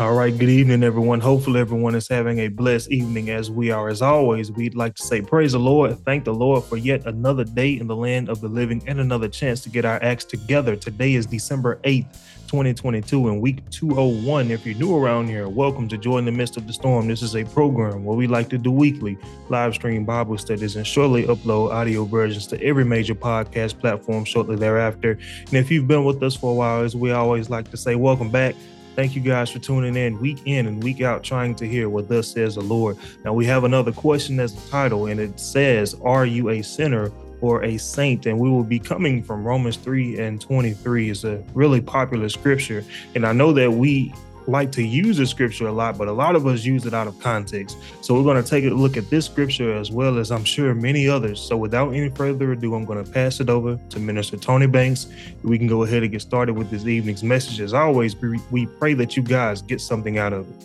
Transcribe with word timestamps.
All 0.00 0.14
right, 0.14 0.30
good 0.30 0.48
evening, 0.48 0.84
everyone. 0.84 1.18
Hopefully, 1.18 1.58
everyone 1.58 1.96
is 1.96 2.06
having 2.06 2.38
a 2.38 2.46
blessed 2.46 2.92
evening 2.92 3.30
as 3.30 3.50
we 3.50 3.72
are. 3.72 3.88
As 3.88 4.00
always, 4.00 4.52
we'd 4.52 4.76
like 4.76 4.94
to 4.94 5.02
say, 5.02 5.20
Praise 5.20 5.52
the 5.52 5.58
Lord. 5.58 5.98
Thank 6.04 6.22
the 6.22 6.32
Lord 6.32 6.62
for 6.62 6.76
yet 6.76 7.04
another 7.06 7.42
day 7.42 7.76
in 7.76 7.88
the 7.88 7.96
land 7.96 8.28
of 8.28 8.40
the 8.40 8.46
living 8.46 8.80
and 8.86 9.00
another 9.00 9.26
chance 9.26 9.60
to 9.62 9.68
get 9.68 9.84
our 9.84 10.00
acts 10.00 10.24
together. 10.24 10.76
Today 10.76 11.14
is 11.14 11.26
December 11.26 11.80
8th, 11.82 12.12
2022, 12.46 13.26
and 13.26 13.42
week 13.42 13.68
201. 13.70 14.52
If 14.52 14.64
you're 14.64 14.76
new 14.76 14.96
around 14.96 15.26
here, 15.26 15.48
welcome 15.48 15.88
to 15.88 15.98
Joy 15.98 16.18
in 16.18 16.26
the 16.26 16.30
Midst 16.30 16.56
of 16.56 16.68
the 16.68 16.72
Storm. 16.72 17.08
This 17.08 17.20
is 17.20 17.34
a 17.34 17.42
program 17.46 18.04
where 18.04 18.16
we 18.16 18.28
like 18.28 18.48
to 18.50 18.58
do 18.58 18.70
weekly 18.70 19.18
live 19.48 19.74
stream 19.74 20.04
Bible 20.04 20.38
studies 20.38 20.76
and 20.76 20.86
shortly 20.86 21.24
upload 21.24 21.72
audio 21.72 22.04
versions 22.04 22.46
to 22.46 22.62
every 22.62 22.84
major 22.84 23.16
podcast 23.16 23.80
platform 23.80 24.24
shortly 24.24 24.54
thereafter. 24.54 25.18
And 25.48 25.54
if 25.54 25.72
you've 25.72 25.88
been 25.88 26.04
with 26.04 26.22
us 26.22 26.36
for 26.36 26.52
a 26.52 26.54
while, 26.54 26.84
as 26.84 26.94
we 26.94 27.10
always 27.10 27.50
like 27.50 27.68
to 27.72 27.76
say, 27.76 27.96
welcome 27.96 28.30
back. 28.30 28.54
Thank 28.98 29.14
you 29.14 29.22
guys 29.22 29.48
for 29.48 29.60
tuning 29.60 29.94
in 29.94 30.20
week 30.20 30.40
in 30.44 30.66
and 30.66 30.82
week 30.82 31.02
out, 31.02 31.22
trying 31.22 31.54
to 31.54 31.68
hear 31.68 31.88
what 31.88 32.08
thus 32.08 32.32
says 32.32 32.56
the 32.56 32.62
Lord. 32.62 32.96
Now, 33.24 33.32
we 33.32 33.46
have 33.46 33.62
another 33.62 33.92
question 33.92 34.40
as 34.40 34.52
the 34.52 34.70
title, 34.72 35.06
and 35.06 35.20
it 35.20 35.38
says, 35.38 35.94
Are 36.02 36.26
you 36.26 36.48
a 36.48 36.62
sinner 36.62 37.12
or 37.40 37.62
a 37.62 37.76
saint? 37.76 38.26
And 38.26 38.40
we 38.40 38.50
will 38.50 38.64
be 38.64 38.80
coming 38.80 39.22
from 39.22 39.44
Romans 39.44 39.76
3 39.76 40.18
and 40.18 40.40
23. 40.40 41.10
It's 41.10 41.22
a 41.22 41.44
really 41.54 41.80
popular 41.80 42.28
scripture. 42.28 42.84
And 43.14 43.24
I 43.24 43.30
know 43.30 43.52
that 43.52 43.70
we 43.70 44.12
like 44.48 44.72
to 44.72 44.82
use 44.82 45.18
the 45.18 45.26
scripture 45.26 45.68
a 45.68 45.72
lot, 45.72 45.98
but 45.98 46.08
a 46.08 46.12
lot 46.12 46.34
of 46.34 46.46
us 46.46 46.64
use 46.64 46.86
it 46.86 46.94
out 46.94 47.06
of 47.06 47.18
context. 47.20 47.76
So 48.00 48.14
we're 48.14 48.22
going 48.22 48.42
to 48.42 48.48
take 48.48 48.64
a 48.64 48.70
look 48.70 48.96
at 48.96 49.10
this 49.10 49.26
scripture 49.26 49.76
as 49.76 49.90
well 49.90 50.18
as 50.18 50.30
I'm 50.30 50.44
sure 50.44 50.74
many 50.74 51.08
others. 51.08 51.40
So 51.40 51.56
without 51.56 51.90
any 51.90 52.08
further 52.08 52.52
ado, 52.52 52.74
I'm 52.74 52.84
going 52.84 53.04
to 53.04 53.10
pass 53.10 53.40
it 53.40 53.50
over 53.50 53.78
to 53.90 53.98
Minister 53.98 54.36
Tony 54.36 54.66
Banks. 54.66 55.06
We 55.42 55.58
can 55.58 55.66
go 55.66 55.82
ahead 55.84 56.02
and 56.02 56.10
get 56.10 56.22
started 56.22 56.54
with 56.54 56.70
this 56.70 56.86
evening's 56.86 57.22
message. 57.22 57.60
As 57.60 57.74
always, 57.74 58.16
we 58.16 58.66
pray 58.78 58.94
that 58.94 59.16
you 59.16 59.22
guys 59.22 59.62
get 59.62 59.80
something 59.80 60.18
out 60.18 60.32
of 60.32 60.48
it. 60.48 60.56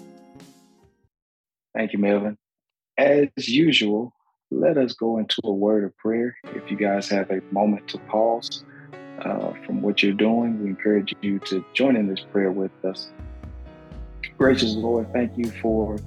Thank 1.76 1.94
you, 1.94 2.00
Melvin. 2.00 2.38
As 2.98 3.29
usual, 3.48 4.13
let 4.52 4.77
us 4.77 4.94
go 4.94 5.18
into 5.18 5.41
a 5.44 5.52
word 5.52 5.84
of 5.84 5.98
prayer. 5.98 6.38
If 6.55 6.70
you 6.70 6.77
guys 6.77 7.10
have 7.10 7.32
a 7.32 7.41
moment 7.52 7.88
to 7.90 7.98
pause 7.98 8.63
uh, 9.20 9.52
from 9.66 9.82
what 9.82 10.04
you're 10.04 10.13
doing, 10.13 10.62
we 10.62 10.70
encourage 10.70 11.16
you 11.22 11.40
to 11.40 11.66
join 11.74 11.96
in 11.96 12.07
this 12.07 12.20
prayer 12.32 12.52
with 12.52 12.72
us. 12.85 13.12
Gracious 14.38 14.76
Lord, 14.76 15.12
thank 15.13 15.38
you 15.38 15.49
for 15.62 15.98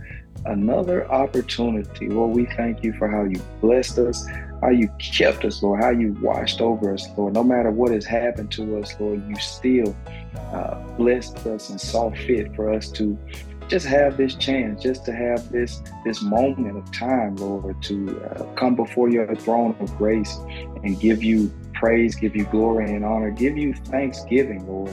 another 0.46 1.10
opportunity. 1.10 2.08
Lord, 2.08 2.36
we 2.36 2.46
thank 2.46 2.82
you 2.82 2.92
for 2.94 3.08
how 3.08 3.24
you 3.24 3.40
blessed 3.60 3.98
us, 3.98 4.26
how 4.60 4.70
you 4.70 4.88
kept 4.98 5.44
us, 5.44 5.62
Lord, 5.62 5.82
how 5.82 5.90
you 5.90 6.16
watched 6.20 6.60
over 6.60 6.92
us, 6.92 7.06
Lord. 7.16 7.34
No 7.34 7.42
matter 7.42 7.70
what 7.70 7.92
has 7.92 8.04
happened 8.04 8.50
to 8.52 8.78
us, 8.78 8.94
Lord, 8.98 9.26
you 9.28 9.36
still 9.36 9.96
uh, 10.52 10.74
blessed 10.96 11.46
us 11.46 11.70
and 11.70 11.80
saw 11.80 12.10
fit 12.10 12.54
for 12.54 12.72
us 12.72 12.90
to 12.92 13.18
just 13.68 13.86
have 13.86 14.16
this 14.16 14.36
chance, 14.36 14.82
just 14.82 15.04
to 15.04 15.12
have 15.12 15.50
this 15.50 15.82
this 16.04 16.22
moment 16.22 16.76
of 16.76 16.92
time, 16.92 17.34
Lord, 17.36 17.82
to 17.84 18.22
uh, 18.24 18.44
come 18.54 18.76
before 18.76 19.08
your 19.08 19.34
throne 19.34 19.74
of 19.80 19.96
grace 19.98 20.36
and 20.84 20.98
give 21.00 21.22
you 21.22 21.52
praise, 21.74 22.14
give 22.14 22.36
you 22.36 22.44
glory 22.44 22.94
and 22.94 23.04
honor, 23.04 23.30
give 23.30 23.56
you 23.56 23.74
thanksgiving, 23.74 24.66
Lord 24.68 24.92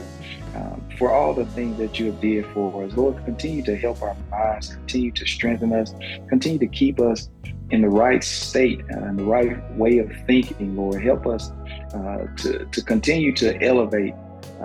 um, 0.54 0.86
for 0.98 1.10
all 1.10 1.34
the 1.34 1.46
things 1.46 1.78
that 1.78 1.98
you 1.98 2.06
have 2.06 2.20
did 2.20 2.46
for 2.46 2.84
us. 2.84 2.92
Lord, 2.94 3.22
continue 3.24 3.62
to 3.64 3.76
help 3.76 4.02
our 4.02 4.16
minds, 4.30 4.68
continue 4.68 5.10
to 5.12 5.26
strengthen 5.26 5.72
us, 5.72 5.94
continue 6.28 6.58
to 6.58 6.66
keep 6.66 7.00
us 7.00 7.28
in 7.70 7.82
the 7.82 7.88
right 7.88 8.22
state 8.22 8.84
and 8.88 9.18
the 9.18 9.24
right 9.24 9.72
way 9.74 9.98
of 9.98 10.12
thinking, 10.26 10.76
Lord. 10.76 11.02
Help 11.02 11.26
us 11.26 11.50
uh, 11.94 12.26
to, 12.38 12.66
to 12.66 12.82
continue 12.82 13.34
to 13.36 13.60
elevate, 13.62 14.14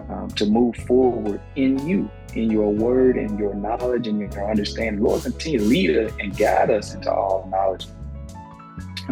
um, 0.10 0.30
to 0.32 0.46
move 0.46 0.76
forward 0.76 1.42
in 1.56 1.86
you, 1.88 2.10
in 2.36 2.52
your 2.52 2.72
word 2.72 3.18
and 3.18 3.40
your 3.40 3.56
knowledge 3.56 4.08
and 4.08 4.20
your 4.20 4.50
understanding. 4.50 5.04
Lord, 5.04 5.24
continue 5.24 5.60
to 5.60 5.66
lead 5.66 5.98
us 5.98 6.12
and 6.20 6.38
guide 6.38 6.70
us 6.70 6.94
into 6.94 7.12
all 7.12 7.48
knowledge 7.50 7.88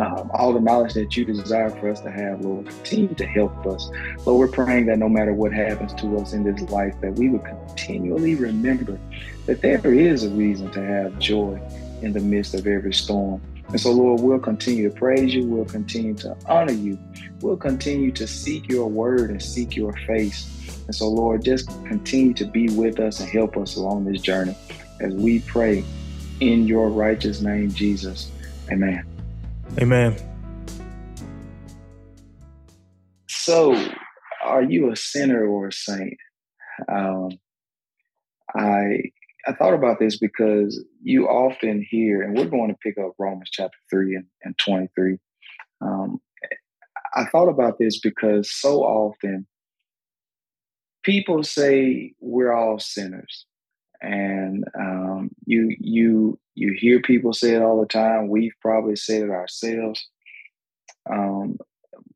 um, 0.02 0.30
all 0.34 0.54
the 0.54 0.60
knowledge 0.60 0.94
that 0.94 1.18
you 1.18 1.26
desire 1.26 1.70
for 1.70 1.90
us 1.90 2.02
to 2.02 2.12
have, 2.12 2.42
Lord. 2.42 2.68
Continue 2.68 3.16
to 3.16 3.26
help 3.26 3.66
us. 3.66 3.90
Lord, 4.26 4.40
we're 4.40 4.66
praying 4.66 4.86
that 4.88 5.00
no 5.00 5.10
matter 5.10 5.34
what 5.34 5.52
happens 5.52 5.94
to 5.96 6.18
us 6.18 6.34
in 6.34 6.44
this 6.44 6.70
life, 6.70 6.96
that 7.02 7.14
we 7.14 7.30
would 7.30 7.44
continually 7.44 8.36
remember 8.36 9.00
that 9.46 9.62
there 9.62 9.94
is 9.94 10.24
a 10.24 10.30
reason 10.30 10.70
to 10.72 10.84
have 10.84 11.18
joy 11.20 11.60
in 12.02 12.14
the 12.14 12.20
midst 12.20 12.54
of 12.54 12.68
every 12.68 12.94
storm. 12.94 13.42
And 13.70 13.80
so, 13.80 13.92
Lord, 13.92 14.22
we'll 14.22 14.40
continue 14.40 14.90
to 14.90 14.96
praise 14.96 15.34
you. 15.34 15.46
We'll 15.46 15.66
continue 15.66 16.14
to 16.16 16.38
honor 16.46 16.74
you. 16.74 16.98
We'll 17.42 17.58
continue 17.58 18.12
to 18.14 18.26
seek 18.26 18.70
your 18.70 18.88
word 18.88 19.30
and 19.30 19.42
seek 19.42 19.76
your 19.76 19.94
face. 20.06 20.54
And 20.86 20.96
so, 20.96 21.10
Lord, 21.10 21.44
just 21.44 21.68
continue 21.86 22.34
to 22.36 22.46
be 22.46 22.70
with 22.70 23.00
us 23.00 23.20
and 23.20 23.30
help 23.30 23.58
us 23.58 23.76
along 23.76 24.06
this 24.06 24.22
journey 24.22 24.56
as 25.02 25.14
we 25.14 25.40
pray 25.40 25.84
in 26.40 26.68
your 26.68 26.90
righteous 26.90 27.42
name, 27.42 27.72
Jesus. 27.72 28.32
Amen. 28.72 29.17
Amen. 29.80 30.16
So, 33.28 33.76
are 34.44 34.64
you 34.64 34.92
a 34.92 34.96
sinner 34.96 35.46
or 35.46 35.68
a 35.68 35.72
saint? 35.72 36.18
Um, 36.90 37.30
I 38.56 39.02
I 39.48 39.54
thought 39.54 39.74
about 39.74 40.00
this 40.00 40.18
because 40.18 40.84
you 41.02 41.28
often 41.28 41.86
hear, 41.90 42.22
and 42.22 42.38
we're 42.38 42.50
going 42.50 42.70
to 42.70 42.78
pick 42.84 42.98
up 42.98 43.14
Romans 43.18 43.50
chapter 43.52 43.78
three 43.90 44.16
and, 44.16 44.26
and 44.44 44.58
twenty 44.58 44.90
three. 44.96 45.18
Um, 45.82 46.20
I 47.16 47.26
thought 47.26 47.50
about 47.50 47.80
this 47.80 48.00
because 48.00 48.52
so 48.52 48.82
often 48.82 49.48
people 51.04 51.44
say 51.44 52.14
we're 52.20 52.52
all 52.52 52.80
sinners, 52.80 53.46
and 54.02 54.64
um, 54.78 55.32
you 55.46 55.76
you 55.80 56.40
you 56.56 56.74
hear 56.74 57.02
people 57.02 57.34
say 57.34 57.54
it 57.54 57.62
all 57.62 57.80
the 57.80 57.88
time. 57.88 58.30
We've 58.30 58.56
probably 58.62 58.96
said 58.96 59.24
it 59.24 59.30
ourselves. 59.30 60.06
Um, 61.10 61.58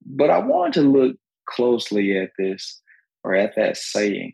but 0.05 0.29
I 0.29 0.39
wanted 0.39 0.73
to 0.73 0.81
look 0.81 1.15
closely 1.47 2.17
at 2.17 2.31
this 2.37 2.81
or 3.23 3.35
at 3.35 3.55
that 3.55 3.77
saying 3.77 4.33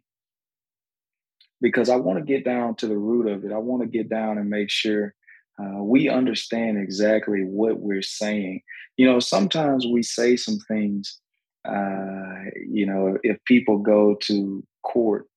because 1.62 1.90
I 1.90 1.96
want 1.96 2.20
to 2.20 2.26
get 2.26 2.46
down 2.46 2.76
to 2.76 2.88
the 2.88 2.98
root 2.98 3.28
of 3.28 3.44
it. 3.46 3.52
I 3.52 3.58
want 3.58 3.82
to 3.82 3.88
get 3.88 4.10
down 4.10 4.38
and 4.38 4.50
make 4.50 4.70
sure 4.70 5.14
uh, 5.60 5.84
we 5.84 6.08
understand 6.10 6.78
exactly 6.78 7.42
what 7.42 7.80
we're 7.80 8.02
saying. 8.02 8.62
You 8.96 9.08
know, 9.08 9.20
sometimes 9.20 9.86
we 9.86 10.04
say 10.04 10.36
some 10.36 10.60
things. 10.68 11.20
Uh, 11.66 12.46
you 12.70 12.86
know, 12.86 13.18
if 13.24 13.38
people 13.46 13.80
go 13.80 14.16
to 14.22 14.64
court 14.84 15.28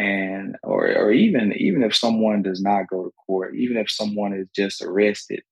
and 0.00 0.56
or 0.62 0.86
or 0.96 1.10
even 1.12 1.52
even 1.56 1.82
if 1.82 1.94
someone 1.94 2.42
does 2.42 2.62
not 2.62 2.88
go 2.88 3.04
to 3.04 3.12
court, 3.26 3.54
even 3.56 3.76
if 3.76 3.90
someone 3.90 4.32
is 4.32 4.48
just 4.54 4.82
arrested, 4.82 5.42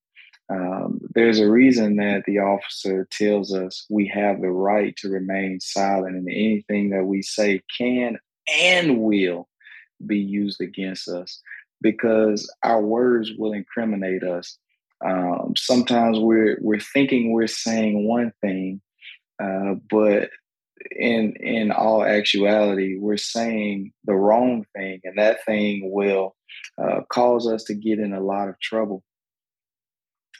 um, 0.50 1.00
there's 1.14 1.38
a 1.38 1.50
reason 1.50 1.96
that 1.96 2.24
the 2.26 2.38
officer 2.38 3.06
tells 3.10 3.54
us 3.54 3.84
we 3.90 4.06
have 4.08 4.40
the 4.40 4.50
right 4.50 4.96
to 4.98 5.10
remain 5.10 5.60
silent, 5.60 6.16
and 6.16 6.28
anything 6.28 6.90
that 6.90 7.04
we 7.04 7.22
say 7.22 7.60
can 7.76 8.18
and 8.60 8.98
will 9.00 9.48
be 10.06 10.18
used 10.18 10.60
against 10.60 11.08
us 11.08 11.42
because 11.82 12.50
our 12.62 12.80
words 12.80 13.32
will 13.36 13.52
incriminate 13.52 14.22
us. 14.22 14.56
Um, 15.04 15.54
sometimes 15.56 16.18
we're 16.18 16.58
we're 16.60 16.80
thinking 16.80 17.32
we're 17.32 17.46
saying 17.46 18.08
one 18.08 18.32
thing, 18.40 18.80
uh, 19.42 19.74
but 19.90 20.30
in 20.90 21.34
in 21.36 21.70
all 21.70 22.04
actuality, 22.04 22.96
we're 22.98 23.16
saying 23.16 23.92
the 24.04 24.14
wrong 24.14 24.64
thing, 24.76 25.00
and 25.04 25.18
that 25.18 25.44
thing 25.44 25.90
will 25.92 26.36
uh, 26.82 27.00
cause 27.10 27.46
us 27.46 27.64
to 27.64 27.74
get 27.74 27.98
in 27.98 28.12
a 28.12 28.20
lot 28.20 28.48
of 28.48 28.58
trouble. 28.60 29.02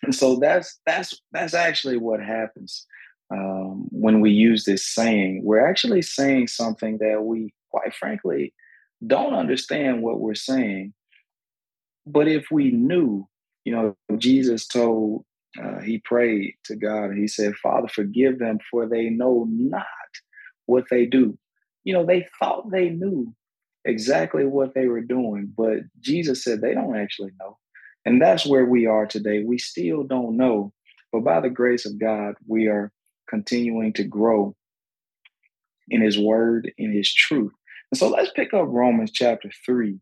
And 0.03 0.15
so 0.15 0.37
that's 0.37 0.78
that's 0.87 1.21
that's 1.32 1.54
actually 1.54 1.97
what 1.97 2.21
happens 2.21 2.87
um, 3.31 3.88
when 3.91 4.21
we 4.21 4.31
use 4.31 4.65
this 4.65 4.87
saying. 4.87 5.43
We're 5.44 5.66
actually 5.66 6.03
saying 6.03 6.48
something 6.48 6.98
that 6.98 7.22
we, 7.25 7.53
quite 7.71 7.94
frankly, 7.94 8.54
don't 9.06 9.34
understand 9.34 10.03
what 10.03 10.21
we're 10.21 10.34
saying. 10.34 10.95
But 12.07 12.28
if 12.28 12.47
we 12.51 12.71
knew, 12.71 13.28
you 13.65 13.72
know, 13.72 13.97
Jesus 14.16 14.66
told, 14.66 15.24
uh, 15.62 15.80
he 15.80 15.98
prayed 15.98 16.54
to 16.65 16.77
God 16.77 17.10
and 17.10 17.18
he 17.18 17.28
said, 17.28 17.54
Father, 17.57 17.89
forgive 17.89 18.39
them, 18.39 18.59
for 18.71 18.86
they 18.86 19.10
know 19.10 19.47
not 19.48 19.84
what 20.68 20.84
they 20.91 21.06
do. 21.06 21.36
You 21.84 21.94
know, 21.94 22.04
they 22.04 22.26
thought 22.38 22.70
they 22.70 22.91
knew 22.91 23.34
exactly 23.84 24.44
what 24.44 24.74
they 24.74 24.86
were 24.86 25.00
doing, 25.00 25.53
but 25.56 25.78
Jesus 26.00 26.44
said 26.44 26.60
they 26.60 26.74
don't 26.74 26.97
actually 26.97 27.32
know. 27.41 27.56
And 28.04 28.20
that's 28.20 28.47
where 28.47 28.66
we 28.66 28.86
are 28.86 29.06
today. 29.06 29.42
We 29.44 29.59
still 29.59 30.04
don't 30.04 30.36
know, 30.36 30.72
but 31.12 31.24
by 31.24 31.41
the 31.41 31.50
grace 31.50 31.86
of 31.86 31.98
God, 31.98 32.34
we 32.47 32.66
are 32.68 32.92
continuing 33.28 33.92
to 33.94 34.04
grow 34.04 34.54
in 35.88 36.03
his 36.03 36.18
word, 36.18 36.71
in 36.76 36.92
his 36.92 37.12
truth. 37.12 37.53
And 37.91 37.98
so 37.98 38.09
let's 38.09 38.30
pick 38.32 38.53
up 38.53 38.66
Romans 38.68 39.10
chapter 39.10 39.50
3 39.64 39.98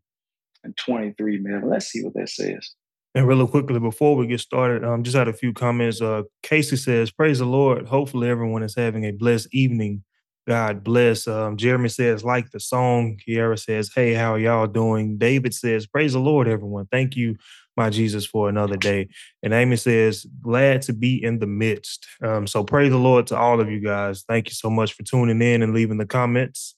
and 0.63 0.75
23, 0.77 1.39
man. 1.39 1.69
Let's 1.69 1.87
see 1.87 2.03
what 2.03 2.13
that 2.15 2.29
says. 2.29 2.71
And 3.15 3.27
really 3.27 3.47
quickly, 3.47 3.79
before 3.79 4.15
we 4.15 4.27
get 4.27 4.41
started, 4.41 4.83
um, 4.83 5.03
just 5.03 5.15
had 5.15 5.29
a 5.29 5.33
few 5.33 5.53
comments. 5.53 6.01
Uh, 6.01 6.23
Casey 6.43 6.75
says, 6.75 7.09
Praise 7.09 7.39
the 7.39 7.45
Lord. 7.45 7.87
Hopefully, 7.87 8.29
everyone 8.29 8.63
is 8.63 8.75
having 8.75 9.05
a 9.05 9.11
blessed 9.11 9.47
evening 9.53 10.03
God 10.47 10.81
bless. 10.81 11.27
Um, 11.27 11.57
Jeremy 11.57 11.89
says, 11.89 12.23
like 12.23 12.51
the 12.51 12.59
song. 12.59 13.19
Kiara 13.27 13.59
says, 13.59 13.91
hey, 13.93 14.13
how 14.13 14.35
are 14.35 14.39
y'all 14.39 14.65
doing? 14.65 15.17
David 15.17 15.53
says, 15.53 15.85
praise 15.85 16.13
the 16.13 16.19
Lord, 16.19 16.47
everyone. 16.47 16.87
Thank 16.89 17.17
you, 17.17 17.35
my 17.75 17.89
Jesus, 17.89 18.25
for 18.25 18.47
another 18.47 18.77
day. 18.77 19.09
And 19.43 19.53
Amy 19.53 19.75
says, 19.75 20.25
glad 20.41 20.83
to 20.83 20.93
be 20.93 21.21
in 21.21 21.39
the 21.39 21.47
midst. 21.47 22.07
Um, 22.23 22.47
so 22.47 22.63
praise 22.63 22.91
the 22.91 22.97
Lord 22.97 23.27
to 23.27 23.37
all 23.37 23.59
of 23.59 23.69
you 23.69 23.81
guys. 23.81 24.23
Thank 24.25 24.47
you 24.47 24.53
so 24.53 24.69
much 24.69 24.93
for 24.93 25.03
tuning 25.03 25.41
in 25.41 25.61
and 25.61 25.73
leaving 25.73 25.97
the 25.97 26.05
comments. 26.05 26.75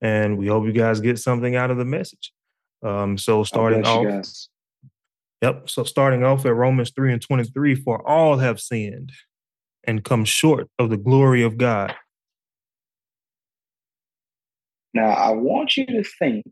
And 0.00 0.38
we 0.38 0.46
hope 0.46 0.64
you 0.64 0.72
guys 0.72 1.00
get 1.00 1.18
something 1.18 1.54
out 1.54 1.70
of 1.70 1.76
the 1.76 1.84
message. 1.84 2.32
Um, 2.82 3.18
so 3.18 3.44
starting 3.44 3.84
off, 3.84 4.24
yep. 5.42 5.68
So 5.68 5.84
starting 5.84 6.24
off 6.24 6.46
at 6.46 6.54
Romans 6.54 6.92
3 6.96 7.12
and 7.12 7.22
23, 7.22 7.74
for 7.74 8.08
all 8.08 8.38
have 8.38 8.58
sinned 8.58 9.12
and 9.84 10.02
come 10.02 10.24
short 10.24 10.70
of 10.78 10.88
the 10.88 10.96
glory 10.96 11.42
of 11.42 11.58
God 11.58 11.94
now, 14.94 15.10
I 15.10 15.30
want 15.30 15.76
you 15.76 15.86
to 15.86 16.04
think 16.18 16.44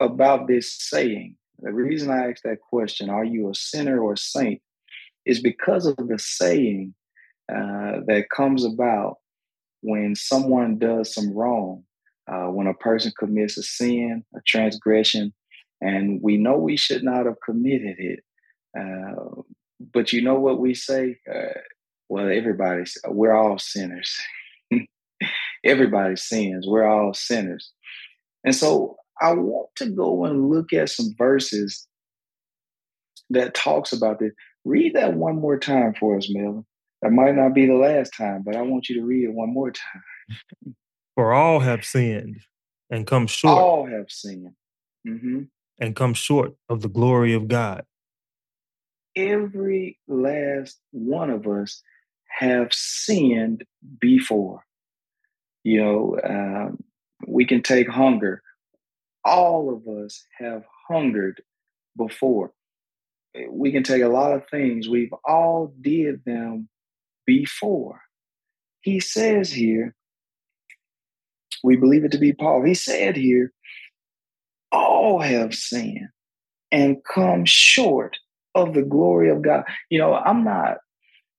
about 0.00 0.48
this 0.48 0.72
saying. 0.78 1.36
The 1.60 1.72
reason 1.72 2.10
I 2.10 2.30
asked 2.30 2.44
that 2.44 2.60
question, 2.60 3.10
are 3.10 3.24
you 3.24 3.50
a 3.50 3.54
sinner 3.54 4.00
or 4.00 4.14
a 4.14 4.16
saint, 4.16 4.62
is 5.26 5.40
because 5.40 5.86
of 5.86 5.96
the 5.96 6.18
saying 6.18 6.94
uh, 7.50 8.00
that 8.06 8.26
comes 8.34 8.64
about 8.64 9.16
when 9.80 10.14
someone 10.14 10.78
does 10.78 11.12
some 11.12 11.32
wrong, 11.32 11.84
uh, 12.30 12.46
when 12.46 12.66
a 12.66 12.74
person 12.74 13.12
commits 13.18 13.58
a 13.58 13.62
sin, 13.62 14.24
a 14.34 14.40
transgression, 14.46 15.32
and 15.80 16.20
we 16.22 16.36
know 16.36 16.56
we 16.56 16.76
should 16.76 17.02
not 17.02 17.26
have 17.26 17.40
committed 17.44 17.96
it. 17.98 18.20
Uh, 18.78 19.42
but 19.92 20.12
you 20.12 20.22
know 20.22 20.38
what 20.38 20.60
we 20.60 20.74
say? 20.74 21.16
Uh, 21.32 21.58
well, 22.08 22.30
everybody's, 22.30 22.96
we're 23.06 23.34
all 23.34 23.58
sinners. 23.58 24.16
everybody 25.64 26.16
sins. 26.16 26.66
We're 26.66 26.86
all 26.86 27.14
sinners. 27.14 27.72
And 28.44 28.54
so 28.54 28.96
I 29.20 29.32
want 29.32 29.68
to 29.76 29.86
go 29.86 30.24
and 30.24 30.48
look 30.48 30.72
at 30.72 30.90
some 30.90 31.14
verses 31.18 31.86
that 33.30 33.54
talks 33.54 33.92
about 33.92 34.18
this. 34.18 34.32
Read 34.64 34.94
that 34.94 35.14
one 35.14 35.40
more 35.40 35.58
time 35.58 35.94
for 35.98 36.16
us, 36.16 36.28
Melvin. 36.30 36.64
That 37.02 37.12
might 37.12 37.36
not 37.36 37.54
be 37.54 37.66
the 37.66 37.74
last 37.74 38.10
time, 38.16 38.42
but 38.44 38.56
I 38.56 38.62
want 38.62 38.88
you 38.88 38.96
to 38.96 39.06
read 39.06 39.24
it 39.24 39.32
one 39.32 39.52
more 39.52 39.70
time. 39.70 40.74
For 41.14 41.32
all 41.32 41.60
have 41.60 41.84
sinned 41.84 42.40
and 42.90 43.06
come 43.06 43.26
short. 43.26 43.58
All 43.58 43.86
have 43.86 44.06
sinned. 44.08 44.52
Mm-hmm. 45.06 45.42
And 45.80 45.96
come 45.96 46.14
short 46.14 46.54
of 46.68 46.80
the 46.80 46.88
glory 46.88 47.34
of 47.34 47.48
God. 47.48 47.84
Every 49.16 49.98
last 50.06 50.78
one 50.90 51.30
of 51.30 51.46
us 51.46 51.82
have 52.38 52.72
sinned 52.72 53.64
before. 54.00 54.64
You 55.64 55.82
know, 55.82 56.20
um, 56.24 56.78
we 57.26 57.44
can 57.44 57.62
take 57.62 57.88
hunger. 57.88 58.42
All 59.24 59.74
of 59.74 59.86
us 60.04 60.24
have 60.38 60.64
hungered 60.88 61.42
before. 61.96 62.52
We 63.50 63.72
can 63.72 63.82
take 63.82 64.02
a 64.02 64.08
lot 64.08 64.32
of 64.32 64.48
things. 64.50 64.88
We've 64.88 65.12
all 65.24 65.74
did 65.80 66.24
them 66.24 66.68
before. 67.26 68.00
He 68.80 69.00
says 69.00 69.52
here, 69.52 69.94
we 71.62 71.76
believe 71.76 72.04
it 72.04 72.12
to 72.12 72.18
be 72.18 72.32
Paul. 72.32 72.64
He 72.64 72.74
said 72.74 73.16
here, 73.16 73.52
all 74.72 75.20
have 75.20 75.54
sinned 75.54 76.08
and 76.70 76.98
come 77.04 77.44
short 77.44 78.16
of 78.54 78.74
the 78.74 78.82
glory 78.82 79.30
of 79.30 79.42
God. 79.42 79.64
You 79.90 79.98
know, 79.98 80.14
I'm 80.14 80.44
not 80.44 80.78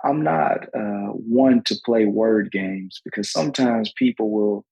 I'm 0.04 0.24
not 0.24 0.64
uh, 0.74 1.12
one 1.14 1.62
to 1.66 1.76
play 1.86 2.06
word 2.06 2.52
games 2.52 3.02
because 3.04 3.32
sometimes 3.32 3.92
people 3.98 4.32
will 4.32 4.66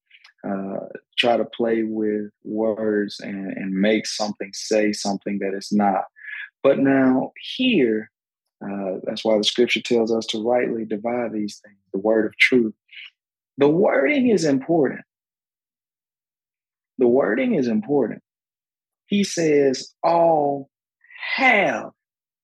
uh, 0.47 0.85
try 1.18 1.35
to 1.35 1.45
play 1.45 1.83
with 1.83 2.31
words 2.44 3.19
and, 3.19 3.51
and, 3.57 3.74
make 3.74 4.06
something 4.06 4.51
say 4.53 4.94
something 4.94 5.39
that 5.39 5.53
it's 5.53 5.74
not. 5.74 6.03
But 6.63 6.79
now, 6.79 7.31
here, 7.57 8.12
uh, 8.63 9.00
that's 9.03 9.25
why 9.25 9.38
the 9.38 9.44
scripture 9.44 9.81
tells 9.81 10.12
us 10.13 10.25
to 10.27 10.47
rightly 10.47 10.85
divide 10.85 11.33
these 11.33 11.59
things, 11.63 11.77
the 11.91 12.00
word 12.00 12.25
of 12.27 12.38
truth. 12.38 12.74
The 13.57 13.68
wording 13.68 14.29
is 14.29 14.45
important. 14.45 15.01
The 17.00 17.07
wording 17.07 17.56
is 17.56 17.68
important. 17.68 18.21
He 19.07 19.24
says, 19.24 19.94
All 20.03 20.69
have 21.35 21.91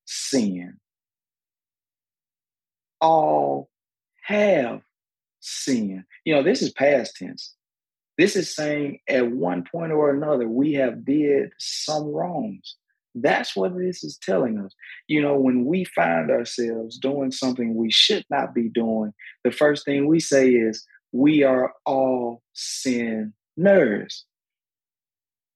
sinned 0.06 0.74
all 3.04 3.70
have 4.24 4.82
sinned. 5.42 6.06
You 6.26 6.34
know, 6.34 6.42
this 6.42 6.62
is 6.64 6.72
past 6.72 7.18
tense. 7.18 7.54
This 8.18 8.36
is 8.36 8.56
saying 8.56 9.00
at 9.10 9.32
one 9.32 9.66
point 9.70 9.92
or 9.92 10.10
another, 10.10 10.48
we 10.48 10.74
have 10.74 11.06
did 11.06 11.52
some 11.60 12.06
wrongs. 12.06 12.78
That's 13.16 13.56
what 13.56 13.78
this 13.78 14.04
is 14.04 14.18
telling 14.18 14.58
us. 14.60 14.74
You 15.08 15.22
know, 15.22 15.38
when 15.38 15.66
we 15.66 15.84
find 15.84 16.32
ourselves 16.32 16.98
doing 16.98 17.32
something 17.32 17.76
we 17.76 17.92
should 17.92 18.26
not 18.30 18.56
be 18.56 18.70
doing, 18.70 19.14
the 19.44 19.52
first 19.52 19.86
thing 19.86 20.08
we 20.08 20.20
say 20.20 20.50
is, 20.50 20.86
we 21.12 21.44
are 21.44 21.74
all 21.86 22.42
sinners. 22.54 24.26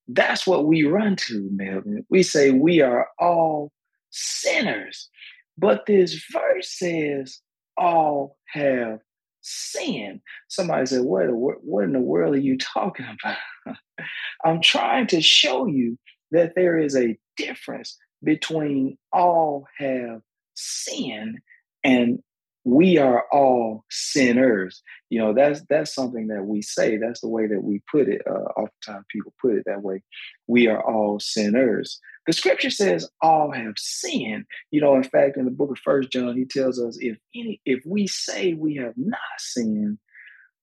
That's 0.07 0.45
what 0.45 0.65
we 0.65 0.83
run 0.83 1.15
to, 1.27 1.49
Melvin. 1.51 2.05
We 2.09 2.21
say 2.21 2.51
we 2.51 2.81
are 2.81 3.07
all 3.19 3.71
sinners. 4.11 5.09
But 5.57 5.85
this 5.85 6.23
verse 6.31 6.69
says, 6.77 7.41
all 7.77 8.37
have 8.47 8.99
sinned. 9.41 10.21
Somebody 10.47 10.85
said, 10.85 11.01
what, 11.01 11.27
what 11.31 11.83
in 11.83 11.93
the 11.93 11.99
world 11.99 12.35
are 12.35 12.39
you 12.39 12.57
talking 12.57 13.05
about? 13.05 13.77
I'm 14.45 14.61
trying 14.61 15.07
to 15.07 15.21
show 15.21 15.65
you 15.67 15.97
that 16.31 16.53
there 16.55 16.77
is 16.77 16.95
a 16.95 17.17
difference 17.37 17.97
between 18.23 18.97
all 19.13 19.65
have 19.77 20.21
sinned 20.55 21.39
and 21.83 22.19
we 22.67 22.97
are 22.97 23.23
all 23.31 23.85
sinners. 23.89 24.83
You 25.09 25.19
know, 25.19 25.33
that's 25.33 25.61
that's 25.69 25.95
something 25.95 26.27
that 26.27 26.43
we 26.43 26.61
say. 26.61 26.97
That's 26.97 27.21
the 27.21 27.29
way 27.29 27.47
that 27.47 27.63
we 27.63 27.81
put 27.89 28.09
it. 28.09 28.21
Uh, 28.29 28.43
oftentimes 28.59 29.05
people 29.09 29.33
put 29.41 29.55
it 29.55 29.63
that 29.67 29.83
way. 29.83 30.03
We 30.47 30.67
are 30.67 30.83
all 30.83 31.21
sinners. 31.21 31.97
The 32.25 32.33
scripture 32.33 32.69
says 32.69 33.09
all 33.21 33.51
have 33.53 33.75
sinned. 33.77 34.47
You 34.69 34.81
know, 34.81 34.95
in 34.95 35.03
fact, 35.03 35.37
in 35.37 35.45
the 35.45 35.51
book 35.51 35.71
of 35.71 35.79
First 35.79 36.11
John, 36.11 36.35
he 36.35 36.43
tells 36.43 36.77
us 36.77 36.97
if 36.99 37.17
any 37.33 37.61
if 37.63 37.83
we 37.85 38.05
say 38.05 38.53
we 38.53 38.75
have 38.75 38.95
not 38.97 39.19
sinned, 39.37 39.97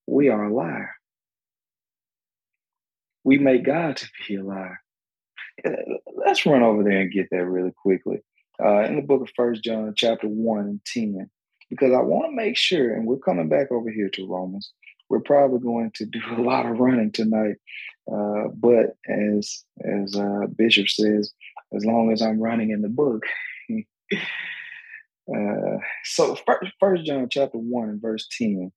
we 0.06 0.28
are 0.28 0.44
a 0.44 0.54
liar. 0.54 0.92
We 3.24 3.38
make 3.38 3.64
God 3.64 3.96
to 3.96 4.08
be 4.28 4.36
a 4.36 4.44
liar. 4.44 4.78
Uh, 5.66 5.70
let's 6.14 6.44
run 6.44 6.62
over 6.62 6.82
there 6.84 7.00
and 7.00 7.10
get 7.10 7.28
that 7.30 7.46
really 7.46 7.72
quickly. 7.72 8.18
Uh, 8.62 8.80
in 8.82 8.96
the 8.96 9.02
book 9.02 9.22
of 9.22 9.30
First 9.34 9.64
John, 9.64 9.94
chapter 9.96 10.28
one 10.28 10.66
and 10.66 10.80
ten, 10.84 11.30
because 11.74 11.92
I 11.92 12.02
want 12.02 12.26
to 12.26 12.36
make 12.36 12.56
sure, 12.56 12.94
and 12.94 13.04
we're 13.06 13.18
coming 13.18 13.48
back 13.48 13.72
over 13.72 13.90
here 13.90 14.08
to 14.10 14.28
Romans. 14.28 14.72
We're 15.08 15.20
probably 15.20 15.58
going 15.58 15.90
to 15.96 16.06
do 16.06 16.20
a 16.36 16.40
lot 16.40 16.66
of 16.66 16.78
running 16.78 17.10
tonight, 17.10 17.56
uh, 18.10 18.48
but 18.54 18.96
as 19.08 19.64
as 19.84 20.16
uh, 20.16 20.46
Bishop 20.56 20.88
says, 20.88 21.32
as 21.74 21.84
long 21.84 22.12
as 22.12 22.22
I'm 22.22 22.40
running 22.40 22.70
in 22.70 22.80
the 22.82 22.88
book. 22.88 23.24
uh, 24.12 25.78
so 26.04 26.36
First 26.78 27.04
John 27.04 27.28
chapter 27.30 27.58
one 27.58 27.88
and 27.88 28.00
verse 28.00 28.26
ten. 28.30 28.72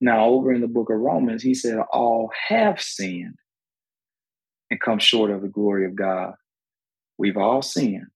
Now 0.00 0.26
over 0.26 0.52
in 0.52 0.60
the 0.60 0.68
book 0.68 0.90
of 0.90 0.98
Romans, 0.98 1.42
he 1.42 1.54
said, 1.54 1.78
"All 1.92 2.30
have 2.48 2.80
sinned 2.80 3.36
and 4.70 4.80
come 4.80 4.98
short 4.98 5.30
of 5.30 5.42
the 5.42 5.48
glory 5.48 5.84
of 5.84 5.94
God." 5.94 6.34
We've 7.18 7.36
all 7.36 7.62
sinned, 7.62 8.06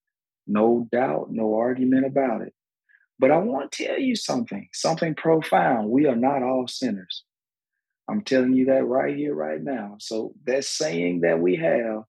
no 0.47 0.89
doubt, 0.91 1.27
no 1.31 1.57
argument 1.57 2.07
about 2.07 2.43
it. 2.43 2.55
But 3.23 3.31
I 3.31 3.39
want 3.39 3.73
to 3.73 3.85
tell 3.87 3.99
you 3.99 4.17
something, 4.17 4.69
something 4.75 5.15
profound. 5.15 5.89
We 5.89 6.07
are 6.07 6.17
not 6.17 6.43
all 6.43 6.69
sinners. 6.69 7.25
I'm 8.11 8.23
telling 8.23 8.53
you 8.53 8.67
that 8.67 8.85
right 8.85 9.17
here, 9.17 9.35
right 9.35 9.63
now. 9.63 9.97
So 10.01 10.35
that 10.47 10.67
saying 10.67 11.23
that 11.23 11.41
we 11.41 11.57
have 11.57 12.05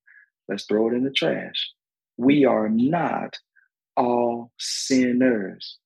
Let's 0.47 0.65
throw 0.65 0.89
it 0.89 0.93
in 0.93 1.03
the 1.03 1.11
trash. 1.11 1.71
We 2.17 2.45
are 2.45 2.69
not 2.69 3.39
all 3.95 4.51
sinners. 4.59 5.77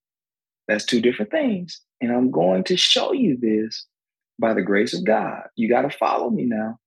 That's 0.67 0.85
two 0.85 1.01
different 1.01 1.31
things. 1.31 1.81
And 2.01 2.11
I'm 2.11 2.31
going 2.31 2.63
to 2.65 2.77
show 2.77 3.13
you 3.13 3.37
this 3.39 3.85
by 4.39 4.53
the 4.53 4.61
grace 4.61 4.93
of 4.93 5.05
God. 5.05 5.43
You 5.55 5.69
got 5.69 5.83
to 5.83 5.97
follow 5.97 6.29
me 6.29 6.45
now. 6.45 6.79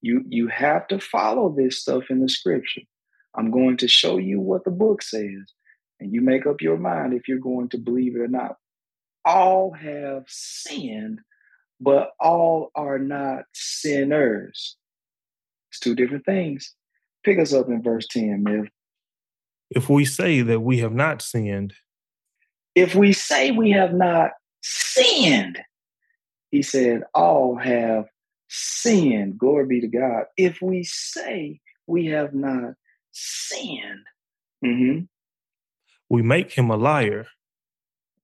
You, 0.00 0.24
you 0.28 0.48
have 0.48 0.88
to 0.88 0.98
follow 0.98 1.54
this 1.56 1.80
stuff 1.80 2.04
in 2.10 2.20
the 2.20 2.28
scripture. 2.28 2.82
I'm 3.36 3.50
going 3.50 3.78
to 3.78 3.88
show 3.88 4.18
you 4.18 4.40
what 4.40 4.64
the 4.64 4.70
book 4.70 5.02
says, 5.02 5.52
and 6.02 6.12
you 6.12 6.20
make 6.20 6.46
up 6.46 6.60
your 6.60 6.76
mind 6.76 7.14
if 7.14 7.28
you're 7.28 7.38
going 7.38 7.68
to 7.70 7.78
believe 7.78 8.16
it 8.16 8.20
or 8.20 8.28
not. 8.28 8.56
All 9.24 9.70
have 9.72 10.24
sinned, 10.26 11.20
but 11.80 12.10
all 12.18 12.70
are 12.74 12.98
not 12.98 13.44
sinners. 13.54 14.76
It's 15.70 15.78
two 15.78 15.94
different 15.94 16.24
things. 16.24 16.74
Pick 17.24 17.38
us 17.38 17.52
up 17.52 17.68
in 17.68 17.82
verse 17.82 18.06
10, 18.10 18.42
Miv. 18.42 18.68
If 19.70 19.88
we 19.88 20.04
say 20.04 20.42
that 20.42 20.60
we 20.60 20.78
have 20.80 20.92
not 20.92 21.22
sinned, 21.22 21.72
if 22.74 22.94
we 22.94 23.12
say 23.12 23.52
we 23.52 23.70
have 23.70 23.94
not 23.94 24.32
sinned, 24.60 25.60
He 26.50 26.62
said, 26.62 27.04
All 27.14 27.56
have 27.56 28.06
sinned. 28.48 29.38
Glory 29.38 29.66
be 29.66 29.80
to 29.80 29.88
God. 29.88 30.24
If 30.36 30.60
we 30.60 30.82
say 30.82 31.60
we 31.86 32.06
have 32.06 32.34
not 32.34 32.74
sinned, 33.12 34.04
mm-hmm. 34.64 35.04
We 36.12 36.20
make 36.20 36.52
him 36.52 36.70
a 36.70 36.76
liar. 36.76 37.26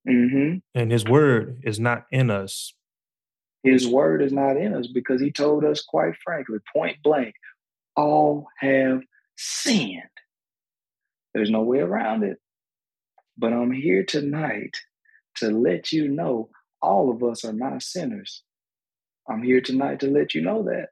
Mm-hmm. 0.06 0.58
And 0.74 0.92
his 0.92 1.06
word 1.06 1.62
is 1.64 1.80
not 1.80 2.04
in 2.12 2.30
us. 2.30 2.74
His 3.62 3.88
word 3.88 4.22
is 4.22 4.30
not 4.30 4.58
in 4.58 4.74
us 4.74 4.86
because 4.86 5.22
he 5.22 5.32
told 5.32 5.64
us, 5.64 5.80
quite 5.80 6.12
frankly, 6.22 6.58
point 6.70 6.98
blank, 7.02 7.34
all 7.96 8.46
have 8.58 9.00
sinned. 9.38 10.02
There's 11.32 11.48
no 11.48 11.62
way 11.62 11.78
around 11.78 12.24
it. 12.24 12.36
But 13.38 13.54
I'm 13.54 13.72
here 13.72 14.04
tonight 14.04 14.76
to 15.36 15.50
let 15.50 15.90
you 15.90 16.08
know 16.08 16.50
all 16.82 17.10
of 17.10 17.22
us 17.22 17.42
are 17.42 17.54
not 17.54 17.82
sinners. 17.82 18.42
I'm 19.26 19.42
here 19.42 19.62
tonight 19.62 20.00
to 20.00 20.10
let 20.10 20.34
you 20.34 20.42
know 20.42 20.64
that. 20.64 20.88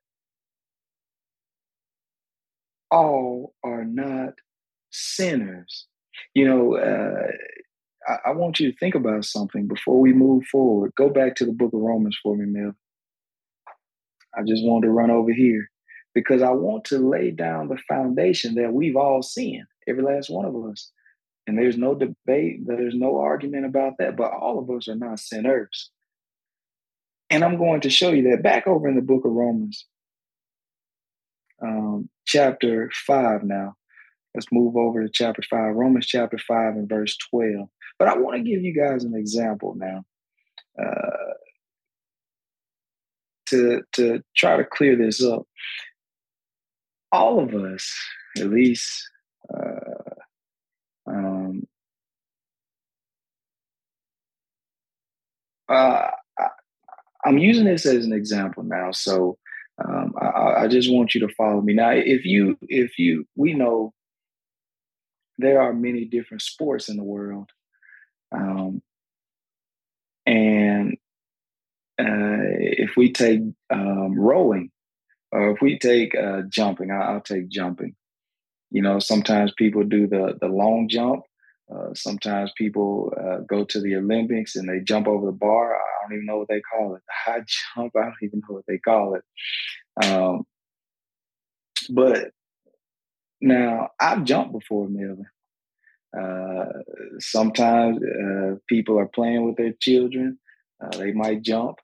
All 2.91 3.55
are 3.63 3.85
not 3.85 4.33
sinners. 4.91 5.89
You 6.35 6.49
know, 6.49 6.77
uh, 6.77 7.31
I, 8.09 8.31
I, 8.31 8.33
want 8.33 8.61
you 8.61 8.71
to 8.71 8.79
think 8.79 8.95
about 8.95 9.25
something 9.25 9.67
before 9.67 10.01
we 10.01 10.13
move 10.13 10.45
forward. 10.47 10.93
Go 10.97 11.09
back 11.09 11.37
to 11.37 11.45
the 11.45 11.53
book 11.53 11.73
of 11.73 11.81
Romans 11.81 12.19
for 12.23 12.37
me, 12.37 12.47
Mel. 12.47 12.75
I 14.37 14.43
just 14.43 14.65
want 14.65 14.85
to 14.85 14.91
run 14.91 15.11
over 15.11 15.33
here 15.33 15.71
because 16.15 16.43
I 16.43 16.51
want 16.51 16.85
to 16.87 16.99
lay 16.99 17.31
down 17.31 17.69
the 17.69 17.79
foundation 17.89 18.55
that 18.57 18.73
we've 18.73 18.97
all 18.97 19.23
seen, 19.23 19.67
every 19.89 20.03
last 20.03 20.31
one 20.31 20.47
of 20.47 20.55
us. 20.71 20.91
And 21.47 21.57
there's 21.57 21.77
no 21.77 21.95
debate, 21.95 22.67
there's 22.67 22.95
no 22.95 23.19
argument 23.19 23.67
about 23.67 23.95
that, 23.99 24.17
but 24.17 24.33
all 24.33 24.59
of 24.59 24.69
us 24.71 24.89
are 24.89 24.97
not 24.97 25.21
sinners. 25.21 25.91
And 27.31 27.45
I'm 27.45 27.57
going 27.57 27.81
to 27.83 27.91
show 27.91 28.11
you 28.11 28.31
that 28.31 28.43
back 28.43 28.67
over 28.67 28.89
in 28.89 28.97
the 28.97 29.03
book 29.03 29.25
of 29.25 29.33
Romans, 29.33 29.87
um, 31.63 32.09
chapter 32.25 32.91
5 33.07 33.45
now. 33.45 33.75
Let's 34.37 34.53
move 34.53 34.77
over 34.77 35.03
to 35.03 35.09
chapter 35.11 35.41
5, 35.49 35.75
Romans 35.75 36.07
chapter 36.07 36.37
5 36.37 36.75
and 36.75 36.87
verse 36.87 37.17
12. 37.31 37.69
But 37.99 38.09
I 38.09 38.19
want 38.19 38.37
to 38.37 38.43
give 38.43 38.63
you 38.63 38.79
guys 38.79 39.03
an 39.03 39.15
example 39.15 39.75
now 39.79 40.05
uh, 40.79 41.33
to, 43.47 43.81
to 43.93 44.23
try 44.37 44.59
to 44.59 44.65
clear 44.65 44.95
this 44.95 45.25
up. 45.25 45.45
All 47.11 47.41
of 47.41 47.55
us, 47.55 47.91
at 48.37 48.51
least, 48.51 49.09
uh, 49.55 50.11
um, 51.07 51.67
uh, 55.71 56.11
I'm 57.25 57.39
using 57.39 57.65
this 57.65 57.87
as 57.87 58.05
an 58.05 58.13
example 58.13 58.65
now, 58.65 58.91
so 58.91 59.39
um, 59.83 60.13
I, 60.21 60.65
I, 60.65 60.69
just 60.69 60.93
want 60.93 61.15
you 61.15 61.27
to 61.27 61.35
follow 61.35 61.63
me 61.63 61.73
now. 61.73 61.91
If 61.91 62.25
you, 62.25 62.59
if 62.69 62.99
you, 62.99 63.27
we 63.35 63.55
know 63.55 63.93
there 65.39 65.61
are 65.61 65.73
many 65.73 66.05
different 66.05 66.43
sports 66.43 66.89
in 66.89 66.97
the 66.97 67.05
world, 67.05 67.51
um, 68.33 68.83
and 70.27 70.97
uh, 71.99 72.57
if 72.61 72.97
we 72.97 73.13
take 73.13 73.41
um, 73.73 74.19
rowing, 74.19 74.71
or 75.33 75.51
if 75.53 75.61
we 75.61 75.79
take 75.79 76.15
uh, 76.15 76.43
jumping, 76.49 76.91
I, 76.91 77.13
will 77.13 77.21
take 77.21 77.49
jumping. 77.49 77.95
You 78.71 78.83
know, 78.83 78.99
sometimes 78.99 79.53
people 79.57 79.85
do 79.85 80.07
the 80.07 80.37
the 80.41 80.49
long 80.49 80.89
jump. 80.89 81.23
Uh, 81.75 81.93
sometimes 81.95 82.53
people 82.57 83.13
uh, 83.21 83.39
go 83.49 83.65
to 83.65 83.81
the 83.81 83.97
Olympics 83.97 84.55
and 84.55 84.69
they 84.69 84.79
jump 84.85 85.09
over 85.09 85.27
the 85.27 85.33
bar 85.33 85.75
I 86.07 86.09
don't 86.09 86.19
even 86.19 86.27
know 86.27 86.39
what 86.39 86.49
they 86.49 86.61
call 86.61 86.95
it. 86.95 87.03
The 87.07 87.33
high 87.33 87.45
jump, 87.77 87.93
I 87.97 88.03
don't 88.03 88.15
even 88.23 88.41
know 88.41 88.55
what 88.55 88.65
they 88.69 88.79
call 88.79 89.17
it. 89.17 89.25
Um, 90.07 90.45
but 91.91 92.31
now 93.47 93.91
I've 94.01 94.25
jumped 94.25 94.53
before, 94.53 94.89
Melvin. 94.89 95.27
Uh, 96.19 96.67
sometimes 97.19 97.99
uh, 98.03 98.57
people 98.69 98.99
are 98.99 99.09
playing 99.09 99.47
with 99.47 99.57
their 99.57 99.73
children. 99.81 100.39
Uh, 100.83 100.97
they 100.97 101.13
might 101.13 101.43
jump. 101.43 101.79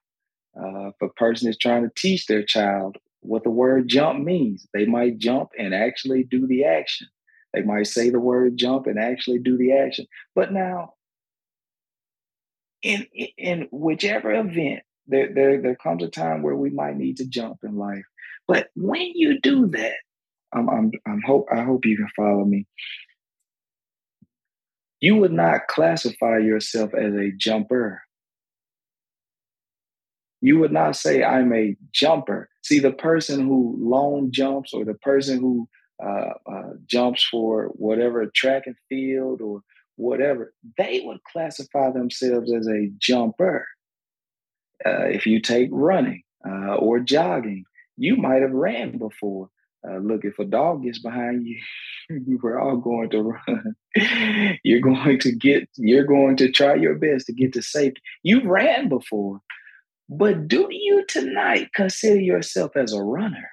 Uh, 0.59 0.87
if 0.87 0.95
a 1.01 1.09
person 1.09 1.49
is 1.49 1.57
trying 1.57 1.83
to 1.83 1.91
teach 1.95 2.27
their 2.27 2.43
child 2.43 2.97
what 3.21 3.43
the 3.43 3.49
word 3.49 3.87
jump 3.87 4.23
means, 4.23 4.67
they 4.73 4.85
might 4.85 5.17
jump 5.17 5.49
and 5.57 5.73
actually 5.73 6.23
do 6.23 6.45
the 6.47 6.65
action. 6.65 7.07
They 7.53 7.61
might 7.61 7.87
say 7.87 8.09
the 8.09 8.19
word 8.19 8.57
jump 8.57 8.87
and 8.87 8.99
actually 8.99 9.39
do 9.39 9.57
the 9.57 9.73
action. 9.73 10.07
But 10.35 10.51
now, 10.51 10.93
in 12.81 13.05
in 13.37 13.67
whichever 13.71 14.33
event, 14.33 14.83
there, 15.07 15.33
there 15.33 15.61
there 15.61 15.75
comes 15.75 16.03
a 16.03 16.09
time 16.09 16.41
where 16.41 16.55
we 16.55 16.69
might 16.69 16.97
need 16.97 17.17
to 17.17 17.27
jump 17.27 17.59
in 17.63 17.77
life. 17.77 18.05
But 18.47 18.69
when 18.75 19.11
you 19.15 19.39
do 19.39 19.67
that, 19.67 19.95
I'm 20.53 20.69
I'm, 20.69 20.91
I'm 21.05 21.21
hope 21.25 21.47
I 21.51 21.61
hope 21.63 21.85
you 21.85 21.97
can 21.97 22.09
follow 22.15 22.45
me. 22.45 22.65
You 24.99 25.17
would 25.17 25.33
not 25.33 25.67
classify 25.67 26.37
yourself 26.37 26.93
as 26.93 27.13
a 27.13 27.31
jumper. 27.31 28.01
You 30.39 30.59
would 30.59 30.71
not 30.71 30.95
say 30.95 31.23
I'm 31.23 31.53
a 31.53 31.75
jumper. 31.91 32.49
See, 32.63 32.79
the 32.79 32.91
person 32.91 33.45
who 33.45 33.75
long 33.79 34.31
jumps 34.31 34.73
or 34.73 34.85
the 34.85 34.93
person 34.93 35.39
who 35.39 35.67
uh, 36.03 36.33
uh, 36.49 36.73
jumps 36.85 37.25
for 37.29 37.67
whatever 37.75 38.25
track 38.33 38.63
and 38.65 38.75
field 38.89 39.41
or 39.41 39.61
whatever, 39.95 40.53
they 40.77 41.01
would 41.03 41.23
classify 41.31 41.91
themselves 41.91 42.51
as 42.53 42.67
a 42.67 42.89
jumper. 42.97 43.65
Uh, 44.85 45.05
if 45.05 45.25
you 45.25 45.39
take 45.39 45.69
running 45.71 46.23
uh, 46.47 46.75
or 46.75 46.99
jogging, 46.99 47.65
you 47.97 48.15
might 48.15 48.41
have 48.41 48.51
ran 48.51 48.97
before. 48.97 49.49
Uh, 49.87 49.97
look, 49.97 50.23
if 50.23 50.39
a 50.39 50.45
dog 50.45 50.83
gets 50.83 50.99
behind 50.99 51.45
you, 52.09 52.39
we're 52.41 52.59
all 52.59 52.77
going 52.77 53.09
to 53.11 53.21
run. 53.21 53.75
you're 54.63 54.81
going 54.81 55.19
to 55.19 55.31
get, 55.31 55.67
you're 55.75 56.05
going 56.05 56.37
to 56.37 56.51
try 56.51 56.75
your 56.75 56.95
best 56.95 57.27
to 57.27 57.33
get 57.33 57.53
to 57.53 57.61
safety. 57.61 58.01
You 58.23 58.41
ran 58.49 58.89
before, 58.89 59.41
but 60.09 60.47
do 60.47 60.67
you 60.69 61.05
tonight 61.07 61.69
consider 61.75 62.19
yourself 62.19 62.75
as 62.75 62.93
a 62.93 63.01
runner? 63.01 63.49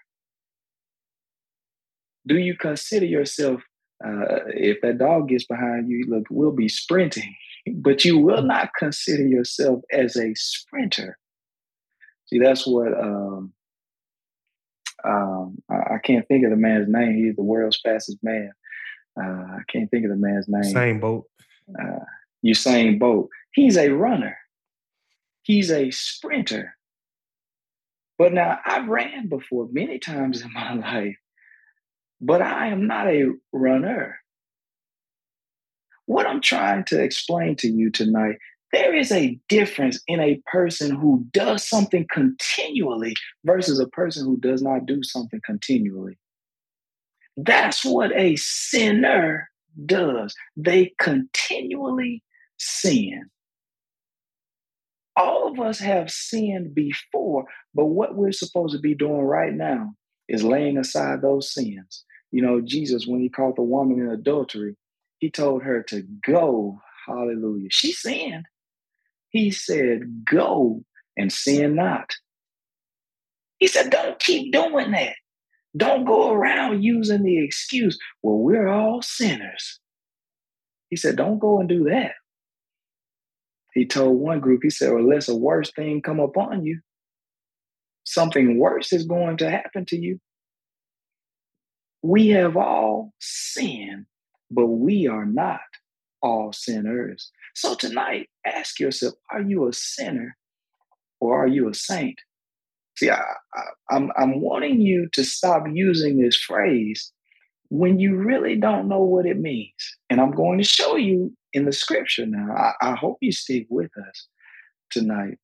Do 2.27 2.37
you 2.37 2.57
consider 2.57 3.07
yourself 3.07 3.63
uh, 4.05 4.41
if 4.49 4.81
that 4.81 4.99
dog 4.99 5.29
gets 5.29 5.45
behind 5.45 5.91
you, 5.91 6.07
look, 6.09 6.25
we'll 6.31 6.53
be 6.53 6.69
sprinting, 6.69 7.35
but 7.75 8.05
you 8.05 8.19
will 8.19 8.43
not 8.43 8.71
consider 8.79 9.27
yourself 9.27 9.83
as 9.93 10.17
a 10.17 10.35
sprinter. 10.35 11.19
See, 12.27 12.39
that's 12.39 12.67
what 12.67 12.93
um, 12.99 13.53
um, 15.04 15.59
I, 15.71 15.95
I, 15.95 15.99
can't 16.02 16.26
think 16.28 16.45
of 16.45 16.50
the 16.50 16.57
man's 16.57 16.88
name. 16.88 17.14
He's 17.14 17.37
the 17.37 17.42
world's 17.42 17.80
fastest 17.80 18.19
man. 18.23 18.50
Uh, 19.21 19.23
I 19.57 19.61
can't 19.69 19.90
think 19.90 20.04
of 20.04 20.11
the 20.11 20.16
man's 20.16 20.47
name. 20.49 20.64
Same 20.64 21.00
boat. 21.00 21.26
Uh, 21.78 22.00
Usain 22.45 22.99
Bolt. 22.99 23.28
He's 23.52 23.76
a 23.76 23.90
runner. 23.90 24.37
He's 25.42 25.71
a 25.71 25.90
sprinter. 25.90 26.76
But 28.19 28.33
now 28.33 28.59
I've 28.64 28.88
ran 28.88 29.28
before 29.28 29.69
many 29.73 29.99
times 29.99 30.42
in 30.42 30.52
my 30.52 30.75
life, 30.75 31.16
but 32.21 32.42
I 32.42 32.69
am 32.69 32.87
not 32.87 33.09
a 33.09 33.30
runner. 33.52 34.19
What 36.07 36.26
I'm 36.26 36.40
trying 36.40 36.85
to 36.87 37.02
explain 37.02 37.57
to 37.57 37.69
you 37.69 37.90
tonight, 37.90 38.37
there 38.73 38.95
is 38.95 39.11
a 39.12 39.39
difference 39.49 40.00
in 40.07 40.21
a 40.21 40.41
person 40.47 40.95
who 40.95 41.25
does 41.33 41.67
something 41.69 42.07
continually 42.12 43.15
versus 43.45 43.81
a 43.81 43.89
person 43.89 44.25
who 44.25 44.37
does 44.39 44.62
not 44.62 44.87
do 44.87 45.03
something 45.03 45.41
continually. 45.45 46.19
That's 47.37 47.85
what 47.85 48.15
a 48.15 48.37
sinner 48.37 49.49
does. 49.87 50.35
They 50.57 50.93
continually 50.99 52.23
sin. 52.59 53.31
All 55.17 55.50
of 55.50 55.59
us 55.61 55.79
have 55.81 56.11
sinned 56.11 56.75
before, 56.75 57.47
but 57.75 57.87
what 57.87 58.15
we're 58.15 58.33
supposed 58.33 58.75
to 58.75 58.81
be 58.81 58.95
doing 58.95 59.23
right 59.23 59.53
now 59.53 59.95
is 60.29 60.45
laying 60.45 60.79
aside 60.79 61.21
those 61.21 61.53
sins 61.53 62.05
you 62.31 62.43
know, 62.43 62.61
Jesus, 62.61 63.07
when 63.07 63.21
he 63.21 63.29
caught 63.29 63.57
the 63.57 63.62
woman 63.62 64.00
in 64.00 64.09
adultery, 64.09 64.77
he 65.19 65.31
told 65.31 65.62
her 65.62 65.83
to 65.85 66.03
go. 66.25 66.81
Hallelujah. 67.07 67.69
She 67.71 67.93
sinned. 67.93 68.47
He 69.31 69.51
said, 69.51 70.25
go 70.25 70.85
and 71.17 71.33
sin 71.33 71.77
not. 71.77 72.11
He 73.59 73.67
said, 73.67 73.91
don't 73.91 74.19
keep 74.19 74.53
doing 74.53 74.91
that. 74.93 75.15
Don't 75.77 76.05
go 76.05 76.33
around 76.33 76.83
using 76.83 77.23
the 77.23 77.45
excuse, 77.45 77.99
well, 78.23 78.39
we're 78.39 78.69
all 78.69 79.03
sinners. 79.03 79.79
He 80.89 80.97
said, 80.97 81.17
don't 81.17 81.39
go 81.39 81.61
and 81.61 81.69
do 81.69 81.85
that. 81.85 82.15
He 83.73 83.87
told 83.87 84.19
one 84.19 84.41
group, 84.41 84.63
he 84.65 84.71
said, 84.71 84.91
unless 84.91 85.29
a 85.29 85.37
worse 85.37 85.71
thing 85.71 86.03
come 86.03 86.19
upon 86.19 86.65
you, 86.65 86.81
something 88.03 88.59
worse 88.59 88.93
is 88.93 89.07
going 89.07 89.37
to 89.37 89.51
happen 89.51 89.85
to 89.87 89.97
you. 89.97 90.19
We 92.03 92.29
have 92.29 92.57
all 92.57 93.13
sinned, 93.21 94.07
but 94.51 94.67
we 94.67 95.07
are 95.07 95.27
not 95.27 95.61
all 96.23 96.53
sinners. 96.53 97.31
So 97.55 97.75
tonight, 97.75 98.29
ask 98.47 98.79
yourself 98.81 99.15
are 99.31 99.43
you 99.43 99.69
a 99.69 99.73
sinner 99.73 100.37
or 101.21 101.45
are 101.45 101.49
you 101.49 101.69
a 101.69 101.75
saint? 101.75 102.21
See, 102.97 103.11
I, 103.11 103.23
I, 103.55 103.62
I'm, 103.91 104.11
I'm 104.17 104.41
wanting 104.41 104.81
you 104.81 105.09
to 105.12 105.25
stop 105.25 105.65
using 105.73 106.21
this 106.21 106.37
phrase 106.37 107.12
when 107.71 107.99
you 107.99 108.17
really 108.17 108.57
don't 108.57 108.89
know 108.89 109.03
what 109.03 109.27
it 109.27 109.39
means. 109.39 109.97
And 110.11 110.21
I'm 110.21 110.33
going 110.33 110.59
to 110.59 110.65
show 110.65 110.97
you 110.97 111.33
in 111.53 111.65
the 111.65 111.73
scripture 111.73 112.27
now. 112.27 112.53
I, 112.55 112.73
I 112.91 112.95
hope 112.95 113.19
you 113.21 113.33
stick 113.33 113.67
with 113.71 113.91
us 113.97 114.29
tonight 114.91 115.39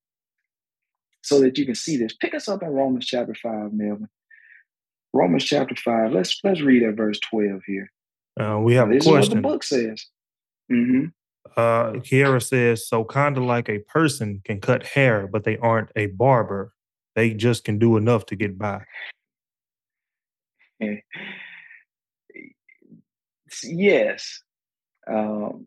so 1.23 1.40
that 1.40 1.56
you 1.56 1.64
can 1.64 1.75
see 1.75 1.97
this. 1.97 2.14
Pick 2.14 2.35
us 2.35 2.49
up 2.49 2.62
in 2.62 2.68
Romans 2.68 3.06
chapter 3.06 3.35
5, 3.35 3.73
Melvin. 3.73 4.09
Romans 5.12 5.45
chapter 5.45 5.75
5. 5.75 6.12
Let's 6.12 6.38
let's 6.45 6.61
read 6.61 6.83
at 6.83 6.97
verse 6.97 7.18
12 7.30 7.62
here. 7.66 7.90
Uh, 8.38 8.59
we 8.59 8.75
have 8.75 8.88
now, 8.88 8.97
a 8.97 9.00
question. 9.00 9.14
what 9.14 9.30
the 9.30 9.40
book 9.40 9.64
says. 9.64 10.04
Mm-hmm. 10.70 11.06
Uh, 11.56 11.92
Kiera 12.00 12.42
says, 12.42 12.88
so 12.88 13.04
kind 13.04 13.37
of 13.37 13.44
like 13.44 13.68
a 13.68 13.78
person 13.80 14.42
can 14.44 14.61
cut 14.61 14.85
hair, 14.85 15.26
but 15.26 15.44
they 15.44 15.56
aren't 15.58 15.90
a 15.96 16.06
barber. 16.06 16.73
They 17.14 17.32
just 17.35 17.64
can 17.64 17.78
do 17.78 17.96
enough 17.96 18.26
to 18.26 18.37
get 18.37 18.58
by. 18.58 18.82
yes. 23.64 24.42
Um, 25.08 25.66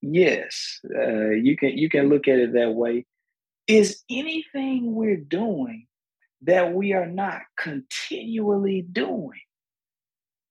yes. 0.00 0.80
Uh, 0.94 1.30
you 1.30 1.56
can 1.56 1.76
you 1.76 1.88
can 1.88 2.08
look 2.08 2.28
at 2.28 2.38
it 2.38 2.52
that 2.52 2.74
way. 2.74 3.06
Is 3.66 4.04
anything 4.08 4.94
we're 4.94 5.16
doing 5.16 5.86
that 6.42 6.72
we 6.72 6.92
are 6.92 7.06
not 7.06 7.40
continually 7.58 8.82
doing? 8.82 9.40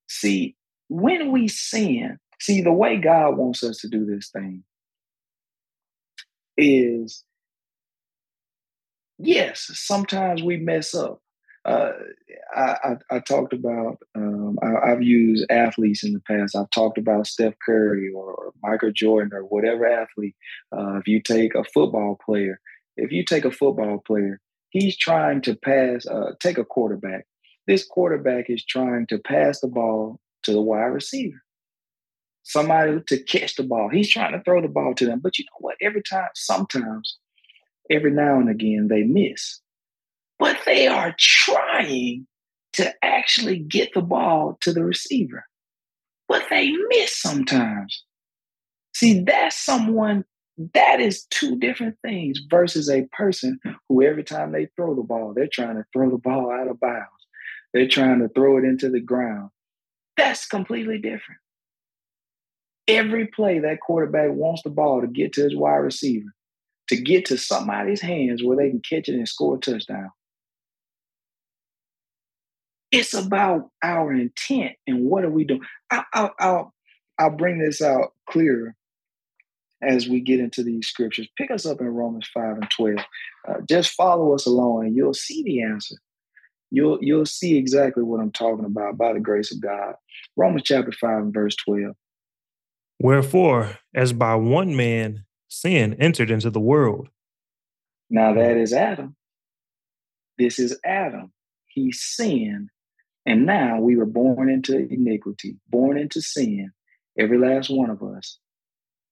See, 0.07 0.55
when 0.89 1.31
we 1.31 1.47
sin, 1.47 2.19
see 2.39 2.61
the 2.61 2.71
way 2.71 2.97
God 2.97 3.37
wants 3.37 3.63
us 3.63 3.77
to 3.79 3.87
do 3.87 4.05
this 4.05 4.29
thing 4.29 4.63
is 6.57 7.23
yes, 9.17 9.69
sometimes 9.73 10.43
we 10.43 10.57
mess 10.57 10.93
up. 10.93 11.21
Uh, 11.63 11.93
I, 12.55 12.61
I, 12.61 13.15
I, 13.15 13.19
talked 13.19 13.51
about, 13.51 13.97
um, 14.13 14.59
I, 14.61 14.89
have 14.89 15.01
used 15.01 15.49
athletes 15.49 16.03
in 16.03 16.13
the 16.13 16.19
past. 16.19 16.55
I've 16.55 16.69
talked 16.69 16.99
about 16.99 17.25
Steph 17.25 17.55
Curry 17.65 18.11
or, 18.13 18.35
or 18.35 18.53
Michael 18.61 18.91
Jordan 18.91 19.33
or 19.33 19.41
whatever 19.41 19.87
athlete. 19.87 20.35
Uh, 20.71 20.97
if 20.97 21.07
you 21.07 21.19
take 21.19 21.55
a 21.55 21.63
football 21.63 22.19
player, 22.23 22.59
if 22.97 23.11
you 23.11 23.25
take 23.25 23.45
a 23.45 23.51
football 23.51 23.97
player, 24.05 24.39
he's 24.69 24.95
trying 24.95 25.41
to 25.41 25.55
pass, 25.55 26.05
uh, 26.05 26.33
take 26.39 26.59
a 26.59 26.65
quarterback. 26.65 27.25
This 27.65 27.83
quarterback 27.83 28.47
is 28.47 28.63
trying 28.63 29.07
to 29.07 29.17
pass 29.17 29.59
the 29.59 29.67
ball 29.67 30.19
to 30.43 30.51
the 30.51 30.61
wide 30.61 30.93
receiver, 30.93 31.41
somebody 32.45 32.99
to 33.07 33.23
catch 33.23 33.55
the 33.55 33.63
ball. 33.63 33.89
He's 33.89 34.09
trying 34.09 34.31
to 34.33 34.41
throw 34.43 34.61
the 34.61 34.67
ball 34.67 34.93
to 34.95 35.05
them. 35.05 35.19
But 35.19 35.37
you 35.37 35.45
know 35.45 35.57
what? 35.59 35.75
Every 35.81 36.01
time, 36.01 36.29
sometimes, 36.35 37.17
every 37.91 38.11
now 38.11 38.39
and 38.39 38.49
again, 38.49 38.87
they 38.87 39.03
miss. 39.03 39.59
But 40.39 40.59
they 40.65 40.87
are 40.87 41.15
trying 41.19 42.27
to 42.73 42.93
actually 43.03 43.57
get 43.59 43.93
the 43.93 44.01
ball 44.01 44.57
to 44.61 44.71
the 44.71 44.83
receiver. 44.83 45.45
But 46.27 46.43
they 46.49 46.71
miss 46.89 47.17
sometimes. 47.17 48.03
See, 48.93 49.21
that's 49.21 49.57
someone 49.57 50.23
that 50.73 51.01
is 51.01 51.25
two 51.25 51.57
different 51.57 51.97
things 52.01 52.39
versus 52.49 52.89
a 52.89 53.07
person 53.11 53.59
who 53.89 54.03
every 54.03 54.23
time 54.23 54.51
they 54.51 54.69
throw 54.75 54.95
the 54.95 55.03
ball, 55.03 55.33
they're 55.33 55.49
trying 55.51 55.75
to 55.75 55.85
throw 55.91 56.09
the 56.09 56.17
ball 56.17 56.51
out 56.51 56.69
of 56.69 56.79
bounds. 56.79 57.09
They're 57.73 57.89
trying 57.89 58.19
to 58.19 58.29
throw 58.29 58.57
it 58.57 58.63
into 58.63 58.89
the 58.89 59.01
ground. 59.01 59.49
That's 60.15 60.45
completely 60.45 60.97
different. 60.97 61.41
Every 62.87 63.27
play 63.27 63.59
that 63.59 63.79
quarterback 63.81 64.31
wants 64.31 64.61
the 64.63 64.69
ball 64.69 65.01
to 65.01 65.07
get 65.07 65.33
to 65.33 65.43
his 65.43 65.55
wide 65.55 65.77
receiver, 65.77 66.29
to 66.89 66.95
get 66.95 67.25
to 67.25 67.37
somebody's 67.37 68.01
hands 68.01 68.43
where 68.43 68.57
they 68.57 68.69
can 68.69 68.81
catch 68.81 69.09
it 69.09 69.15
and 69.15 69.27
score 69.27 69.55
a 69.55 69.59
touchdown. 69.59 70.11
It's 72.91 73.13
about 73.13 73.71
our 73.83 74.13
intent 74.13 74.73
and 74.85 75.03
what 75.05 75.25
are 75.25 75.29
we 75.29 75.43
doing. 75.43 75.61
I, 75.91 76.03
will 76.15 76.29
I'll, 76.39 76.73
I'll 77.17 77.35
bring 77.35 77.59
this 77.59 77.81
out 77.81 78.13
clearer 78.29 78.75
as 79.81 80.07
we 80.07 80.21
get 80.21 80.39
into 80.39 80.63
these 80.63 80.87
scriptures. 80.87 81.27
Pick 81.37 81.51
us 81.51 81.65
up 81.65 81.81
in 81.81 81.87
Romans 81.87 82.29
5 82.33 82.57
and 82.57 82.71
12. 82.71 82.95
Uh, 83.47 83.53
just 83.67 83.93
follow 83.93 84.33
us 84.33 84.45
along 84.45 84.85
and 84.85 84.95
you'll 84.95 85.13
see 85.13 85.43
the 85.43 85.61
answer. 85.63 85.95
You'll, 86.71 86.99
you'll 87.01 87.25
see 87.25 87.57
exactly 87.57 88.03
what 88.03 88.19
I'm 88.19 88.31
talking 88.31 88.65
about 88.65 88.97
by 88.97 89.13
the 89.13 89.19
grace 89.19 89.53
of 89.53 89.61
God. 89.61 89.95
Romans 90.35 90.63
chapter 90.65 90.91
5 90.91 91.17
and 91.17 91.33
verse 91.33 91.55
12. 91.65 91.95
Wherefore, 92.99 93.77
as 93.93 94.13
by 94.13 94.35
one 94.35 94.75
man 94.75 95.25
sin 95.47 95.95
entered 95.99 96.31
into 96.31 96.49
the 96.49 96.59
world. 96.59 97.09
Now 98.09 98.33
that 98.33 98.57
is 98.57 98.73
Adam. 98.73 99.15
This 100.37 100.59
is 100.59 100.79
Adam. 100.85 101.31
He 101.67 101.91
sinned. 101.91 102.69
And 103.25 103.45
now 103.45 103.79
we 103.79 103.95
were 103.95 104.05
born 104.05 104.49
into 104.49 104.77
iniquity, 104.77 105.57
born 105.67 105.97
into 105.97 106.21
sin. 106.21 106.71
Every 107.17 107.37
last 107.37 107.69
one 107.69 107.89
of 107.89 108.03
us 108.03 108.37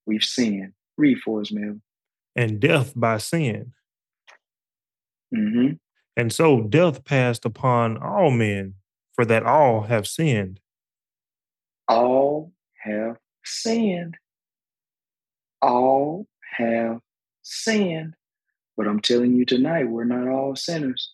we've 0.06 0.24
sinned. 0.24 0.74
Read 0.98 1.19
for 1.19 1.41
us, 1.41 1.52
man. 1.52 1.82
And 2.36 2.60
death 2.60 2.93
by 2.96 3.17
sin. 3.17 3.74
Mm-hmm. 5.36 5.74
And 6.15 6.32
so 6.32 6.62
death 6.62 7.04
passed 7.06 7.43
upon 7.46 7.98
all 7.98 8.30
men, 8.30 8.76
for 9.13 9.26
that 9.26 9.43
all 9.43 9.84
have 9.84 10.08
sinned. 10.08 10.60
All 11.88 12.54
have 12.84 13.17
sinned. 13.44 14.18
All 15.62 16.28
have 16.58 17.00
sinned. 17.42 18.16
But 18.76 18.88
I'm 18.88 19.00
telling 19.00 19.34
you 19.36 19.46
tonight, 19.46 19.90
we're 19.90 20.04
not 20.04 20.28
all 20.28 20.56
sinners. 20.56 21.14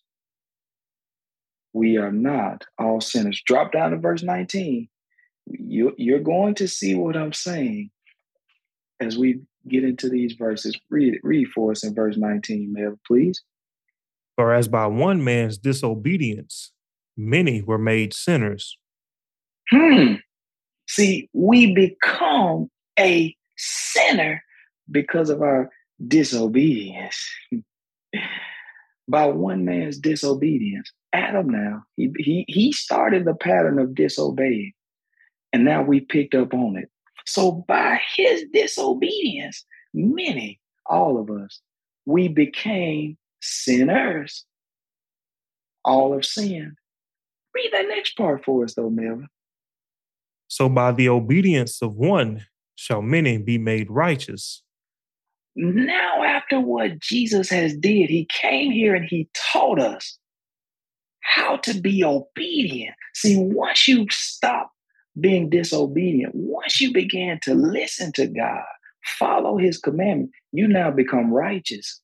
We 1.72 1.98
are 1.98 2.12
not 2.12 2.64
all 2.78 3.00
sinners. 3.00 3.42
Drop 3.44 3.72
down 3.72 3.92
to 3.92 3.98
verse 3.98 4.22
19. 4.22 4.88
You, 5.46 5.94
you're 5.96 6.20
going 6.20 6.54
to 6.56 6.68
see 6.68 6.94
what 6.94 7.16
I'm 7.16 7.32
saying 7.32 7.90
as 8.98 9.16
we 9.16 9.40
get 9.68 9.84
into 9.84 10.08
these 10.08 10.32
verses. 10.34 10.78
Read 10.88 11.18
read 11.22 11.48
for 11.48 11.70
us 11.70 11.84
in 11.84 11.94
verse 11.94 12.16
19, 12.16 12.72
Mel, 12.72 12.98
please. 13.06 13.42
For 14.36 14.54
as 14.54 14.68
by 14.68 14.86
one 14.86 15.22
man's 15.22 15.58
disobedience, 15.58 16.72
many 17.16 17.62
were 17.62 17.78
made 17.78 18.14
sinners. 18.14 18.78
Hmm. 19.70 20.14
See, 20.90 21.28
we 21.32 21.72
become 21.72 22.68
a 22.98 23.36
sinner 23.56 24.42
because 24.90 25.30
of 25.30 25.40
our 25.40 25.70
disobedience. 26.06 27.16
by 29.08 29.26
one 29.26 29.64
man's 29.64 29.98
disobedience. 29.98 30.92
Adam 31.12 31.48
now, 31.48 31.82
he, 31.96 32.12
he, 32.16 32.44
he 32.48 32.72
started 32.72 33.24
the 33.24 33.34
pattern 33.34 33.78
of 33.78 33.94
disobeying. 33.94 34.72
And 35.52 35.64
now 35.64 35.82
we 35.82 36.00
picked 36.00 36.34
up 36.34 36.54
on 36.54 36.76
it. 36.76 36.88
So 37.24 37.64
by 37.66 38.00
his 38.16 38.44
disobedience, 38.52 39.64
many, 39.92 40.60
all 40.86 41.20
of 41.20 41.30
us, 41.30 41.60
we 42.06 42.28
became 42.28 43.16
sinners. 43.40 44.44
All 45.84 46.14
of 46.14 46.24
sin. 46.24 46.74
Read 47.54 47.70
that 47.72 47.88
next 47.88 48.16
part 48.16 48.44
for 48.44 48.64
us, 48.64 48.74
though, 48.74 48.90
Melvin. 48.90 49.28
So 50.50 50.68
by 50.68 50.90
the 50.90 51.08
obedience 51.08 51.80
of 51.80 51.94
one 51.94 52.44
shall 52.74 53.02
many 53.02 53.38
be 53.38 53.56
made 53.56 53.88
righteous. 53.88 54.64
Now, 55.54 56.24
after 56.24 56.58
what 56.60 56.98
Jesus 56.98 57.48
has 57.50 57.76
did, 57.76 58.10
he 58.10 58.26
came 58.28 58.72
here 58.72 58.96
and 58.96 59.06
he 59.08 59.28
taught 59.32 59.80
us 59.80 60.18
how 61.20 61.58
to 61.58 61.80
be 61.80 62.02
obedient. 62.02 62.96
See, 63.14 63.36
once 63.36 63.86
you 63.86 64.06
stop 64.10 64.72
being 65.20 65.50
disobedient, 65.50 66.34
once 66.34 66.80
you 66.80 66.92
began 66.92 67.38
to 67.44 67.54
listen 67.54 68.10
to 68.14 68.26
God, 68.26 68.64
follow 69.04 69.56
his 69.56 69.78
commandment, 69.78 70.32
you 70.50 70.66
now 70.66 70.90
become 70.90 71.32
righteous. 71.32 72.00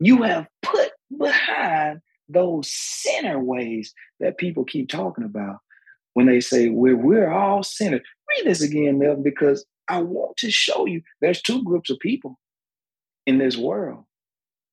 You 0.00 0.22
have 0.22 0.46
put 0.60 0.90
behind 1.18 2.00
those 2.28 2.70
sinner 2.70 3.42
ways 3.42 3.94
that 4.20 4.36
people 4.36 4.64
keep 4.64 4.90
talking 4.90 5.24
about 5.24 5.60
when 6.16 6.24
they 6.24 6.40
say 6.40 6.70
we're, 6.70 6.96
we're 6.96 7.30
all 7.30 7.62
sinners. 7.62 8.00
Read 8.30 8.46
this 8.46 8.62
again, 8.62 8.98
Melvin, 8.98 9.22
because 9.22 9.66
I 9.86 10.00
want 10.00 10.38
to 10.38 10.50
show 10.50 10.86
you 10.86 11.02
there's 11.20 11.42
two 11.42 11.62
groups 11.62 11.90
of 11.90 11.98
people 11.98 12.38
in 13.26 13.36
this 13.36 13.58
world. 13.58 14.04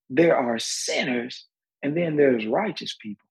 There 0.10 0.38
are 0.38 0.58
sinners, 0.58 1.45
and 1.82 1.97
then 1.97 2.15
there's 2.15 2.47
righteous 2.47 2.95
people. 3.01 3.27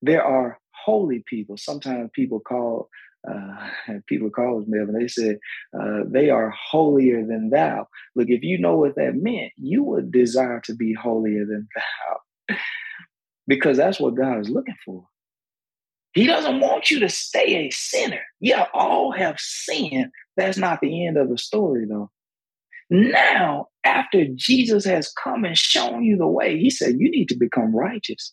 There 0.00 0.22
are 0.22 0.60
holy 0.84 1.24
people. 1.26 1.56
Sometimes 1.56 2.10
people 2.14 2.38
call 2.38 2.88
uh, 3.28 3.68
people 4.06 4.30
call 4.30 4.62
Melvin. 4.68 4.96
They 4.96 5.08
said 5.08 5.40
uh, 5.76 6.02
they 6.06 6.30
are 6.30 6.50
holier 6.50 7.26
than 7.26 7.50
thou. 7.50 7.88
Look, 8.14 8.28
if 8.30 8.44
you 8.44 8.60
know 8.60 8.76
what 8.76 8.94
that 8.94 9.16
meant, 9.16 9.50
you 9.56 9.82
would 9.82 10.12
desire 10.12 10.60
to 10.66 10.74
be 10.76 10.94
holier 10.94 11.44
than 11.44 11.66
thou, 11.74 12.56
because 13.48 13.76
that's 13.76 13.98
what 13.98 14.14
God 14.14 14.38
is 14.38 14.50
looking 14.50 14.76
for. 14.84 15.08
He 16.16 16.26
doesn't 16.26 16.60
want 16.60 16.90
you 16.90 16.98
to 17.00 17.10
stay 17.10 17.66
a 17.66 17.70
sinner. 17.70 18.22
Yeah, 18.40 18.64
all 18.72 19.12
have 19.12 19.38
sinned. 19.38 20.10
That's 20.38 20.56
not 20.56 20.80
the 20.80 21.06
end 21.06 21.18
of 21.18 21.28
the 21.28 21.36
story, 21.36 21.84
though. 21.86 22.10
Now, 22.88 23.66
after 23.84 24.24
Jesus 24.34 24.86
has 24.86 25.12
come 25.22 25.44
and 25.44 25.58
shown 25.58 26.04
you 26.04 26.16
the 26.16 26.26
way, 26.26 26.58
he 26.58 26.70
said, 26.70 26.94
You 26.98 27.10
need 27.10 27.28
to 27.28 27.36
become 27.36 27.76
righteous. 27.76 28.32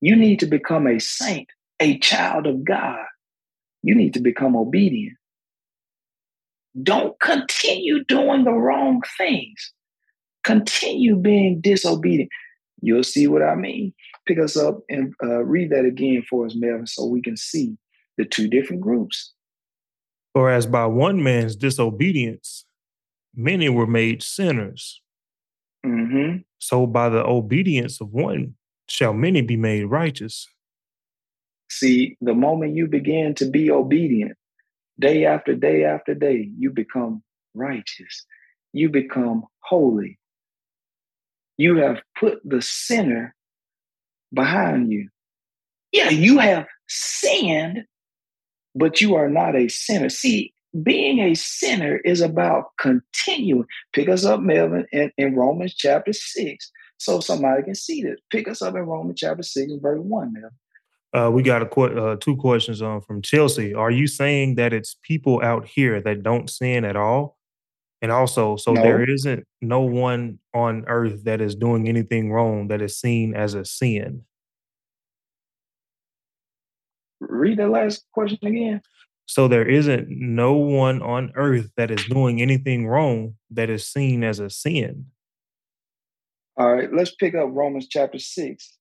You 0.00 0.14
need 0.14 0.38
to 0.38 0.46
become 0.46 0.86
a 0.86 1.00
saint, 1.00 1.48
a 1.80 1.98
child 1.98 2.46
of 2.46 2.64
God. 2.64 3.04
You 3.82 3.96
need 3.96 4.14
to 4.14 4.20
become 4.20 4.54
obedient. 4.54 5.16
Don't 6.80 7.18
continue 7.18 8.04
doing 8.04 8.44
the 8.44 8.52
wrong 8.52 9.02
things. 9.18 9.72
Continue 10.44 11.16
being 11.16 11.60
disobedient. 11.60 12.30
You'll 12.82 13.04
see 13.04 13.26
what 13.26 13.42
I 13.42 13.54
mean. 13.54 13.92
Pick 14.26 14.38
us 14.38 14.56
up 14.56 14.80
and 14.88 15.14
uh, 15.22 15.44
read 15.44 15.70
that 15.70 15.84
again 15.84 16.24
for 16.28 16.46
us, 16.46 16.54
Melvin, 16.54 16.86
so 16.86 17.06
we 17.06 17.22
can 17.22 17.36
see 17.36 17.76
the 18.16 18.24
two 18.24 18.48
different 18.48 18.82
groups. 18.82 19.32
For 20.34 20.50
as 20.50 20.66
by 20.66 20.86
one 20.86 21.22
man's 21.22 21.56
disobedience, 21.56 22.64
many 23.34 23.68
were 23.68 23.86
made 23.86 24.22
sinners. 24.22 25.00
Mm-hmm. 25.84 26.38
So 26.58 26.86
by 26.86 27.08
the 27.08 27.24
obedience 27.24 28.00
of 28.00 28.12
one 28.12 28.54
shall 28.88 29.12
many 29.12 29.42
be 29.42 29.56
made 29.56 29.84
righteous. 29.84 30.46
See, 31.70 32.16
the 32.20 32.34
moment 32.34 32.76
you 32.76 32.86
begin 32.86 33.34
to 33.36 33.46
be 33.46 33.70
obedient, 33.70 34.36
day 34.98 35.24
after 35.24 35.54
day 35.54 35.84
after 35.84 36.14
day, 36.14 36.50
you 36.58 36.70
become 36.70 37.22
righteous. 37.54 38.26
You 38.72 38.90
become 38.90 39.44
holy. 39.60 40.19
You 41.60 41.76
have 41.76 41.98
put 42.18 42.40
the 42.42 42.62
sinner 42.62 43.34
behind 44.32 44.90
you. 44.90 45.10
Yeah, 45.92 46.08
you 46.08 46.38
have 46.38 46.66
sinned, 46.88 47.84
but 48.74 49.02
you 49.02 49.14
are 49.14 49.28
not 49.28 49.54
a 49.54 49.68
sinner. 49.68 50.08
See, 50.08 50.54
being 50.82 51.18
a 51.18 51.34
sinner 51.34 51.98
is 51.98 52.22
about 52.22 52.68
continuing. 52.80 53.66
Pick 53.92 54.08
us 54.08 54.24
up, 54.24 54.40
Melvin, 54.40 54.86
in, 54.90 55.12
in 55.18 55.36
Romans 55.36 55.74
chapter 55.74 56.14
6, 56.14 56.72
so 56.96 57.20
somebody 57.20 57.62
can 57.62 57.74
see 57.74 58.04
this. 58.04 58.18
Pick 58.30 58.48
us 58.48 58.62
up 58.62 58.74
in 58.74 58.80
Romans 58.80 59.20
chapter 59.20 59.42
6 59.42 59.70
and 59.70 59.82
verse 59.82 60.00
1, 60.00 60.32
Melvin. 60.32 60.50
Uh, 61.12 61.30
we 61.30 61.42
got 61.42 61.60
a 61.60 61.80
uh, 61.80 62.16
two 62.16 62.36
questions 62.36 62.80
um, 62.80 63.02
from 63.02 63.20
Chelsea. 63.20 63.74
Are 63.74 63.90
you 63.90 64.06
saying 64.06 64.54
that 64.54 64.72
it's 64.72 64.96
people 65.02 65.42
out 65.42 65.66
here 65.66 66.00
that 66.00 66.22
don't 66.22 66.48
sin 66.48 66.86
at 66.86 66.96
all? 66.96 67.36
And 68.02 68.10
also, 68.10 68.56
so 68.56 68.72
No. 68.74 68.82
there 68.82 69.02
isn't 69.02 69.46
no 69.60 69.82
one 69.82 70.38
on 70.54 70.84
earth 70.86 71.24
that 71.24 71.40
is 71.40 71.54
doing 71.54 71.88
anything 71.88 72.32
wrong 72.32 72.68
that 72.68 72.80
is 72.80 72.98
seen 72.98 73.34
as 73.34 73.54
a 73.54 73.64
sin. 73.64 74.24
Read 77.20 77.58
that 77.58 77.68
last 77.68 78.06
question 78.12 78.38
again. 78.46 78.80
So 79.26 79.46
there 79.46 79.68
isn't 79.68 80.08
no 80.08 80.54
one 80.54 81.02
on 81.02 81.30
earth 81.36 81.70
that 81.76 81.90
is 81.90 82.04
doing 82.06 82.40
anything 82.40 82.86
wrong 82.86 83.36
that 83.50 83.70
is 83.70 83.86
seen 83.86 84.24
as 84.24 84.40
a 84.40 84.50
sin. 84.50 85.06
All 86.56 86.74
right, 86.74 86.92
let's 86.92 87.14
pick 87.14 87.34
up 87.34 87.48
Romans 87.52 87.86
chapter 87.88 88.18
6. 88.18 88.78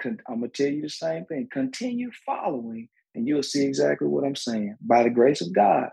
Con- 0.00 0.20
I'm 0.28 0.40
going 0.40 0.50
to 0.52 0.62
tell 0.62 0.72
you 0.72 0.82
the 0.82 0.88
same 0.88 1.24
thing. 1.24 1.48
Continue 1.50 2.10
following, 2.24 2.88
and 3.14 3.26
you'll 3.26 3.42
see 3.42 3.66
exactly 3.66 4.06
what 4.06 4.24
I'm 4.24 4.36
saying. 4.36 4.76
By 4.80 5.02
the 5.02 5.10
grace 5.10 5.40
of 5.40 5.52
God, 5.52 5.90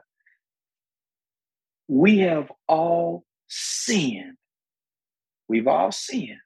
we 1.87 2.19
have 2.19 2.51
all 2.67 3.25
sinned. 3.47 4.37
We've 5.47 5.67
all 5.67 5.91
sinned. 5.91 6.39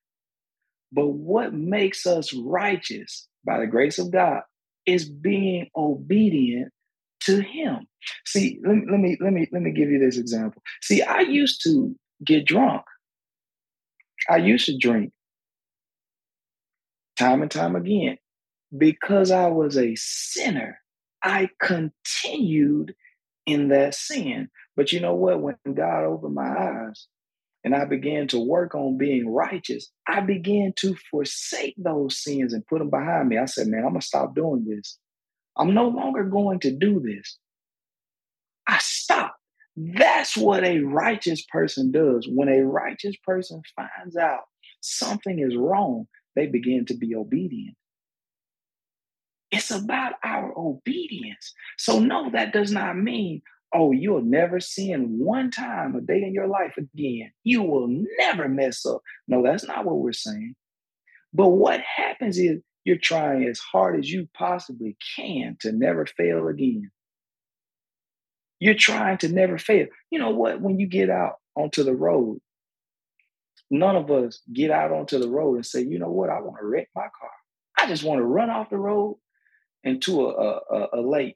But 0.92 1.08
what 1.08 1.54
makes 1.54 2.06
us 2.06 2.34
righteous 2.34 3.28
by 3.46 3.60
the 3.60 3.68
grace 3.68 4.00
of 4.00 4.12
God 4.12 4.42
is 4.86 5.08
being 5.08 5.70
obedient 5.76 6.72
to 7.22 7.42
him. 7.42 7.88
See, 8.26 8.60
let, 8.66 8.78
let 8.90 9.00
me 9.00 9.18
let 9.20 9.34
me 9.34 9.48
let 9.52 9.62
me 9.62 9.72
give 9.72 9.90
you 9.90 10.00
this 10.00 10.18
example. 10.18 10.62
See, 10.82 11.02
I 11.02 11.22
used 11.22 11.62
to 11.64 11.96
get 12.26 12.46
drunk. 12.46 12.84
I 14.30 14.38
used 14.38 14.66
to 14.66 14.78
drink 14.78 15.12
time 17.18 17.42
and 17.42 17.52
time 17.52 17.76
again 17.76 18.18
because 18.76 19.32
I 19.32 19.48
was 19.48 19.78
a 19.78 19.96
sinner. 19.96 20.80
I 21.24 21.50
continued 21.62 22.96
in 23.52 23.70
that 23.70 23.96
sin. 23.96 24.50
But 24.76 24.92
you 24.92 25.00
know 25.00 25.16
what? 25.16 25.42
When 25.42 25.56
God 25.74 26.06
opened 26.06 26.36
my 26.36 26.48
eyes 26.48 27.08
and 27.64 27.76
I 27.76 27.86
began 27.86 28.28
to 28.30 28.40
work 28.40 28.76
on 28.76 28.98
being 28.98 29.30
righteous, 29.30 29.92
I 30.08 30.22
began 30.22 30.74
to 30.78 30.96
forsake 31.12 31.76
those 31.78 32.22
sins 32.22 32.54
and 32.54 32.66
put 32.68 32.80
them 32.80 32.90
behind 32.90 33.30
me. 33.30 33.38
I 33.38 33.46
said, 33.46 33.68
man, 33.68 33.84
I'm 33.84 33.92
going 33.92 34.02
to 34.02 34.08
stop 34.08 34.36
doing 34.36 34.66
this. 34.68 34.98
I'm 35.58 35.74
no 35.74 35.88
longer 35.88 36.24
going 36.24 36.60
to 36.62 36.72
do 36.72 37.00
this. 37.00 37.38
I 38.68 38.78
stopped. 38.80 39.36
That's 39.76 40.38
what 40.38 40.64
a 40.64 40.80
righteous 40.82 41.46
person 41.52 41.92
does. 41.92 42.28
When 42.30 42.50
a 42.50 42.62
righteous 42.62 43.16
person 43.26 43.62
finds 43.76 44.16
out 44.16 44.42
something 44.82 45.40
is 45.40 45.56
wrong, 45.56 46.08
they 46.36 46.48
begin 46.48 46.86
to 46.88 46.96
be 46.96 47.16
obedient. 47.16 47.76
It's 49.52 49.72
about 49.72 50.14
our 50.24 50.54
obedience. 50.58 51.54
So, 51.78 52.00
no, 52.00 52.30
that 52.32 52.54
does 52.54 52.72
not 52.72 52.98
mean, 52.98 53.42
oh, 53.74 53.92
you'll 53.92 54.22
never 54.22 54.60
sin 54.60 55.18
one 55.20 55.52
time 55.52 55.96
a 55.96 56.02
day 56.02 56.24
in 56.24 56.34
your 56.34 56.48
life 56.48 56.76
again. 56.78 57.32
You 57.44 57.64
will 57.64 57.88
never 58.20 58.48
mess 58.48 58.86
up. 58.86 59.02
No, 59.28 59.44
that's 59.44 59.66
not 59.66 59.86
what 59.86 59.98
we're 59.98 60.14
saying. 60.14 60.56
But 61.34 61.50
what 61.50 61.82
happens 61.82 62.38
is 62.38 62.62
you're 62.84 62.98
trying 62.98 63.46
as 63.46 63.60
hard 63.60 64.00
as 64.00 64.12
you 64.12 64.28
possibly 64.34 64.98
can 65.16 65.58
to 65.62 65.72
never 65.72 66.06
fail 66.06 66.48
again. 66.48 66.92
You're 68.60 68.76
trying 68.76 69.18
to 69.20 69.30
never 69.30 69.58
fail. 69.58 69.88
You 70.12 70.20
know 70.20 70.32
what? 70.32 70.62
When 70.62 70.80
you 70.80 70.88
get 70.88 71.10
out 71.10 71.36
onto 71.56 71.84
the 71.84 71.96
road, 71.96 72.40
none 73.72 73.96
of 73.96 74.12
us 74.12 74.42
get 74.52 74.72
out 74.72 74.92
onto 74.92 75.20
the 75.20 75.30
road 75.30 75.56
and 75.56 75.66
say, 75.66 75.82
you 75.82 76.00
know 76.00 76.10
what? 76.10 76.30
I 76.30 76.42
want 76.42 76.58
to 76.60 76.66
wreck 76.66 76.90
my 76.96 77.08
car. 77.20 77.32
I 77.78 77.88
just 77.88 78.04
want 78.04 78.20
to 78.20 78.26
run 78.26 78.50
off 78.50 78.70
the 78.70 78.78
road 78.78 79.18
into 79.84 80.28
a, 80.28 80.60
a, 80.72 80.88
a, 80.94 81.02
lake. 81.02 81.36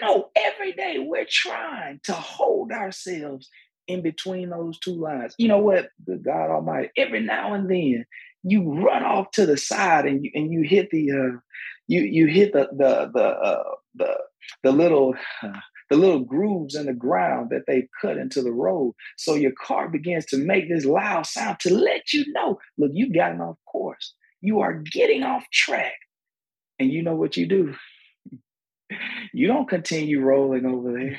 No, 0.00 0.30
every 0.36 0.72
day 0.72 0.96
we're 0.98 1.26
trying 1.28 2.00
to 2.04 2.12
hold 2.12 2.72
ourselves 2.72 3.48
in 3.86 4.02
between 4.02 4.50
those 4.50 4.78
two 4.78 4.94
lines. 4.94 5.34
You 5.38 5.48
know 5.48 5.58
what? 5.58 5.90
God 6.06 6.50
Almighty. 6.50 6.90
Every 6.96 7.20
now 7.20 7.54
and 7.54 7.70
then 7.70 8.04
you 8.42 8.84
run 8.84 9.02
off 9.02 9.30
to 9.32 9.46
the 9.46 9.56
side 9.56 10.06
and 10.06 10.24
you 10.24 10.30
and 10.34 10.52
you 10.52 10.62
hit 10.62 10.90
the 10.90 11.10
uh, 11.10 11.38
you 11.86 12.02
you 12.02 12.26
hit 12.26 12.52
the 12.52 12.68
the 12.72 13.10
the 13.12 13.24
uh, 13.24 13.74
the 13.94 14.16
the 14.62 14.72
little 14.72 15.14
uh, 15.42 15.52
the 15.90 15.96
little 15.96 16.20
grooves 16.20 16.74
in 16.74 16.86
the 16.86 16.92
ground 16.92 17.50
that 17.50 17.62
they 17.68 17.88
cut 18.00 18.16
into 18.16 18.42
the 18.42 18.52
road. 18.52 18.94
So 19.16 19.34
your 19.34 19.52
car 19.52 19.88
begins 19.88 20.26
to 20.26 20.36
make 20.36 20.68
this 20.68 20.84
loud 20.84 21.26
sound 21.26 21.60
to 21.60 21.72
let 21.72 22.12
you 22.12 22.24
know, 22.32 22.58
look, 22.76 22.90
you've 22.92 23.14
gotten 23.14 23.40
off 23.40 23.56
course. 23.70 24.14
You 24.40 24.60
are 24.60 24.74
getting 24.74 25.22
off 25.22 25.44
track. 25.52 25.94
And 26.78 26.90
you 26.90 27.02
know 27.02 27.14
what 27.14 27.36
you 27.36 27.46
do? 27.46 27.74
You 29.34 29.48
don't 29.48 29.68
continue 29.68 30.20
rolling 30.22 30.64
over 30.64 30.92
there. 30.92 31.18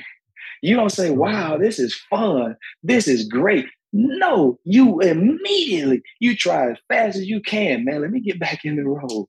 You 0.62 0.74
don't 0.74 0.90
say, 0.90 1.10
wow, 1.10 1.58
this 1.58 1.78
is 1.78 1.94
fun. 2.10 2.56
This 2.82 3.06
is 3.06 3.28
great. 3.28 3.66
No, 3.92 4.58
you 4.64 5.00
immediately, 5.00 6.02
you 6.18 6.36
try 6.36 6.70
as 6.72 6.78
fast 6.88 7.16
as 7.16 7.26
you 7.26 7.40
can, 7.40 7.84
man. 7.84 8.02
Let 8.02 8.10
me 8.10 8.20
get 8.20 8.40
back 8.40 8.64
in 8.64 8.76
the 8.76 8.84
road. 8.84 9.26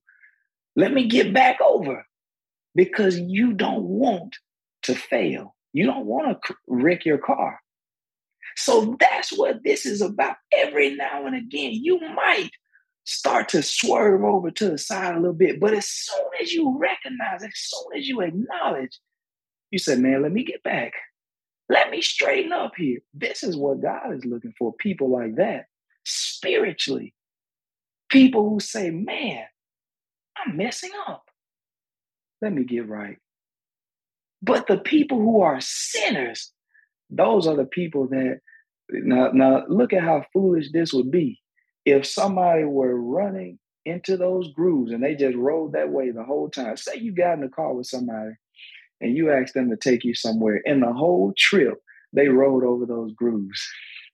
Let 0.75 0.93
me 0.93 1.07
get 1.07 1.33
back 1.33 1.59
over 1.61 2.05
because 2.75 3.19
you 3.19 3.53
don't 3.53 3.83
want 3.83 4.35
to 4.83 4.95
fail. 4.95 5.55
You 5.73 5.85
don't 5.85 6.05
want 6.05 6.41
to 6.45 6.55
wreck 6.67 7.05
your 7.05 7.17
car. 7.17 7.59
So 8.55 8.97
that's 8.99 9.31
what 9.37 9.63
this 9.63 9.85
is 9.85 10.01
about. 10.01 10.35
Every 10.53 10.95
now 10.95 11.25
and 11.25 11.35
again, 11.35 11.71
you 11.73 11.99
might 11.99 12.51
start 13.03 13.49
to 13.49 13.63
swerve 13.63 14.23
over 14.23 14.51
to 14.51 14.69
the 14.69 14.77
side 14.77 15.15
a 15.15 15.19
little 15.19 15.33
bit, 15.33 15.59
but 15.59 15.73
as 15.73 15.87
soon 15.87 16.25
as 16.41 16.51
you 16.53 16.77
recognize, 16.77 17.43
as 17.43 17.51
soon 17.55 17.97
as 17.97 18.07
you 18.07 18.21
acknowledge, 18.21 18.99
you 19.71 19.79
say, 19.79 19.95
man, 19.95 20.21
let 20.21 20.31
me 20.31 20.43
get 20.43 20.63
back. 20.63 20.93
Let 21.69 21.91
me 21.91 22.01
straighten 22.01 22.51
up 22.51 22.73
here. 22.75 22.99
This 23.13 23.43
is 23.43 23.55
what 23.55 23.81
God 23.81 24.13
is 24.13 24.25
looking 24.25 24.53
for 24.57 24.73
people 24.73 25.11
like 25.11 25.35
that, 25.35 25.65
spiritually. 26.03 27.13
People 28.09 28.49
who 28.49 28.59
say, 28.59 28.89
man, 28.89 29.45
I'm 30.37 30.57
messing 30.57 30.91
up. 31.07 31.25
Let 32.41 32.53
me 32.53 32.63
get 32.63 32.87
right. 32.87 33.17
But 34.41 34.67
the 34.67 34.77
people 34.77 35.19
who 35.19 35.41
are 35.41 35.59
sinners, 35.61 36.51
those 37.09 37.45
are 37.45 37.55
the 37.55 37.65
people 37.65 38.07
that 38.07 38.39
now, 38.91 39.29
now 39.33 39.65
look 39.67 39.93
at 39.93 40.03
how 40.03 40.25
foolish 40.33 40.71
this 40.71 40.93
would 40.93 41.11
be. 41.11 41.39
If 41.85 42.05
somebody 42.05 42.63
were 42.65 42.95
running 42.95 43.59
into 43.85 44.17
those 44.17 44.51
grooves 44.53 44.91
and 44.91 45.03
they 45.03 45.15
just 45.15 45.35
rode 45.35 45.73
that 45.73 45.89
way 45.89 46.11
the 46.11 46.23
whole 46.23 46.49
time, 46.49 46.77
say 46.77 46.95
you 46.97 47.13
got 47.13 47.33
in 47.33 47.41
the 47.41 47.49
car 47.49 47.73
with 47.73 47.87
somebody 47.87 48.31
and 49.01 49.15
you 49.15 49.31
asked 49.31 49.53
them 49.53 49.69
to 49.69 49.77
take 49.77 50.03
you 50.03 50.13
somewhere, 50.13 50.61
and 50.65 50.83
the 50.83 50.93
whole 50.93 51.33
trip 51.37 51.81
they 52.13 52.27
rode 52.27 52.63
over 52.63 52.85
those 52.85 53.13
grooves. 53.13 53.61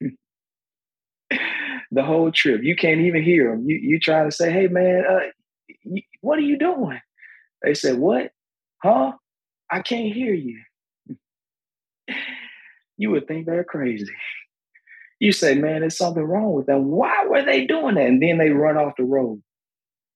the 1.90 2.02
whole 2.02 2.30
trip, 2.30 2.62
you 2.62 2.76
can't 2.76 3.00
even 3.00 3.22
hear 3.22 3.50
them. 3.50 3.64
You 3.66 3.76
you 3.76 3.98
trying 3.98 4.30
to 4.30 4.36
say, 4.36 4.52
"Hey 4.52 4.68
man, 4.68 5.04
uh, 5.08 6.00
what 6.20 6.38
are 6.38 6.42
you 6.42 6.58
doing?" 6.58 7.00
They 7.62 7.74
said, 7.74 7.98
"What? 7.98 8.30
Huh? 8.82 9.12
I 9.70 9.80
can't 9.80 10.12
hear 10.14 10.34
you." 10.34 10.60
you 12.96 13.10
would 13.10 13.26
think 13.26 13.46
they're 13.46 13.64
crazy. 13.64 14.12
You 15.18 15.32
say, 15.32 15.54
man, 15.54 15.80
there's 15.80 15.96
something 15.96 16.22
wrong 16.22 16.52
with 16.52 16.66
them. 16.66 16.86
Why 16.90 17.24
were 17.28 17.42
they 17.42 17.66
doing 17.66 17.94
that? 17.94 18.06
And 18.06 18.22
then 18.22 18.38
they 18.38 18.50
run 18.50 18.76
off 18.76 18.96
the 18.96 19.04
road. 19.04 19.42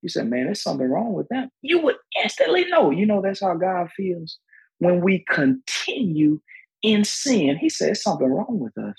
You 0.02 0.08
say, 0.08 0.22
man, 0.22 0.44
there's 0.44 0.62
something 0.62 0.88
wrong 0.88 1.12
with 1.12 1.28
them. 1.28 1.50
You 1.62 1.80
would 1.80 1.96
instantly 2.22 2.64
know. 2.66 2.90
You 2.90 3.06
know, 3.06 3.20
that's 3.22 3.40
how 3.40 3.54
God 3.54 3.88
feels. 3.96 4.38
When 4.78 5.02
we 5.02 5.24
continue 5.28 6.40
in 6.82 7.04
sin, 7.04 7.56
He 7.58 7.68
says 7.68 8.02
something 8.02 8.26
wrong 8.26 8.58
with 8.58 8.76
us. 8.78 8.94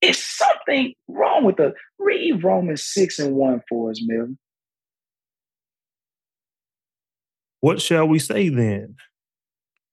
It's 0.00 0.22
something 0.22 0.94
wrong 1.08 1.44
with 1.44 1.58
us. 1.60 1.72
Read 1.98 2.44
Romans 2.44 2.84
6 2.84 3.18
and 3.20 3.34
1 3.34 3.62
for 3.68 3.90
us, 3.90 4.02
Melvin. 4.04 4.38
What 7.60 7.80
shall 7.80 8.06
we 8.06 8.18
say 8.18 8.50
then? 8.50 8.96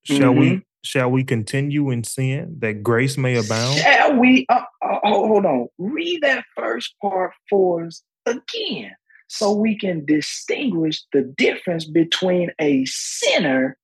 Shall 0.04 0.34
mm-hmm. 0.34 0.40
we 0.40 0.62
shall 0.84 1.10
we 1.10 1.24
continue 1.24 1.90
in 1.92 2.04
sin 2.04 2.58
that 2.60 2.84
grace 2.84 3.18
may 3.18 3.36
abound? 3.38 3.78
Shall 3.80 4.18
we? 4.18 4.46
Uh, 4.50 4.62
uh, 4.82 5.00
hold 5.04 5.46
on. 5.46 5.68
Read 5.78 6.22
that 6.22 6.44
first 6.56 6.96
part 7.02 7.34
for 7.50 7.86
us 7.86 8.04
again, 8.26 8.92
so 9.28 9.52
we 9.52 9.78
can 9.78 10.06
distinguish 10.06 11.04
the 11.14 11.22
difference 11.38 11.86
between 11.86 12.52
a 12.60 12.86
sinner 12.86 13.78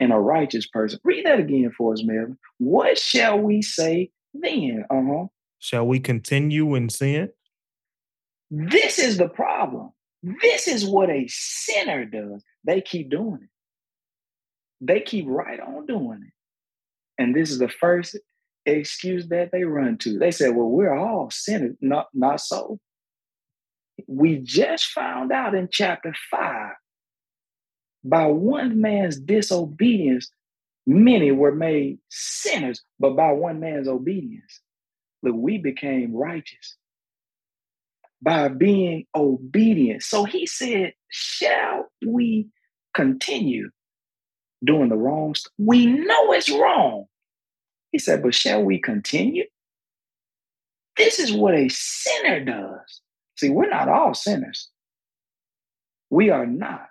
and 0.00 0.12
a 0.12 0.18
righteous 0.18 0.66
person. 0.66 1.00
Read 1.04 1.26
that 1.26 1.40
again 1.40 1.72
for 1.76 1.92
us, 1.92 2.02
Melvin. 2.04 2.38
What 2.58 2.98
shall 2.98 3.38
we 3.38 3.62
say 3.62 4.10
then? 4.34 4.84
Uh 4.90 5.02
huh. 5.06 5.26
Shall 5.58 5.86
we 5.86 5.98
continue 5.98 6.74
in 6.76 6.88
sin? 6.88 7.30
This 8.50 8.98
is 8.98 9.18
the 9.18 9.28
problem. 9.28 9.90
This 10.22 10.68
is 10.68 10.86
what 10.86 11.10
a 11.10 11.26
sinner 11.28 12.04
does. 12.04 12.42
They 12.64 12.80
keep 12.80 13.10
doing 13.10 13.40
it. 13.42 13.48
They 14.80 15.00
keep 15.00 15.26
right 15.28 15.60
on 15.60 15.86
doing 15.86 16.22
it. 16.26 16.32
And 17.22 17.34
this 17.34 17.50
is 17.50 17.58
the 17.58 17.68
first 17.68 18.16
excuse 18.64 19.28
that 19.28 19.50
they 19.52 19.64
run 19.64 19.98
to. 19.98 20.18
They 20.18 20.30
say, 20.30 20.50
well, 20.50 20.68
we're 20.68 20.94
all 20.94 21.30
sinners. 21.30 21.76
Not, 21.80 22.08
not 22.14 22.40
so. 22.40 22.78
We 24.06 24.38
just 24.38 24.86
found 24.86 25.32
out 25.32 25.54
in 25.54 25.68
chapter 25.70 26.14
five 26.30 26.74
by 28.04 28.26
one 28.26 28.80
man's 28.80 29.18
disobedience, 29.18 30.30
many 30.86 31.32
were 31.32 31.54
made 31.54 31.98
sinners, 32.08 32.82
but 33.00 33.16
by 33.16 33.32
one 33.32 33.58
man's 33.58 33.88
obedience, 33.88 34.60
look, 35.22 35.34
we 35.36 35.58
became 35.58 36.14
righteous 36.14 36.76
by 38.22 38.48
being 38.48 39.04
obedient. 39.14 40.02
So 40.02 40.24
he 40.24 40.46
said, 40.46 40.92
Shall 41.08 41.86
we 42.06 42.48
continue 42.94 43.70
doing 44.64 44.88
the 44.88 44.96
wrong 44.96 45.34
stuff? 45.34 45.52
We 45.58 45.86
know 45.86 46.32
it's 46.32 46.50
wrong. 46.50 47.06
He 47.92 47.98
said, 47.98 48.22
But 48.22 48.34
shall 48.34 48.62
we 48.62 48.80
continue? 48.80 49.44
This 50.96 51.18
is 51.18 51.32
what 51.32 51.54
a 51.54 51.68
sinner 51.68 52.44
does. 52.44 53.00
See, 53.36 53.50
we're 53.50 53.70
not 53.70 53.88
all 53.88 54.14
sinners. 54.14 54.68
We 56.10 56.30
are 56.30 56.46
not 56.46 56.88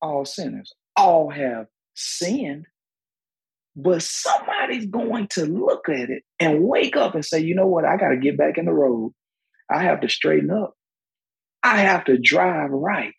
all 0.00 0.24
sinners. 0.24 0.72
All 0.96 1.30
have 1.30 1.66
sinned. 1.94 2.66
But 3.76 4.02
somebody's 4.02 4.86
going 4.86 5.28
to 5.32 5.46
look 5.46 5.88
at 5.88 6.08
it 6.08 6.22
and 6.38 6.62
wake 6.62 6.96
up 6.96 7.14
and 7.14 7.24
say, 7.24 7.40
you 7.40 7.54
know 7.54 7.66
what? 7.66 7.84
I 7.84 7.96
got 7.96 8.10
to 8.10 8.16
get 8.16 8.38
back 8.38 8.56
in 8.56 8.66
the 8.66 8.72
road. 8.72 9.12
I 9.70 9.82
have 9.82 10.00
to 10.00 10.08
straighten 10.08 10.50
up. 10.50 10.74
I 11.62 11.78
have 11.78 12.04
to 12.04 12.18
drive 12.18 12.70
right. 12.70 13.14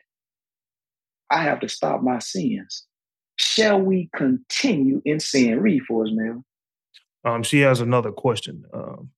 I 1.29 1.43
have 1.43 1.59
to 1.61 1.69
stop 1.69 2.01
my 2.01 2.19
sins. 2.19 2.85
Shall 3.37 3.79
we 3.79 4.09
continue 4.15 5.01
in 5.05 5.19
sin? 5.19 5.59
Read 5.59 5.83
for 5.87 6.03
us, 6.03 6.09
Mel. 6.13 6.43
Um, 7.25 7.43
she 7.43 7.61
has 7.61 7.81
another 7.81 8.11
question. 8.11 8.63
Um, 8.73 9.09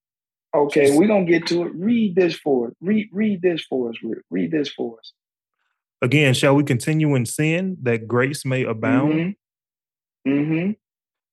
okay, 0.54 0.96
we're 0.96 1.06
gonna 1.06 1.24
get 1.24 1.46
to 1.48 1.64
it. 1.66 1.72
Read 1.74 2.14
this 2.14 2.34
for 2.34 2.68
us. 2.68 2.72
Read, 2.80 3.08
read 3.12 3.42
this 3.42 3.62
for 3.64 3.90
us. 3.90 3.96
Read 4.30 4.50
this 4.50 4.70
for 4.70 4.98
us. 4.98 5.12
Again, 6.00 6.34
shall 6.34 6.54
we 6.54 6.64
continue 6.64 7.14
in 7.14 7.26
sin 7.26 7.76
that 7.82 8.06
grace 8.08 8.44
may 8.44 8.64
abound? 8.64 9.36
Mm-hmm. 10.24 10.30
mm-hmm. 10.30 10.70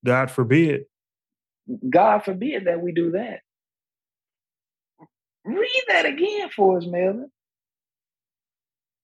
God 0.03 0.29
forbid. 0.29 0.81
God 1.89 2.23
forbid 2.23 2.65
that 2.65 2.81
we 2.81 2.91
do 2.91 3.11
that. 3.11 3.39
Read 5.43 5.83
that 5.87 6.05
again 6.05 6.49
for 6.49 6.77
us, 6.77 6.85
Melvin. 6.85 7.31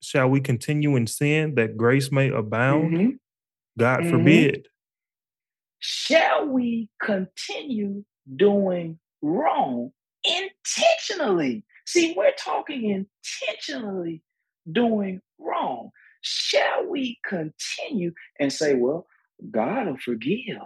Shall 0.01 0.29
we 0.29 0.41
continue 0.41 0.95
in 0.95 1.05
sin 1.07 1.55
that 1.55 1.77
grace 1.77 2.11
may 2.11 2.29
abound? 2.29 2.91
Mm-hmm. 2.91 3.09
God 3.77 4.01
mm-hmm. 4.01 4.09
forbid. 4.11 4.67
Shall 5.79 6.47
we 6.47 6.89
continue 7.01 8.03
doing 8.35 8.99
wrong 9.21 9.91
intentionally? 10.23 11.65
See, 11.87 12.13
we're 12.15 12.33
talking 12.37 13.07
intentionally 13.49 14.21
doing 14.71 15.21
wrong. 15.39 15.89
Shall 16.21 16.87
we 16.87 17.19
continue 17.27 18.13
and 18.39 18.53
say, 18.53 18.75
well, 18.75 19.07
God 19.49 19.87
will 19.87 19.97
forgive? 19.97 20.61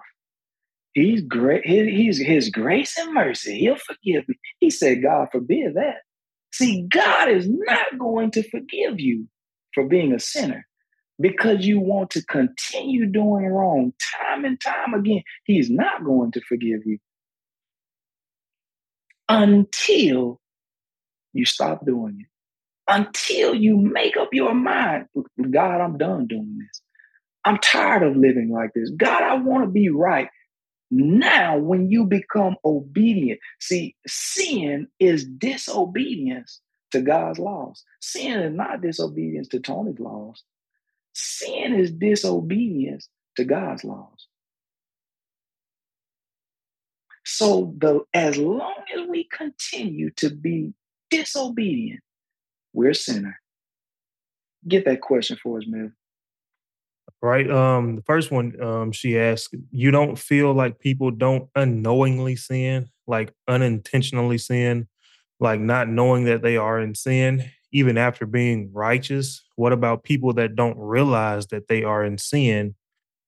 He's 0.93 1.21
great. 1.21 1.65
He's 1.65 2.19
his 2.19 2.49
grace 2.49 2.97
and 2.97 3.13
mercy. 3.13 3.59
He'll 3.59 3.77
forgive 3.77 4.27
me. 4.27 4.35
He 4.59 4.69
said, 4.69 5.01
God 5.01 5.27
forbid 5.31 5.75
that. 5.75 5.99
See, 6.51 6.87
God 6.89 7.29
is 7.29 7.47
not 7.49 7.97
going 7.97 8.31
to 8.31 8.49
forgive 8.49 8.99
you 8.99 9.27
for 9.73 9.85
being 9.87 10.13
a 10.13 10.19
sinner 10.19 10.65
because 11.19 11.65
you 11.65 11.79
want 11.79 12.09
to 12.11 12.23
continue 12.25 13.05
doing 13.05 13.45
wrong 13.45 13.93
time 14.21 14.45
and 14.45 14.59
time 14.59 14.93
again. 14.93 15.23
He's 15.45 15.69
not 15.69 16.03
going 16.03 16.31
to 16.33 16.41
forgive 16.41 16.81
you 16.85 16.99
until 19.29 20.39
you 21.33 21.45
stop 21.45 21.85
doing 21.85 22.17
it. 22.21 22.27
Until 22.87 23.55
you 23.55 23.77
make 23.77 24.15
up 24.15 24.29
your 24.31 24.53
mind, 24.53 25.07
God, 25.49 25.81
I'm 25.81 25.97
done 25.97 26.27
doing 26.27 26.59
this. 26.59 26.81
I'm 27.43 27.57
tired 27.57 28.03
of 28.03 28.15
living 28.15 28.51
like 28.51 28.71
this. 28.75 28.91
God, 28.95 29.23
I 29.23 29.35
want 29.35 29.63
to 29.63 29.69
be 29.69 29.89
right. 29.89 30.29
Now, 30.91 31.57
when 31.57 31.89
you 31.89 32.05
become 32.05 32.57
obedient, 32.63 33.39
see, 33.59 33.95
sin 34.05 34.87
is 34.99 35.25
disobedience 35.25 36.61
to 36.91 37.01
God's 37.01 37.39
laws. 37.39 37.83
Sin 38.01 38.39
is 38.39 38.53
not 38.53 38.81
disobedience 38.81 39.47
to 39.49 39.59
Tony's 39.59 39.99
laws. 39.99 40.43
Sin 41.15 41.73
is 41.73 41.91
disobedience 41.91 43.07
to 43.37 43.45
God's 43.45 43.83
laws. 43.83 44.27
So 47.23 47.73
the 47.77 48.01
as 48.13 48.37
long 48.37 48.75
as 48.95 49.07
we 49.07 49.27
continue 49.31 50.11
to 50.17 50.29
be 50.29 50.73
disobedient, 51.09 52.01
we're 52.73 52.91
a 52.91 52.95
sinner. 52.95 53.39
Get 54.67 54.85
that 54.85 55.01
question 55.01 55.37
for 55.41 55.57
us, 55.57 55.65
Mill 55.67 55.89
right? 57.25 57.49
Um, 57.49 57.95
the 57.95 58.01
first 58.03 58.31
one, 58.31 58.61
um, 58.61 58.91
she 58.91 59.17
asked, 59.17 59.55
you 59.71 59.91
don't 59.91 60.17
feel 60.17 60.53
like 60.53 60.79
people 60.79 61.11
don't 61.11 61.49
unknowingly 61.55 62.35
sin, 62.35 62.89
like 63.07 63.33
unintentionally 63.47 64.37
sin, 64.37 64.87
like 65.39 65.59
not 65.59 65.89
knowing 65.89 66.25
that 66.25 66.43
they 66.43 66.55
are 66.57 66.79
in 66.79 66.93
sin, 66.93 67.49
even 67.75 67.97
after 67.97 68.25
being 68.25 68.69
righteous? 68.71 69.43
What 69.57 69.73
about 69.73 70.05
people 70.05 70.31
that 70.35 70.55
don't 70.55 70.77
realize 70.77 71.47
that 71.47 71.67
they 71.67 71.83
are 71.83 72.05
in 72.05 72.17
sin? 72.17 72.73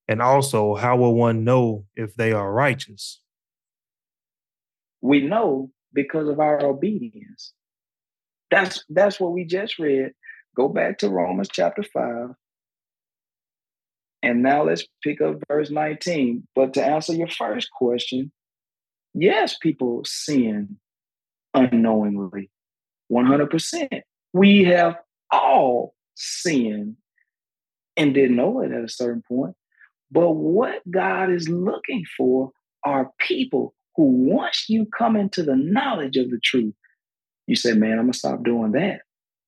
And 0.08 0.22
also, 0.22 0.76
how 0.76 0.96
will 0.96 1.16
one 1.16 1.44
know 1.44 1.84
if 1.98 2.16
they 2.16 2.32
are 2.32 2.54
righteous? 2.54 3.20
We 5.02 5.22
know 5.22 5.70
because 5.94 6.30
of 6.30 6.40
our 6.40 6.66
obedience. 6.66 7.52
That's 8.50 8.86
that's 8.88 9.20
what 9.20 9.34
we 9.34 9.44
just 9.44 9.80
read. 9.80 10.12
Go 10.56 10.70
back 10.70 11.00
to 11.00 11.10
Romans 11.10 11.50
chapter 11.52 11.84
5, 11.84 12.30
and 14.24 14.42
now 14.42 14.64
let's 14.64 14.88
pick 15.04 15.20
up 15.20 15.44
verse 15.50 15.70
19. 15.70 16.48
But 16.56 16.74
to 16.76 16.86
answer 16.86 17.14
your 17.14 17.28
first 17.28 17.70
question, 17.70 18.32
yes, 19.14 19.58
people 19.62 20.04
sin 20.06 20.78
unknowingly, 21.54 22.50
100%. 23.12 24.02
We 24.34 24.66
have 24.66 24.96
all 25.32 25.94
sinned 26.16 26.96
and 27.96 28.14
didn't 28.14 28.36
know 28.36 28.62
it 28.62 28.72
at 28.72 28.84
a 28.84 28.90
certain 28.90 29.24
point. 29.28 29.56
But 30.12 30.32
what 30.32 30.82
God 30.90 31.32
is 31.32 31.50
looking 31.50 32.06
for 32.18 32.52
are 32.84 33.12
people 33.20 33.74
who, 33.96 34.04
once 34.04 34.66
you 34.70 34.86
come 34.86 35.16
into 35.16 35.44
the 35.44 35.56
knowledge 35.56 36.18
of 36.18 36.30
the 36.30 36.40
truth, 36.44 36.74
you 37.48 37.56
say, 37.56 37.74
man, 37.74 37.94
I'm 37.94 38.06
going 38.06 38.12
to 38.12 38.18
stop 38.18 38.44
doing 38.44 38.74
that. 38.74 39.02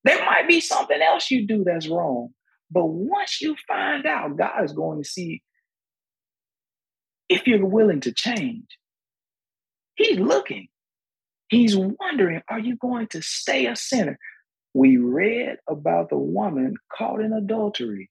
There 0.04 0.26
might 0.26 0.48
be 0.48 0.60
something 0.60 1.02
else 1.02 1.30
you 1.30 1.46
do 1.46 1.64
that's 1.64 1.88
wrong, 1.88 2.30
but 2.72 2.86
once 2.86 3.42
you 3.42 3.56
find 3.68 4.06
out, 4.06 4.38
God 4.38 4.64
is 4.64 4.74
going 4.74 5.04
to 5.04 5.08
see 5.08 5.44
if 7.28 7.46
you're 7.46 7.66
willing 7.66 8.02
to 8.02 8.14
change. 8.14 8.66
He's 9.96 10.18
looking. 10.18 10.68
He's 11.50 11.76
wondering, 11.76 12.42
are 12.50 12.60
you 12.60 12.76
going 12.78 13.08
to 13.08 13.22
stay 13.22 13.66
a 13.66 13.76
sinner? 13.76 14.18
We 14.74 14.98
read 14.98 15.58
about 15.68 16.10
the 16.10 16.18
woman 16.18 16.76
caught 16.96 17.22
in 17.22 17.34
adultery. 17.34 18.10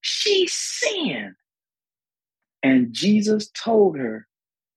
She 0.00 0.46
sinned. 0.48 1.34
And 2.62 2.92
Jesus 2.92 3.50
told 3.50 3.98
her, 3.98 4.26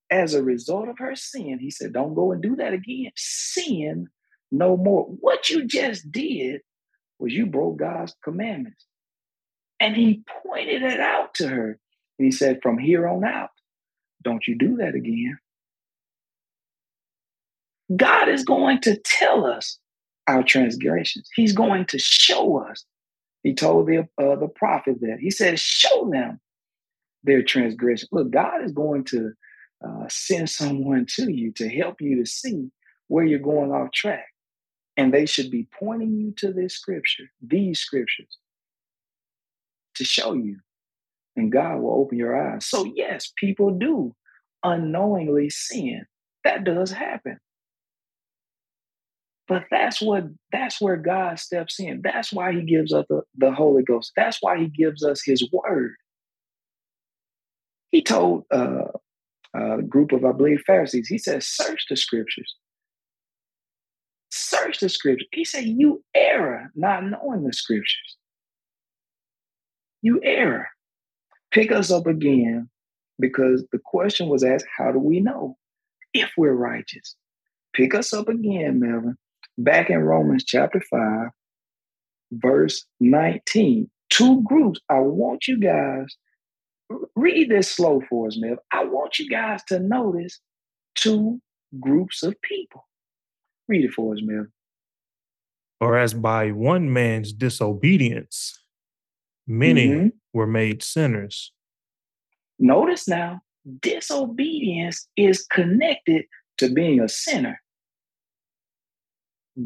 as 0.09 0.33
a 0.33 0.43
result 0.43 0.87
of 0.89 0.99
her 0.99 1.15
sin, 1.15 1.59
he 1.59 1.71
said, 1.71 1.93
Don't 1.93 2.13
go 2.13 2.31
and 2.31 2.41
do 2.41 2.55
that 2.57 2.73
again. 2.73 3.11
Sin 3.15 4.07
no 4.51 4.77
more. 4.77 5.03
What 5.03 5.49
you 5.49 5.65
just 5.65 6.11
did 6.11 6.61
was 7.19 7.33
you 7.33 7.45
broke 7.45 7.77
God's 7.77 8.15
commandments. 8.23 8.85
And 9.79 9.95
he 9.95 10.23
pointed 10.43 10.81
it 10.81 10.99
out 10.99 11.33
to 11.35 11.47
her. 11.47 11.79
And 12.19 12.25
he 12.25 12.31
said, 12.31 12.59
From 12.61 12.77
here 12.77 13.07
on 13.07 13.23
out, 13.23 13.49
don't 14.23 14.47
you 14.47 14.57
do 14.57 14.77
that 14.77 14.95
again. 14.95 15.37
God 17.95 18.27
is 18.27 18.43
going 18.43 18.81
to 18.81 18.97
tell 18.97 19.45
us 19.45 19.79
our 20.27 20.43
transgressions. 20.43 21.29
He's 21.35 21.53
going 21.53 21.85
to 21.85 21.99
show 21.99 22.57
us. 22.59 22.83
He 23.43 23.53
told 23.53 23.87
the, 23.87 23.99
uh, 24.17 24.35
the 24.35 24.49
prophet 24.53 24.97
that. 25.01 25.17
He 25.19 25.31
said, 25.31 25.59
Show 25.59 26.09
them 26.11 26.39
their 27.23 27.43
transgression. 27.43 28.09
Look, 28.11 28.31
God 28.31 28.63
is 28.63 28.71
going 28.71 29.05
to 29.05 29.31
uh, 29.85 30.05
send 30.09 30.49
someone 30.49 31.05
to 31.15 31.31
you 31.31 31.51
to 31.53 31.69
help 31.69 32.01
you 32.01 32.17
to 32.17 32.25
see 32.25 32.69
where 33.07 33.25
you're 33.25 33.39
going 33.39 33.71
off 33.71 33.91
track. 33.91 34.27
And 34.97 35.13
they 35.13 35.27
should 35.27 35.51
be 35.51 35.67
pointing 35.79 36.17
you 36.17 36.33
to 36.37 36.51
this 36.51 36.73
scripture, 36.73 37.25
these 37.41 37.79
scriptures, 37.79 38.37
to 39.95 40.03
show 40.03 40.33
you. 40.33 40.57
And 41.35 41.51
God 41.51 41.81
will 41.81 41.93
open 41.93 42.17
your 42.17 42.35
eyes. 42.35 42.65
So, 42.65 42.83
yes, 42.95 43.31
people 43.37 43.77
do 43.77 44.15
unknowingly 44.63 45.51
sin. 45.51 46.05
That 46.43 46.63
does 46.63 46.91
happen. 46.91 47.37
But 49.47 49.63
that's 49.71 50.01
what 50.01 50.25
that's 50.51 50.81
where 50.81 50.97
God 50.97 51.39
steps 51.39 51.79
in. 51.79 52.01
That's 52.03 52.33
why 52.33 52.51
he 52.51 52.63
gives 52.63 52.93
us 52.93 53.05
the, 53.09 53.21
the 53.37 53.51
Holy 53.51 53.83
Ghost. 53.83 54.11
That's 54.15 54.39
why 54.41 54.57
he 54.57 54.67
gives 54.67 55.05
us 55.05 55.23
his 55.23 55.49
word. 55.51 55.93
He 57.91 58.01
told 58.01 58.43
uh, 58.51 58.87
a 59.53 59.81
group 59.81 60.11
of, 60.11 60.25
I 60.25 60.33
believe, 60.33 60.61
Pharisees, 60.67 61.07
he 61.07 61.17
says, 61.17 61.47
search 61.47 61.85
the 61.89 61.95
scriptures. 61.95 62.55
Search 64.29 64.79
the 64.79 64.89
scriptures. 64.89 65.27
He 65.31 65.45
said, 65.45 65.63
you 65.63 66.03
error 66.13 66.69
not 66.75 67.05
knowing 67.05 67.45
the 67.45 67.53
scriptures. 67.53 68.17
You 70.01 70.19
error. 70.21 70.67
Pick 71.51 71.71
us 71.71 71.89
up 71.89 72.05
again 72.05 72.69
because 73.19 73.65
the 73.71 73.79
question 73.83 74.27
was 74.27 74.43
asked, 74.43 74.65
how 74.77 74.91
do 74.91 74.99
we 74.99 75.21
know 75.21 75.57
if 76.13 76.29
we're 76.37 76.51
righteous? 76.51 77.15
Pick 77.73 77.95
us 77.95 78.13
up 78.13 78.27
again, 78.27 78.79
Melvin, 78.79 79.17
back 79.57 79.89
in 79.89 79.99
Romans 79.99 80.43
chapter 80.45 80.81
5, 80.81 81.29
verse 82.31 82.85
19. 82.99 83.89
Two 84.09 84.41
groups. 84.43 84.79
I 84.89 84.99
want 84.99 85.47
you 85.47 85.59
guys 85.59 86.15
read 87.15 87.49
this 87.49 87.69
slow 87.69 88.01
for 88.09 88.27
us, 88.27 88.37
Mill. 88.39 88.57
I 88.71 88.85
want 88.85 89.19
you 89.19 89.29
guys 89.29 89.63
to 89.67 89.79
notice 89.79 90.39
two 90.95 91.41
groups 91.79 92.23
of 92.23 92.35
people. 92.41 92.87
Read 93.67 93.85
it 93.85 93.93
for 93.93 94.13
us, 94.13 94.21
Mill. 94.23 94.45
Or 95.79 95.97
as 95.97 96.13
by 96.13 96.51
one 96.51 96.91
man's 96.91 97.33
disobedience, 97.33 98.59
many 99.45 99.87
mm-hmm. 99.87 100.07
were 100.33 100.47
made 100.47 100.81
sinners. 100.81 101.51
Notice 102.59 103.07
now, 103.07 103.41
disobedience 103.81 105.07
is 105.15 105.45
connected 105.45 106.25
to 106.57 106.69
being 106.69 106.99
a 106.99 107.07
sinner. 107.07 107.61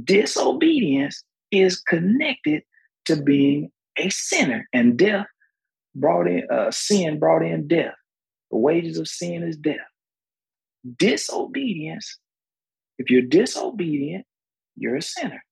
Disobedience 0.04 1.23
is 1.51 1.82
connected 1.82 2.63
to 3.06 3.21
being 3.21 3.71
a 3.97 4.10
sinner, 4.10 4.67
and 4.73 4.97
death 4.97 5.25
brought 5.95 6.27
in 6.27 6.47
uh, 6.49 6.71
sin 6.71 7.19
brought 7.19 7.43
in 7.43 7.67
death. 7.67 7.95
The 8.51 8.58
wages 8.58 8.97
of 8.97 9.08
sin 9.08 9.43
is 9.43 9.58
death. 9.58 9.77
Disobedience, 10.97 12.19
if 12.97 13.10
you're 13.10 13.21
disobedient, 13.21 14.25
you're 14.75 14.95
a 14.95 15.01
sinner. 15.01 15.43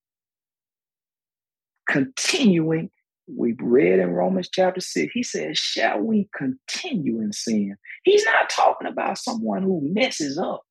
Continuing, 1.88 2.90
we've 3.28 3.60
read 3.60 4.00
in 4.00 4.12
Romans 4.12 4.50
chapter 4.52 4.82
6, 4.82 5.12
he 5.14 5.24
says, 5.24 5.58
Shall 5.58 6.00
we 6.00 6.30
continue 6.36 7.20
in 7.22 7.34
sin? 7.34 7.76
He's 8.04 8.26
not 8.26 8.50
talking 8.50 8.88
about 8.88 9.18
someone 9.18 9.64
who 9.64 9.82
messes 9.84 10.38
up. 10.38 10.62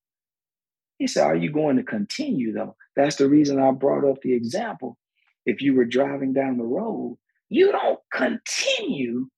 He 0.99 1.07
said, 1.07 1.25
Are 1.25 1.37
you 1.37 1.51
going 1.53 1.77
to 1.77 1.83
continue 1.83 2.53
though? 2.53 2.77
That's 2.97 3.17
the 3.17 3.29
reason 3.29 3.61
I 3.61 3.71
brought 3.71 4.09
up 4.09 4.21
the 4.23 4.35
example. 4.35 4.99
If 5.47 5.63
you 5.63 5.75
were 5.75 5.85
driving 5.85 6.33
down 6.33 6.59
the 6.59 6.65
road, 6.65 7.19
you 7.49 7.73
don't 7.73 8.01
continue 8.13 9.29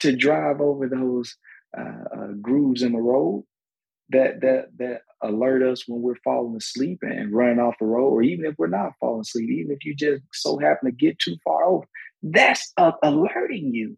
to 0.00 0.14
drive 0.14 0.60
over 0.60 0.88
those 0.88 1.36
uh, 1.76 2.04
uh, 2.16 2.26
grooves 2.40 2.82
in 2.82 2.92
the 2.92 3.00
road 3.00 3.44
that 4.10 4.40
that 4.40 4.68
that 4.78 5.02
alert 5.22 5.62
us 5.62 5.84
when 5.86 6.00
we're 6.00 6.14
falling 6.24 6.56
asleep 6.56 7.00
and 7.02 7.32
running 7.32 7.58
off 7.58 7.74
the 7.80 7.86
road, 7.86 8.08
or 8.08 8.22
even 8.22 8.44
if 8.44 8.54
we're 8.58 8.68
not 8.68 8.92
falling 9.00 9.20
asleep, 9.20 9.50
even 9.50 9.72
if 9.72 9.84
you 9.84 9.94
just 9.94 10.22
so 10.32 10.58
happen 10.58 10.90
to 10.90 10.96
get 10.96 11.18
too 11.18 11.36
far 11.44 11.64
over, 11.64 11.86
that's 12.22 12.72
uh, 12.76 12.92
alerting 13.02 13.74
you. 13.74 13.96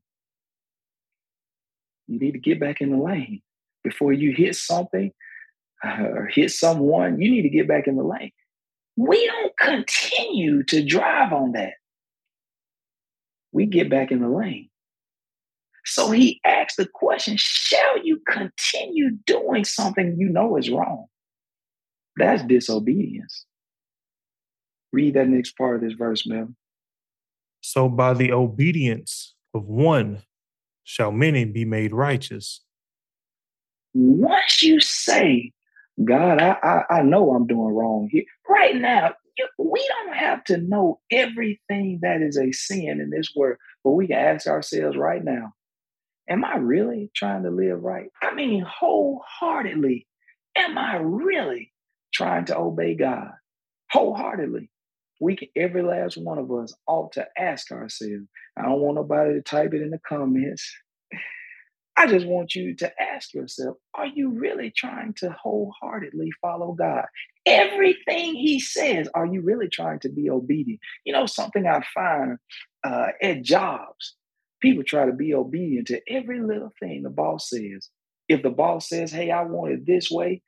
You 2.08 2.18
need 2.18 2.32
to 2.32 2.38
get 2.38 2.58
back 2.58 2.80
in 2.80 2.90
the 2.90 2.96
lane 2.96 3.42
before 3.84 4.12
you 4.12 4.32
hit 4.32 4.56
something 4.56 5.12
or 5.84 6.28
hit 6.32 6.50
someone. 6.50 7.20
You 7.20 7.30
need 7.30 7.42
to 7.42 7.48
get 7.48 7.68
back 7.68 7.86
in 7.86 7.96
the 7.96 8.04
lane. 8.04 8.32
We 8.96 9.26
don't 9.26 9.56
continue 9.56 10.62
to 10.64 10.84
drive 10.84 11.32
on 11.32 11.52
that. 11.52 11.74
We 13.52 13.66
get 13.66 13.88
back 13.90 14.10
in 14.10 14.20
the 14.20 14.28
lane. 14.28 14.68
So 15.84 16.10
he 16.10 16.40
asked 16.44 16.76
the 16.76 16.86
question 16.86 17.36
Shall 17.38 18.04
you 18.04 18.20
continue 18.28 19.12
doing 19.26 19.64
something 19.64 20.16
you 20.18 20.28
know 20.28 20.56
is 20.56 20.70
wrong? 20.70 21.06
That's 22.16 22.42
disobedience. 22.42 23.46
Read 24.92 25.14
that 25.14 25.28
next 25.28 25.56
part 25.56 25.76
of 25.76 25.82
this 25.82 25.94
verse, 25.94 26.26
Mel. 26.26 26.48
So 27.60 27.88
by 27.88 28.14
the 28.14 28.32
obedience 28.32 29.34
of 29.54 29.64
one 29.64 30.22
shall 30.84 31.12
many 31.12 31.44
be 31.44 31.64
made 31.64 31.92
righteous. 31.92 32.62
Once 33.94 34.62
you 34.62 34.80
say, 34.80 35.52
God, 36.04 36.40
I, 36.40 36.56
I, 36.62 36.96
I 36.98 37.02
know 37.02 37.30
I'm 37.32 37.46
doing 37.46 37.74
wrong 37.74 38.08
here. 38.10 38.24
Right 38.48 38.74
now, 38.74 39.14
we 39.58 39.86
don't 39.88 40.16
have 40.16 40.44
to 40.44 40.58
know 40.58 41.00
everything 41.10 42.00
that 42.02 42.22
is 42.22 42.38
a 42.38 42.52
sin 42.52 43.00
in 43.00 43.10
this 43.10 43.32
world, 43.34 43.58
but 43.84 43.92
we 43.92 44.06
can 44.06 44.16
ask 44.16 44.46
ourselves 44.46 44.96
right 44.96 45.22
now 45.22 45.52
am 46.30 46.44
I 46.44 46.56
really 46.56 47.10
trying 47.14 47.42
to 47.42 47.50
live 47.50 47.82
right? 47.82 48.08
I 48.22 48.32
mean, 48.32 48.64
wholeheartedly, 48.64 50.06
am 50.56 50.78
I 50.78 50.96
really 50.96 51.72
trying 52.14 52.46
to 52.46 52.56
obey 52.56 52.94
God? 52.94 53.32
Wholeheartedly. 53.90 54.70
We 55.20 55.36
can, 55.36 55.48
every 55.56 55.82
last 55.82 56.16
one 56.16 56.38
of 56.38 56.50
us 56.50 56.72
ought 56.86 57.12
to 57.12 57.26
ask 57.36 57.70
ourselves. 57.72 58.24
I 58.56 58.62
don't 58.62 58.80
want 58.80 58.94
nobody 58.94 59.34
to 59.34 59.42
type 59.42 59.74
it 59.74 59.82
in 59.82 59.90
the 59.90 60.00
comments. 60.08 60.72
I 62.00 62.06
just 62.06 62.26
want 62.26 62.54
you 62.54 62.74
to 62.76 62.92
ask 63.02 63.34
yourself, 63.34 63.76
are 63.94 64.06
you 64.06 64.30
really 64.30 64.72
trying 64.74 65.14
to 65.18 65.30
wholeheartedly 65.30 66.30
follow 66.40 66.72
God? 66.72 67.04
Everything 67.46 68.34
he 68.34 68.60
says, 68.60 69.08
are 69.14 69.26
you 69.26 69.42
really 69.42 69.68
trying 69.68 70.00
to 70.00 70.08
be 70.08 70.30
obedient? 70.30 70.80
You 71.04 71.12
know, 71.12 71.26
something 71.26 71.66
I 71.66 71.82
find 71.94 72.38
uh, 72.84 73.08
at 73.22 73.42
jobs, 73.42 74.16
People 74.60 74.84
try 74.84 75.06
to 75.06 75.12
be 75.12 75.34
obedient 75.34 75.88
to 75.88 76.00
every 76.08 76.40
little 76.40 76.70
thing 76.80 77.02
the 77.02 77.10
boss 77.10 77.48
says. 77.50 77.88
If 78.28 78.42
the 78.42 78.50
boss 78.50 78.88
says, 78.88 79.10
hey, 79.10 79.30
I 79.30 79.42
want 79.44 79.72
it 79.72 79.86
this 79.86 80.10
way, 80.10 80.42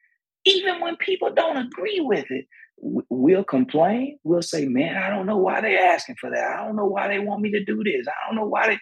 even 0.44 0.80
when 0.80 0.96
people 0.96 1.32
don't 1.34 1.56
agree 1.56 2.00
with 2.00 2.30
it, 2.30 2.46
we'll 2.78 3.44
complain. 3.44 4.18
We'll 4.24 4.42
say, 4.42 4.66
man, 4.66 4.96
I 4.96 5.10
don't 5.10 5.26
know 5.26 5.38
why 5.38 5.62
they're 5.62 5.94
asking 5.94 6.16
for 6.20 6.30
that. 6.30 6.58
I 6.58 6.66
don't 6.66 6.76
know 6.76 6.86
why 6.86 7.08
they 7.08 7.20
want 7.20 7.40
me 7.42 7.52
to 7.52 7.64
do 7.64 7.82
this. 7.82 8.06
I 8.06 8.28
don't 8.28 8.36
know 8.36 8.48
why 8.48 8.68
they, 8.68 8.78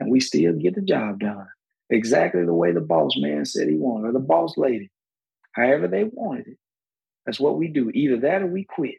and 0.00 0.10
we 0.10 0.20
still 0.20 0.54
get 0.54 0.74
the 0.74 0.82
job 0.82 1.20
done 1.20 1.46
exactly 1.90 2.44
the 2.44 2.54
way 2.54 2.72
the 2.72 2.80
boss 2.80 3.14
man 3.16 3.44
said 3.44 3.68
he 3.68 3.76
wanted, 3.76 4.08
or 4.08 4.12
the 4.12 4.18
boss 4.20 4.56
lady, 4.56 4.90
however 5.52 5.88
they 5.88 6.04
wanted 6.04 6.48
it. 6.48 6.58
That's 7.26 7.40
what 7.40 7.58
we 7.58 7.68
do. 7.68 7.90
Either 7.90 8.18
that 8.20 8.42
or 8.42 8.46
we 8.46 8.64
quit. 8.64 8.96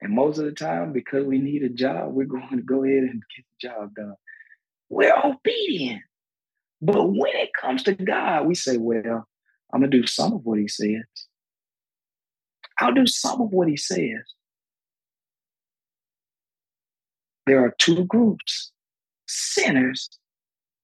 And 0.00 0.14
most 0.14 0.38
of 0.38 0.44
the 0.44 0.52
time, 0.52 0.92
because 0.92 1.24
we 1.24 1.38
need 1.38 1.64
a 1.64 1.68
job, 1.68 2.12
we're 2.12 2.24
going 2.24 2.48
to 2.56 2.62
go 2.62 2.84
ahead 2.84 3.02
and 3.02 3.22
get 3.36 3.44
the 3.60 3.68
job 3.68 3.94
done 3.94 4.14
we're 4.88 5.14
obedient. 5.24 6.02
But 6.80 7.08
when 7.08 7.34
it 7.34 7.50
comes 7.60 7.82
to 7.84 7.94
God, 7.94 8.46
we 8.46 8.54
say, 8.54 8.76
well, 8.76 9.26
I'm 9.72 9.80
going 9.80 9.90
to 9.90 10.00
do 10.00 10.06
some 10.06 10.32
of 10.32 10.44
what 10.44 10.58
he 10.58 10.68
says. 10.68 11.04
I'll 12.80 12.94
do 12.94 13.06
some 13.06 13.40
of 13.40 13.50
what 13.50 13.68
he 13.68 13.76
says. 13.76 14.22
There 17.46 17.64
are 17.64 17.74
two 17.78 18.04
groups 18.04 18.72
sinners 19.26 20.08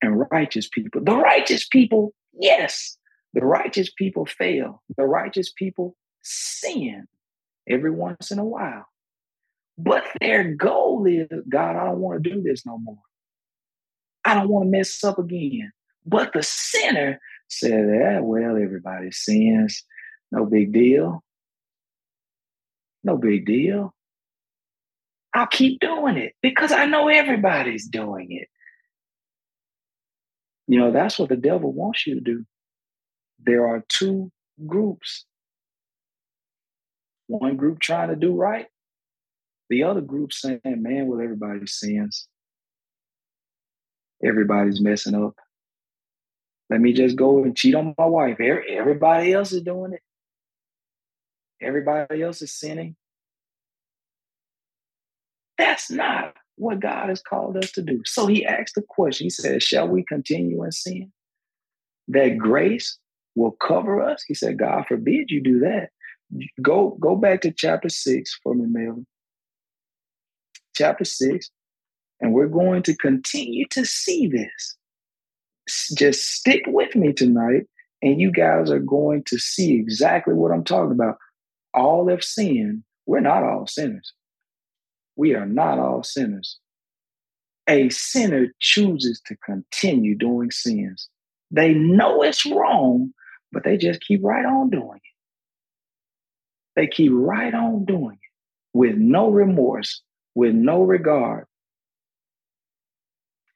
and 0.04 0.24
righteous 0.30 0.68
people. 0.68 1.02
The 1.02 1.16
righteous 1.16 1.66
people, 1.66 2.12
yes, 2.38 2.96
the 3.32 3.44
righteous 3.44 3.90
people 3.90 4.26
fail. 4.26 4.82
The 4.96 5.04
righteous 5.04 5.52
people 5.52 5.96
sin 6.22 7.06
every 7.68 7.90
once 7.90 8.30
in 8.30 8.38
a 8.38 8.44
while. 8.44 8.86
But 9.76 10.04
their 10.20 10.54
goal 10.54 11.06
is 11.06 11.28
God, 11.48 11.76
I 11.76 11.86
don't 11.86 11.98
want 11.98 12.22
to 12.22 12.30
do 12.30 12.42
this 12.42 12.64
no 12.64 12.78
more. 12.78 12.98
I 14.24 14.34
don't 14.34 14.48
want 14.48 14.66
to 14.66 14.70
mess 14.70 15.02
up 15.02 15.18
again. 15.18 15.72
But 16.06 16.32
the 16.32 16.42
sinner, 16.42 17.18
said, 17.48 17.88
yeah, 17.88 18.20
well, 18.20 18.56
everybody 18.56 19.10
sins. 19.12 19.84
No 20.32 20.44
big 20.46 20.72
deal. 20.72 21.22
No 23.02 23.16
big 23.16 23.46
deal. 23.46 23.94
I'll 25.34 25.46
keep 25.46 25.80
doing 25.80 26.16
it 26.16 26.34
because 26.42 26.72
I 26.72 26.86
know 26.86 27.08
everybody's 27.08 27.86
doing 27.86 28.32
it. 28.32 28.48
You 30.66 30.78
know, 30.78 30.92
that's 30.92 31.18
what 31.18 31.28
the 31.28 31.36
devil 31.36 31.72
wants 31.72 32.06
you 32.06 32.14
to 32.14 32.20
do. 32.20 32.44
There 33.44 33.66
are 33.66 33.84
two 33.88 34.30
groups 34.66 35.26
one 37.26 37.56
group 37.56 37.80
trying 37.80 38.08
to 38.08 38.16
do 38.16 38.34
right, 38.34 38.66
the 39.70 39.82
other 39.82 40.00
group 40.00 40.32
saying, 40.32 40.60
man, 40.64 41.06
well, 41.06 41.20
everybody 41.20 41.66
sins. 41.66 42.28
Everybody's 44.24 44.80
messing 44.80 45.14
up. 45.14 45.34
Let 46.70 46.80
me 46.80 46.92
just 46.92 47.16
go 47.16 47.42
and 47.42 47.56
cheat 47.56 47.74
on 47.74 47.94
my 47.98 48.06
wife. 48.06 48.38
Everybody 48.40 49.32
else 49.32 49.52
is 49.52 49.62
doing 49.62 49.92
it. 49.92 50.00
Everybody 51.60 52.22
else 52.22 52.42
is 52.42 52.54
sinning. 52.58 52.96
That's 55.58 55.90
not 55.90 56.34
what 56.56 56.80
God 56.80 57.08
has 57.08 57.22
called 57.22 57.56
us 57.56 57.72
to 57.72 57.82
do. 57.82 58.00
So 58.04 58.26
he 58.26 58.44
asked 58.46 58.74
the 58.74 58.82
question. 58.82 59.26
He 59.26 59.30
said, 59.30 59.62
Shall 59.62 59.88
we 59.88 60.04
continue 60.04 60.62
in 60.62 60.72
sin? 60.72 61.12
That 62.08 62.38
grace 62.38 62.98
will 63.34 63.52
cover 63.52 64.02
us? 64.02 64.22
He 64.26 64.34
said, 64.34 64.58
God 64.58 64.86
forbid 64.86 65.30
you 65.30 65.42
do 65.42 65.60
that. 65.60 65.90
Go, 66.62 66.96
go 67.00 67.16
back 67.16 67.40
to 67.42 67.52
chapter 67.52 67.88
six 67.88 68.38
for 68.42 68.54
me, 68.54 68.66
Melvin. 68.66 69.06
Chapter 70.74 71.04
six, 71.04 71.50
and 72.20 72.32
we're 72.32 72.48
going 72.48 72.82
to 72.84 72.96
continue 72.96 73.66
to 73.70 73.84
see 73.84 74.26
this. 74.26 74.76
Just 75.96 76.34
stick 76.34 76.62
with 76.66 76.96
me 76.96 77.12
tonight, 77.12 77.66
and 78.02 78.20
you 78.20 78.32
guys 78.32 78.70
are 78.70 78.80
going 78.80 79.22
to 79.24 79.38
see 79.38 79.74
exactly 79.74 80.34
what 80.34 80.50
I'm 80.50 80.64
talking 80.64 80.92
about. 80.92 81.16
All 81.72 82.08
have 82.08 82.24
sinned. 82.24 82.82
We're 83.06 83.20
not 83.20 83.44
all 83.44 83.66
sinners. 83.66 84.12
We 85.16 85.34
are 85.34 85.46
not 85.46 85.78
all 85.78 86.02
sinners. 86.02 86.58
A 87.68 87.88
sinner 87.88 88.48
chooses 88.60 89.20
to 89.26 89.36
continue 89.36 90.14
doing 90.16 90.50
sins. 90.50 91.08
They 91.50 91.72
know 91.72 92.22
it's 92.22 92.44
wrong, 92.44 93.12
but 93.52 93.64
they 93.64 93.76
just 93.76 94.00
keep 94.00 94.20
right 94.22 94.44
on 94.44 94.70
doing 94.70 94.96
it. 94.96 95.14
They 96.76 96.86
keep 96.86 97.12
right 97.14 97.54
on 97.54 97.84
doing 97.84 98.18
it 98.20 98.76
with 98.76 98.96
no 98.96 99.30
remorse, 99.30 100.02
with 100.34 100.54
no 100.54 100.82
regard. 100.82 101.46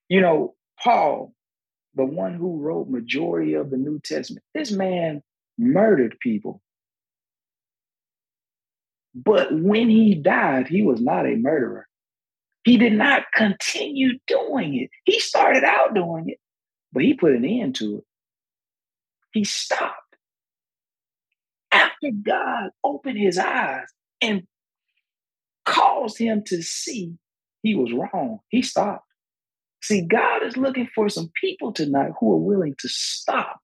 You 0.08 0.20
know, 0.20 0.54
Paul, 0.82 1.34
the 1.94 2.04
one 2.04 2.34
who 2.34 2.60
wrote 2.60 2.88
majority 2.88 3.54
of 3.54 3.70
the 3.70 3.76
New 3.76 3.98
Testament, 3.98 4.44
this 4.54 4.70
man 4.70 5.22
murdered 5.58 6.16
people. 6.20 6.62
But 9.14 9.52
when 9.52 9.88
he 9.88 10.14
died, 10.14 10.68
he 10.68 10.82
was 10.82 11.00
not 11.00 11.26
a 11.26 11.36
murderer. 11.36 11.86
He 12.64 12.76
did 12.76 12.92
not 12.92 13.24
continue 13.34 14.18
doing 14.26 14.74
it. 14.74 14.90
He 15.04 15.20
started 15.20 15.64
out 15.64 15.94
doing 15.94 16.28
it, 16.28 16.38
but 16.92 17.02
he 17.02 17.14
put 17.14 17.32
an 17.32 17.44
end 17.44 17.76
to 17.76 17.98
it. 17.98 18.04
He 19.32 19.44
stopped 19.44 20.16
after 21.72 22.10
God 22.10 22.70
opened 22.84 23.18
his 23.18 23.38
eyes 23.38 23.86
and 24.20 24.42
caused 25.64 26.18
him 26.18 26.42
to 26.46 26.62
see 26.62 27.14
he 27.62 27.74
was 27.74 27.92
wrong, 27.92 28.40
he 28.48 28.62
stopped. 28.62 29.04
See, 29.82 30.02
God 30.02 30.42
is 30.42 30.56
looking 30.56 30.88
for 30.94 31.08
some 31.08 31.30
people 31.40 31.72
tonight 31.72 32.12
who 32.18 32.32
are 32.32 32.38
willing 32.38 32.74
to 32.80 32.88
stop 32.88 33.60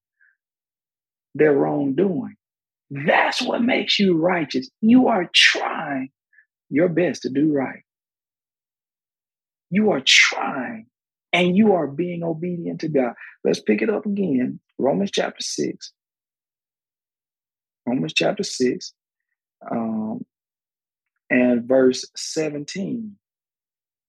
their 1.33 1.53
wrongdoing. 1.53 2.35
That's 2.89 3.41
what 3.41 3.63
makes 3.63 3.99
you 3.99 4.17
righteous. 4.17 4.69
You 4.81 5.07
are 5.07 5.29
trying 5.33 6.09
your 6.69 6.89
best 6.89 7.23
to 7.23 7.29
do 7.29 7.51
right. 7.51 7.83
You 9.69 9.91
are 9.91 10.01
trying 10.05 10.87
and 11.33 11.57
you 11.57 11.73
are 11.73 11.87
being 11.87 12.23
obedient 12.23 12.81
to 12.81 12.87
God. 12.87 13.13
Let's 13.43 13.59
pick 13.59 13.81
it 13.81 13.89
up 13.89 14.05
again. 14.05 14.59
Romans 14.77 15.11
chapter 15.11 15.41
6. 15.41 15.91
Romans 17.87 18.13
chapter 18.13 18.43
6 18.43 18.93
um, 19.71 20.25
and 21.29 21.67
verse 21.67 22.05
17. 22.15 23.15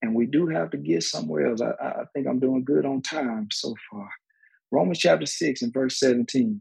And 0.03 0.15
we 0.15 0.27
do 0.27 0.47
have 0.49 0.71
to 0.71 0.77
get 0.77 1.03
somewhere 1.03 1.49
else. 1.49 1.61
I, 1.61 1.71
I 1.83 2.05
think 2.15 2.27
I'm 2.27 2.39
doing 2.39 2.65
good 2.65 2.85
on 2.85 3.03
time 3.03 3.49
so 3.51 3.75
far. 3.91 4.09
Romans 4.71 4.99
chapter 4.99 5.27
6 5.27 5.63
and 5.63 5.73
verse 5.73 5.99
17. 5.99 6.61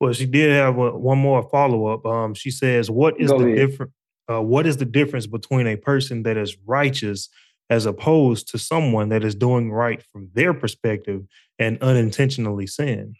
Well, 0.00 0.14
she 0.14 0.26
did 0.26 0.50
have 0.52 0.78
a, 0.78 0.96
one 0.96 1.18
more 1.18 1.42
follow 1.50 1.86
up. 1.86 2.06
Um, 2.06 2.34
she 2.34 2.50
says, 2.50 2.90
"What 2.90 3.20
is 3.20 3.30
Go 3.30 3.38
the 3.38 3.54
difference? 3.54 3.92
Uh, 4.30 4.40
what 4.40 4.66
is 4.66 4.78
the 4.78 4.84
difference 4.84 5.26
between 5.26 5.66
a 5.66 5.76
person 5.76 6.22
that 6.22 6.36
is 6.36 6.56
righteous 6.66 7.28
as 7.68 7.86
opposed 7.86 8.48
to 8.48 8.58
someone 8.58 9.10
that 9.10 9.24
is 9.24 9.34
doing 9.34 9.70
right 9.70 10.02
from 10.12 10.30
their 10.34 10.54
perspective 10.54 11.22
and 11.58 11.80
unintentionally 11.82 12.66
sin?" 12.66 13.14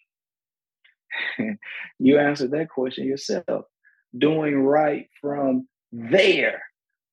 you 1.99 2.19
answered 2.19 2.53
that 2.53 2.71
question 2.71 3.07
yourself. 3.07 3.67
Doing 4.17 4.57
right 4.57 5.09
from 5.21 5.69
their 5.93 6.63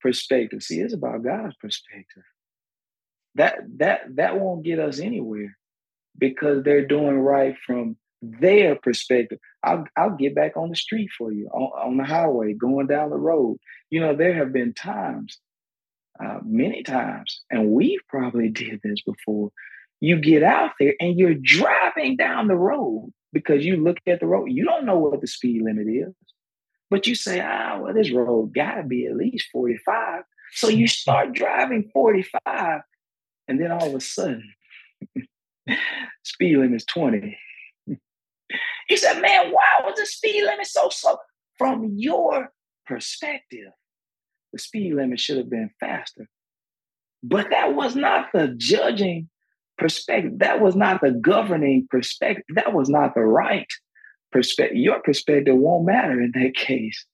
perspective. 0.01 0.63
See, 0.63 0.79
it's 0.79 0.93
about 0.93 1.23
God's 1.23 1.55
perspective. 1.57 2.23
That 3.35 3.57
that 3.77 4.15
that 4.15 4.39
won't 4.39 4.63
get 4.63 4.79
us 4.79 4.99
anywhere 4.99 5.57
because 6.17 6.63
they're 6.63 6.87
doing 6.87 7.19
right 7.19 7.55
from 7.65 7.97
their 8.21 8.75
perspective. 8.75 9.39
I'll 9.63 9.85
I'll 9.95 10.15
get 10.15 10.35
back 10.35 10.57
on 10.57 10.69
the 10.69 10.75
street 10.75 11.09
for 11.17 11.31
you 11.31 11.47
on, 11.47 11.89
on 11.89 11.97
the 11.97 12.03
highway, 12.03 12.53
going 12.53 12.87
down 12.87 13.09
the 13.09 13.17
road. 13.17 13.57
You 13.89 13.99
know, 13.99 14.15
there 14.15 14.33
have 14.35 14.53
been 14.53 14.73
times, 14.73 15.39
uh, 16.23 16.39
many 16.43 16.83
times, 16.83 17.41
and 17.49 17.71
we've 17.71 18.01
probably 18.09 18.49
did 18.49 18.81
this 18.83 19.01
before. 19.01 19.51
You 19.99 20.19
get 20.19 20.43
out 20.43 20.71
there 20.79 20.93
and 20.99 21.17
you're 21.17 21.33
driving 21.33 22.17
down 22.17 22.47
the 22.47 22.55
road 22.55 23.11
because 23.33 23.65
you 23.65 23.77
look 23.77 23.97
at 24.05 24.19
the 24.19 24.27
road, 24.27 24.45
you 24.45 24.63
don't 24.63 24.85
know 24.85 24.97
what 24.97 25.19
the 25.21 25.27
speed 25.27 25.63
limit 25.63 25.87
is, 25.87 26.13
but 26.89 27.07
you 27.07 27.15
say, 27.15 27.41
ah, 27.43 27.79
well, 27.79 27.93
this 27.93 28.11
road 28.11 28.53
got 28.53 28.75
to 28.75 28.83
be 28.83 29.07
at 29.07 29.15
least 29.15 29.47
45. 29.51 30.23
So 30.53 30.69
you 30.69 30.87
start 30.87 31.33
driving 31.33 31.89
45, 31.93 32.81
and 33.47 33.59
then 33.59 33.71
all 33.71 33.87
of 33.87 33.95
a 33.95 33.99
sudden, 33.99 34.53
speed 36.23 36.57
limit 36.57 36.77
is 36.77 36.85
20. 36.85 37.37
He 38.87 38.97
said, 38.97 39.21
man, 39.21 39.51
why 39.51 39.65
was 39.83 39.97
the 39.97 40.05
speed 40.05 40.43
limit 40.43 40.65
so 40.65 40.89
slow? 40.89 41.17
From 41.57 41.93
your 41.95 42.51
perspective, 42.85 43.71
the 44.53 44.59
speed 44.59 44.93
limit 44.93 45.19
should 45.19 45.37
have 45.37 45.49
been 45.49 45.69
faster. 45.79 46.27
But 47.23 47.49
that 47.49 47.75
was 47.75 47.95
not 47.95 48.27
the 48.33 48.53
judging 48.57 49.29
perspective. 49.77 50.39
That 50.39 50.61
was 50.61 50.75
not 50.75 51.01
the 51.01 51.11
governing 51.11 51.87
perspective. 51.89 52.45
That 52.55 52.73
was 52.73 52.89
not 52.89 53.13
the 53.13 53.21
right 53.21 53.67
perspective. 54.31 54.77
Your 54.77 55.01
perspective 55.01 55.55
won't 55.55 55.85
matter 55.85 56.21
in 56.21 56.31
that 56.35 56.55
case 56.55 57.05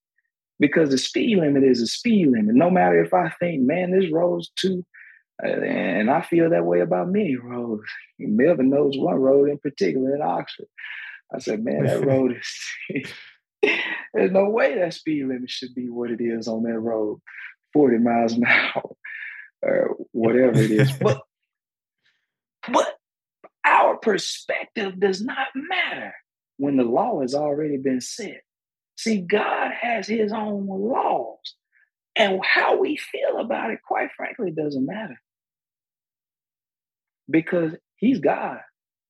because 0.60 0.90
the 0.90 0.98
speed 0.98 1.38
limit 1.38 1.64
is 1.64 1.82
a 1.82 1.88
speed 1.88 2.28
limit. 2.28 2.56
No 2.56 2.70
matter 2.70 3.04
if 3.04 3.14
I 3.14 3.30
think, 3.40 3.64
man, 3.64 3.92
this 3.92 4.12
road's 4.12 4.52
too, 4.58 4.86
and 5.40 6.12
I 6.12 6.22
feel 6.22 6.50
that 6.52 6.66
way 6.66 6.82
about 6.82 7.10
many 7.10 7.36
roads. 7.36 7.84
Melvin 8.20 8.70
knows 8.70 8.98
one 8.98 9.16
road 9.16 9.50
in 9.50 9.58
particular 9.58 10.16
in 10.16 10.22
Oxford. 10.22 10.68
I 11.34 11.40
said, 11.40 11.64
man, 11.64 11.86
that 11.86 12.06
road 12.06 12.36
is. 12.38 13.08
There's 14.14 14.32
no 14.32 14.50
way 14.50 14.78
that 14.78 14.94
speed 14.94 15.26
limit 15.26 15.50
should 15.50 15.74
be 15.74 15.90
what 15.90 16.12
it 16.12 16.22
is 16.22 16.48
on 16.48 16.64
that 16.64 16.80
road, 16.80 17.20
40 17.74 17.98
miles 18.00 18.34
an 18.34 18.46
hour 18.48 18.96
or 19.64 19.96
whatever 20.12 20.60
it 20.60 20.72
is. 20.72 20.92
But 20.92 21.22
but 22.72 22.96
our 23.66 23.98
perspective 23.98 25.00
does 25.00 25.22
not 25.22 25.48
matter 25.56 26.14
when 26.58 26.78
the 26.78 26.84
law 26.84 27.22
has 27.22 27.34
already 27.34 27.78
been 27.78 28.02
set. 28.02 28.42
See, 28.98 29.22
God 29.22 29.72
has 29.72 30.08
his 30.08 30.32
own 30.32 30.68
laws. 30.68 31.56
And 32.16 32.40
how 32.44 32.78
we 32.78 32.98
feel 32.98 33.40
about 33.40 33.72
it, 33.72 33.80
quite 33.86 34.10
frankly, 34.16 34.52
doesn't 34.52 34.86
matter. 34.86 35.20
Because 37.30 37.74
he's 37.96 38.20
God. 38.20 38.60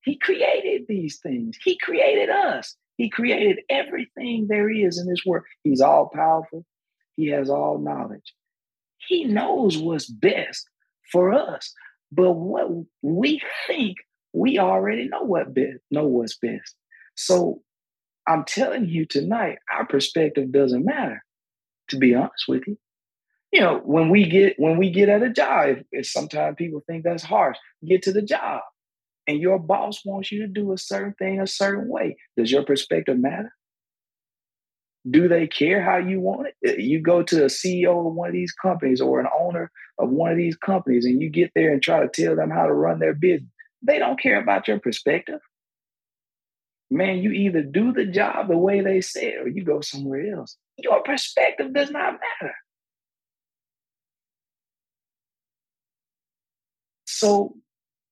He 0.04 0.18
created 0.18 0.84
these 0.88 1.20
things. 1.20 1.58
He 1.64 1.78
created 1.78 2.30
us. 2.30 2.76
He 2.98 3.10
created 3.10 3.60
everything 3.70 4.48
there 4.48 4.70
is 4.70 5.00
in 5.00 5.08
this 5.08 5.26
world. 5.26 5.46
He's 5.64 5.82
all 5.82 6.10
powerful. 6.14 6.66
He 7.16 7.28
has 7.30 7.50
all 7.50 7.80
knowledge. 7.80 8.34
He 9.08 9.26
knows 9.26 9.78
what's 9.78 10.10
best 10.10 10.68
for 11.12 11.34
us. 11.34 11.74
But 12.12 12.34
what 12.34 12.70
we 13.02 13.42
think 13.68 13.98
we 14.34 14.60
already 14.60 15.08
know 15.08 15.24
what 15.24 15.54
best, 15.54 15.80
know 15.92 16.08
what's 16.08 16.38
best. 16.38 16.76
So 17.16 17.62
I'm 18.28 18.44
telling 18.46 18.86
you 18.86 19.06
tonight, 19.06 19.60
our 19.72 19.86
perspective 19.86 20.52
doesn't 20.52 20.86
matter. 20.86 21.24
To 21.90 21.98
be 21.98 22.16
honest 22.16 22.46
with 22.48 22.64
you, 22.66 22.78
you 23.52 23.60
know, 23.60 23.82
when 23.84 24.10
we 24.10 24.28
get 24.28 24.56
when 24.58 24.78
we 24.78 24.90
get 24.90 25.10
at 25.10 25.22
a 25.22 25.30
job, 25.30 25.68
if, 25.68 25.84
if 25.92 26.08
sometimes 26.08 26.56
people 26.58 26.82
think 26.88 27.04
that's 27.04 27.24
harsh, 27.24 27.58
get 27.86 28.02
to 28.04 28.14
the 28.14 28.22
job. 28.22 28.62
And 29.28 29.40
your 29.40 29.60
boss 29.60 30.06
wants 30.06 30.32
you 30.32 30.42
to 30.42 30.48
do 30.48 30.74
a 30.74 30.78
certain 30.78 31.14
thing 31.14 31.40
a 31.40 31.48
certain 31.48 31.88
way, 31.88 32.18
does 32.38 32.52
your 32.52 32.64
perspective 32.64 33.18
matter? 33.18 33.54
Do 35.10 35.28
they 35.28 35.48
care 35.48 35.82
how 35.82 35.98
you 35.98 36.20
want 36.20 36.48
it? 36.48 36.56
Uh, 36.66 36.82
you 36.82 37.02
go 37.02 37.24
to 37.24 37.44
a 37.44 37.48
CEO 37.48 38.08
of 38.08 38.14
one 38.14 38.30
of 38.30 38.34
these 38.34 38.54
companies 38.54 39.02
or 39.02 39.20
an 39.20 39.28
owner 39.38 39.70
of 40.00 40.10
one 40.10 40.32
of 40.32 40.38
these 40.38 40.56
companies 40.56 41.06
and 41.06 41.22
you 41.22 41.30
get 41.30 41.52
there 41.56 41.74
and 41.74 41.82
try 41.82 42.00
to 42.00 42.08
tell 42.08 42.36
them 42.36 42.50
how 42.50 42.66
to 42.66 42.74
run 42.74 43.00
their 43.00 43.14
business. 43.14 43.50
They 43.82 44.00
don't 44.00 44.20
care 44.20 44.42
about 44.42 44.68
your 44.68 44.80
perspective. 44.80 45.42
Man, 46.90 47.18
you 47.18 47.32
either 47.32 47.64
do 47.64 47.92
the 47.92 48.06
job 48.06 48.48
the 48.48 48.58
way 48.58 48.82
they 48.82 49.02
said 49.02 49.36
or 49.42 49.50
you 49.50 49.64
go 49.64 49.82
somewhere 49.82 50.36
else. 50.36 50.58
Your 50.78 51.02
perspective 51.04 51.74
does 51.74 51.92
not 51.92 52.14
matter. 52.14 52.54
So 57.06 57.56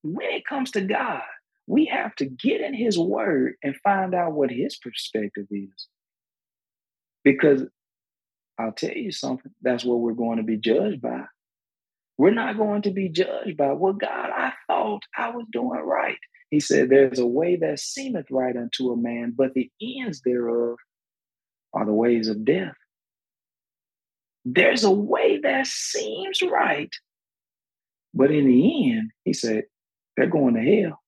when 0.03 0.29
it 0.31 0.45
comes 0.45 0.71
to 0.71 0.81
God, 0.81 1.21
we 1.67 1.85
have 1.85 2.15
to 2.15 2.25
get 2.25 2.61
in 2.61 2.73
his 2.73 2.97
word 2.97 3.53
and 3.63 3.75
find 3.83 4.13
out 4.13 4.33
what 4.33 4.51
his 4.51 4.77
perspective 4.77 5.47
is. 5.51 5.87
Because 7.23 7.63
I'll 8.57 8.71
tell 8.71 8.93
you 8.93 9.11
something, 9.11 9.51
that's 9.61 9.85
what 9.85 9.99
we're 9.99 10.13
going 10.13 10.37
to 10.37 10.43
be 10.43 10.57
judged 10.57 11.01
by. 11.01 11.25
We're 12.17 12.31
not 12.31 12.57
going 12.57 12.83
to 12.83 12.91
be 12.91 13.09
judged 13.09 13.57
by, 13.57 13.71
well, 13.71 13.93
God, 13.93 14.29
I 14.35 14.53
thought 14.67 15.03
I 15.17 15.29
was 15.29 15.45
doing 15.51 15.79
right. 15.79 16.17
He 16.49 16.59
said, 16.59 16.89
There's 16.89 17.19
a 17.19 17.25
way 17.25 17.55
that 17.55 17.79
seemeth 17.79 18.27
right 18.29 18.55
unto 18.55 18.91
a 18.91 18.97
man, 18.97 19.33
but 19.35 19.53
the 19.53 19.71
ends 19.81 20.21
thereof 20.21 20.75
are 21.73 21.85
the 21.85 21.93
ways 21.93 22.27
of 22.27 22.43
death. 22.43 22.75
There's 24.43 24.83
a 24.83 24.91
way 24.91 25.39
that 25.41 25.67
seems 25.67 26.41
right, 26.41 26.93
but 28.13 28.31
in 28.31 28.47
the 28.47 28.91
end, 28.91 29.11
he 29.23 29.33
said, 29.33 29.63
they're 30.17 30.27
going 30.27 30.55
to 30.55 30.61
hell. 30.61 31.01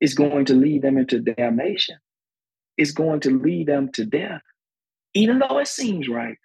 It's 0.00 0.14
going 0.14 0.46
to 0.46 0.54
lead 0.54 0.82
them 0.82 0.98
into 0.98 1.20
damnation. 1.20 1.96
It's 2.76 2.92
going 2.92 3.20
to 3.20 3.30
lead 3.30 3.66
them 3.66 3.90
to 3.92 4.06
death 4.06 4.42
even 5.14 5.38
though 5.38 5.58
it 5.58 5.68
seems 5.68 6.08
right, 6.08 6.38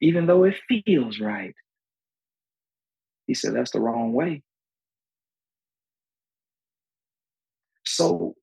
even 0.00 0.26
though 0.26 0.44
it 0.44 0.60
feels 0.68 1.20
right. 1.20 1.54
He 3.26 3.34
said, 3.34 3.54
that's 3.54 3.70
the 3.70 3.80
wrong 3.80 4.12
way. 4.12 4.42
So 7.86 8.34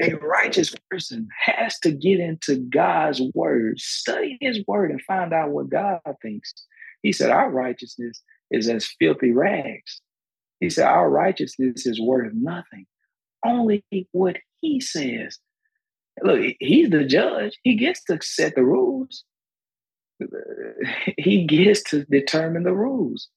a 0.00 0.14
righteous 0.14 0.74
person 0.90 1.28
has 1.46 1.78
to 1.80 1.92
get 1.92 2.20
into 2.20 2.56
God's 2.56 3.22
word, 3.34 3.78
study 3.78 4.36
his 4.40 4.60
word, 4.66 4.90
and 4.90 5.00
find 5.02 5.32
out 5.32 5.50
what 5.50 5.70
God 5.70 6.00
thinks. 6.20 6.52
He 7.02 7.12
said, 7.12 7.30
Our 7.30 7.50
righteousness 7.50 8.22
is 8.50 8.68
as 8.68 8.88
filthy 8.98 9.32
rags. 9.32 10.00
He 10.60 10.70
said, 10.70 10.86
Our 10.86 11.10
righteousness 11.10 11.86
is 11.86 12.00
worth 12.00 12.32
nothing. 12.34 12.86
Only 13.44 13.84
what 14.12 14.36
he 14.60 14.80
says 14.80 15.38
Look, 16.22 16.54
he's 16.60 16.90
the 16.90 17.04
judge. 17.04 17.58
He 17.62 17.74
gets 17.74 18.04
to 18.04 18.18
set 18.22 18.54
the 18.54 18.64
rules. 18.64 19.24
He 21.18 21.44
gets 21.44 21.82
to 21.90 22.04
determine 22.04 22.62
the 22.62 22.72
rules. 22.72 23.28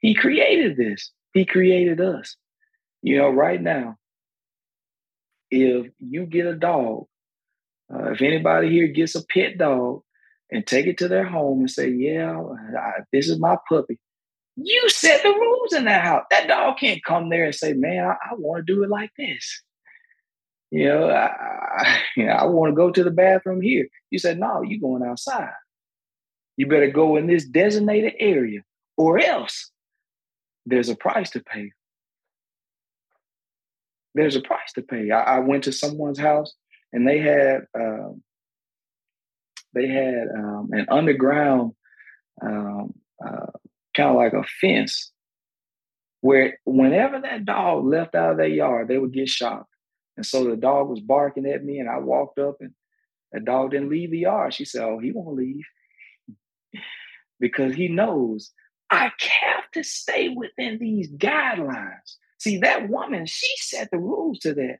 He 0.00 0.14
created 0.14 0.76
this. 0.76 1.10
He 1.32 1.44
created 1.44 2.00
us. 2.00 2.36
You 3.02 3.18
know, 3.18 3.30
right 3.30 3.60
now, 3.60 3.96
if 5.50 5.90
you 5.98 6.26
get 6.26 6.46
a 6.46 6.54
dog, 6.54 7.06
uh, 7.92 8.12
if 8.12 8.20
anybody 8.20 8.70
here 8.70 8.88
gets 8.88 9.14
a 9.14 9.24
pet 9.24 9.56
dog 9.56 10.02
and 10.50 10.66
take 10.66 10.86
it 10.86 10.98
to 10.98 11.08
their 11.08 11.26
home 11.26 11.60
and 11.60 11.70
say, 11.70 11.88
"Yeah, 11.88 12.38
I, 12.78 13.00
this 13.12 13.28
is 13.28 13.40
my 13.40 13.56
puppy," 13.68 13.98
you 14.62 14.88
set 14.88 15.22
the 15.22 15.30
rules 15.30 15.72
in 15.72 15.84
that 15.84 16.04
house. 16.04 16.24
That 16.30 16.48
dog 16.48 16.78
can't 16.78 17.04
come 17.04 17.28
there 17.28 17.44
and 17.44 17.54
say, 17.54 17.72
"Man, 17.72 18.04
I, 18.04 18.14
I 18.30 18.34
want 18.34 18.66
to 18.66 18.74
do 18.74 18.82
it 18.82 18.90
like 18.90 19.10
this." 19.16 19.62
You 20.70 20.84
know, 20.88 21.08
I, 21.08 21.26
I, 21.26 22.00
you 22.16 22.26
know, 22.26 22.32
I 22.32 22.44
want 22.46 22.70
to 22.70 22.76
go 22.76 22.90
to 22.90 23.04
the 23.04 23.10
bathroom 23.10 23.60
here. 23.60 23.88
You 24.10 24.18
said, 24.18 24.38
no, 24.38 24.62
you're 24.62 24.80
going 24.80 25.08
outside. 25.08 25.52
You 26.56 26.66
better 26.66 26.90
go 26.90 27.16
in 27.16 27.26
this 27.26 27.44
designated 27.44 28.14
area, 28.18 28.60
or 28.96 29.18
else 29.18 29.70
there's 30.66 30.88
a 30.88 30.96
price 30.96 31.30
to 31.30 31.40
pay. 31.40 31.72
There's 34.14 34.36
a 34.36 34.40
price 34.40 34.72
to 34.74 34.82
pay. 34.82 35.10
I, 35.10 35.36
I 35.36 35.38
went 35.38 35.64
to 35.64 35.72
someone's 35.72 36.18
house 36.18 36.52
and 36.92 37.06
they 37.06 37.20
had 37.20 37.66
um, 37.78 38.22
they 39.74 39.86
had 39.86 40.28
um, 40.34 40.70
an 40.72 40.86
underground 40.90 41.72
um, 42.42 42.94
uh, 43.24 43.46
kind 43.98 44.10
of 44.10 44.16
like 44.16 44.32
a 44.32 44.44
fence 44.60 45.12
where 46.20 46.58
whenever 46.64 47.20
that 47.20 47.44
dog 47.44 47.84
left 47.84 48.14
out 48.14 48.32
of 48.32 48.36
their 48.38 48.46
yard, 48.46 48.88
they 48.88 48.98
would 48.98 49.12
get 49.12 49.28
shocked. 49.28 49.70
And 50.16 50.24
so 50.24 50.44
the 50.44 50.56
dog 50.56 50.88
was 50.88 51.00
barking 51.00 51.46
at 51.46 51.64
me, 51.64 51.78
and 51.78 51.88
I 51.88 51.98
walked 51.98 52.38
up, 52.38 52.56
and 52.60 52.72
the 53.32 53.40
dog 53.40 53.72
didn't 53.72 53.90
leave 53.90 54.10
the 54.10 54.20
yard. 54.20 54.54
She 54.54 54.64
said, 54.64 54.82
Oh, 54.82 54.98
he 54.98 55.12
won't 55.12 55.36
leave 55.36 55.64
because 57.40 57.74
he 57.74 57.88
knows 57.88 58.52
I 58.90 59.04
have 59.04 59.70
to 59.74 59.82
stay 59.82 60.28
within 60.28 60.78
these 60.78 61.12
guidelines. 61.12 62.16
See, 62.38 62.58
that 62.58 62.88
woman, 62.88 63.26
she 63.26 63.48
set 63.58 63.90
the 63.90 63.98
rules 63.98 64.38
to 64.40 64.54
that. 64.54 64.78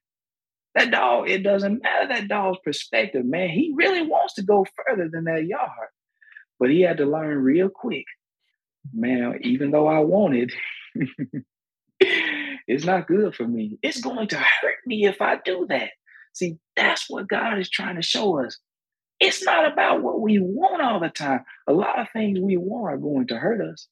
That 0.74 0.90
dog, 0.92 1.28
it 1.28 1.42
doesn't 1.42 1.82
matter 1.82 2.08
that 2.08 2.28
dog's 2.28 2.58
perspective, 2.64 3.24
man. 3.24 3.50
He 3.50 3.72
really 3.74 4.02
wants 4.02 4.34
to 4.34 4.42
go 4.42 4.64
further 4.86 5.08
than 5.08 5.24
that 5.24 5.44
yard. 5.44 5.88
But 6.60 6.70
he 6.70 6.82
had 6.82 6.98
to 6.98 7.06
learn 7.06 7.38
real 7.38 7.68
quick. 7.68 8.04
Man, 8.92 9.40
even 9.42 9.70
though 9.70 9.86
I 9.86 10.00
wanted, 10.00 10.52
It's 12.68 12.84
not 12.84 13.08
good 13.08 13.34
for 13.34 13.48
me. 13.48 13.78
It's 13.82 14.02
going 14.02 14.28
to 14.28 14.36
hurt 14.36 14.76
me 14.84 15.06
if 15.06 15.22
I 15.22 15.38
do 15.42 15.66
that. 15.70 15.88
See, 16.34 16.58
that's 16.76 17.08
what 17.08 17.26
God 17.26 17.58
is 17.58 17.70
trying 17.70 17.96
to 17.96 18.02
show 18.02 18.44
us. 18.44 18.58
It's 19.18 19.42
not 19.42 19.72
about 19.72 20.02
what 20.02 20.20
we 20.20 20.38
want 20.38 20.82
all 20.82 21.00
the 21.00 21.08
time. 21.08 21.40
A 21.66 21.72
lot 21.72 21.98
of 21.98 22.08
things 22.12 22.38
we 22.38 22.58
want 22.58 22.92
are 22.92 22.98
going 22.98 23.26
to 23.28 23.38
hurt 23.38 23.66
us. 23.66 23.88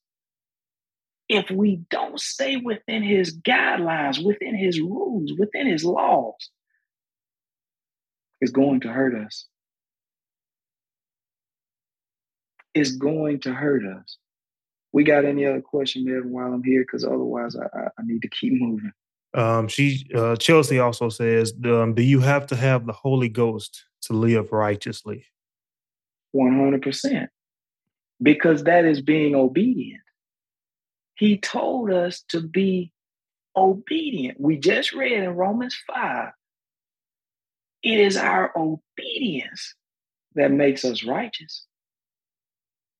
If 1.27 1.49
we 1.49 1.81
don't 1.89 2.19
stay 2.19 2.55
within 2.57 3.01
his 3.01 3.35
guidelines, 3.35 4.23
within 4.23 4.55
his 4.55 4.79
rules, 4.79 5.33
within 5.37 5.65
his 5.65 5.83
laws, 5.83 6.51
it's 8.39 8.51
going 8.51 8.81
to 8.81 8.89
hurt 8.89 9.15
us. 9.15 9.47
It's 12.75 12.91
going 12.91 13.39
to 13.41 13.53
hurt 13.53 13.83
us. 13.83 14.17
We 14.97 15.03
got 15.03 15.25
any 15.25 15.45
other 15.45 15.61
question, 15.61 16.05
there 16.05 16.23
while 16.23 16.51
I'm 16.51 16.63
here? 16.63 16.81
Because 16.81 17.05
otherwise, 17.05 17.55
I, 17.55 17.65
I, 17.65 17.83
I, 17.99 18.01
need 18.03 18.23
to 18.23 18.27
keep 18.29 18.53
moving. 18.59 18.91
Um, 19.35 19.67
she 19.67 20.09
uh, 20.15 20.35
Chelsea 20.37 20.79
also 20.79 21.09
says, 21.09 21.53
um, 21.65 21.93
"Do 21.93 22.01
you 22.01 22.19
have 22.19 22.47
to 22.47 22.55
have 22.55 22.87
the 22.87 22.93
Holy 22.93 23.29
Ghost 23.29 23.85
to 24.01 24.13
live 24.13 24.51
righteously?" 24.51 25.23
One 26.31 26.57
hundred 26.57 26.81
percent, 26.81 27.29
because 28.23 28.63
that 28.63 28.85
is 28.85 28.99
being 28.99 29.35
obedient. 29.35 30.01
He 31.13 31.37
told 31.37 31.91
us 31.91 32.21
to 32.29 32.41
be 32.41 32.91
obedient. 33.55 34.41
We 34.41 34.57
just 34.57 34.93
read 34.93 35.11
in 35.11 35.29
Romans 35.29 35.77
five. 35.85 36.31
It 37.83 37.99
is 37.99 38.17
our 38.17 38.51
obedience 38.57 39.75
that 40.33 40.49
makes 40.49 40.83
us 40.83 41.03
righteous. 41.03 41.66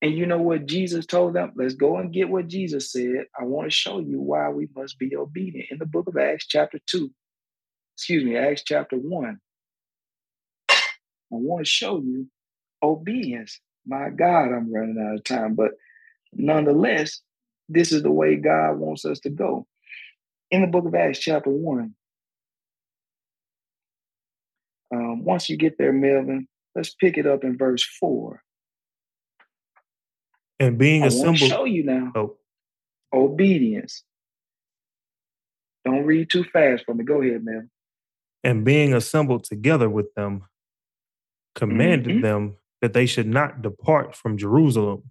And 0.01 0.15
you 0.15 0.27
know 0.27 0.37
what 0.37 0.67
Jesus 0.67 1.05
told 1.05 1.33
them? 1.33 1.53
Let's 1.55 1.73
go 1.73 1.97
and 1.97 2.13
get 2.13 2.29
what 2.29 2.47
Jesus 2.47 2.91
said. 2.91 3.25
I 3.39 3.43
want 3.43 3.65
to 3.65 3.75
show 3.75 3.99
you 3.99 4.21
why 4.21 4.49
we 4.49 4.67
must 4.75 4.99
be 4.99 5.15
obedient. 5.15 5.71
In 5.71 5.79
the 5.79 5.87
book 5.87 6.07
of 6.07 6.17
Acts, 6.17 6.45
chapter 6.45 6.79
2, 6.85 7.11
excuse 7.95 8.23
me, 8.23 8.37
Acts 8.37 8.61
chapter 8.63 8.95
1, 8.95 9.39
I 10.69 10.75
want 11.31 11.65
to 11.65 11.69
show 11.69 11.99
you 11.99 12.27
obedience. 12.83 13.59
My 13.87 14.09
God, 14.09 14.51
I'm 14.51 14.71
running 14.71 15.03
out 15.03 15.15
of 15.15 15.23
time. 15.23 15.55
But 15.55 15.71
nonetheless, 16.31 17.21
this 17.67 17.91
is 17.91 18.03
the 18.03 18.11
way 18.11 18.35
God 18.35 18.73
wants 18.73 19.03
us 19.03 19.19
to 19.21 19.29
go. 19.31 19.65
In 20.51 20.61
the 20.61 20.67
book 20.67 20.85
of 20.85 20.93
Acts, 20.93 21.19
chapter 21.19 21.49
1, 21.49 21.95
um, 24.93 25.23
once 25.25 25.49
you 25.49 25.57
get 25.57 25.79
there, 25.79 25.91
Melvin, 25.91 26.47
let's 26.75 26.93
pick 26.93 27.17
it 27.17 27.25
up 27.25 27.43
in 27.43 27.57
verse 27.57 27.83
4 27.99 28.43
and 30.59 30.77
being 30.77 31.03
I 31.03 31.07
assembled. 31.07 31.49
show 31.49 31.65
you 31.65 31.83
now. 31.83 32.11
Oh. 32.15 32.37
Obedience. 33.13 34.03
Don't 35.85 36.05
read 36.05 36.29
too 36.29 36.43
fast 36.43 36.83
for 36.85 36.93
me. 36.93 37.03
Go 37.03 37.21
ahead, 37.21 37.43
man. 37.43 37.69
And 38.43 38.65
being 38.65 38.93
assembled 38.93 39.45
together 39.45 39.89
with 39.89 40.13
them, 40.15 40.43
commanded 41.55 42.17
mm-hmm. 42.17 42.21
them 42.21 42.57
that 42.81 42.93
they 42.93 43.05
should 43.05 43.27
not 43.27 43.61
depart 43.61 44.15
from 44.15 44.37
Jerusalem. 44.37 45.03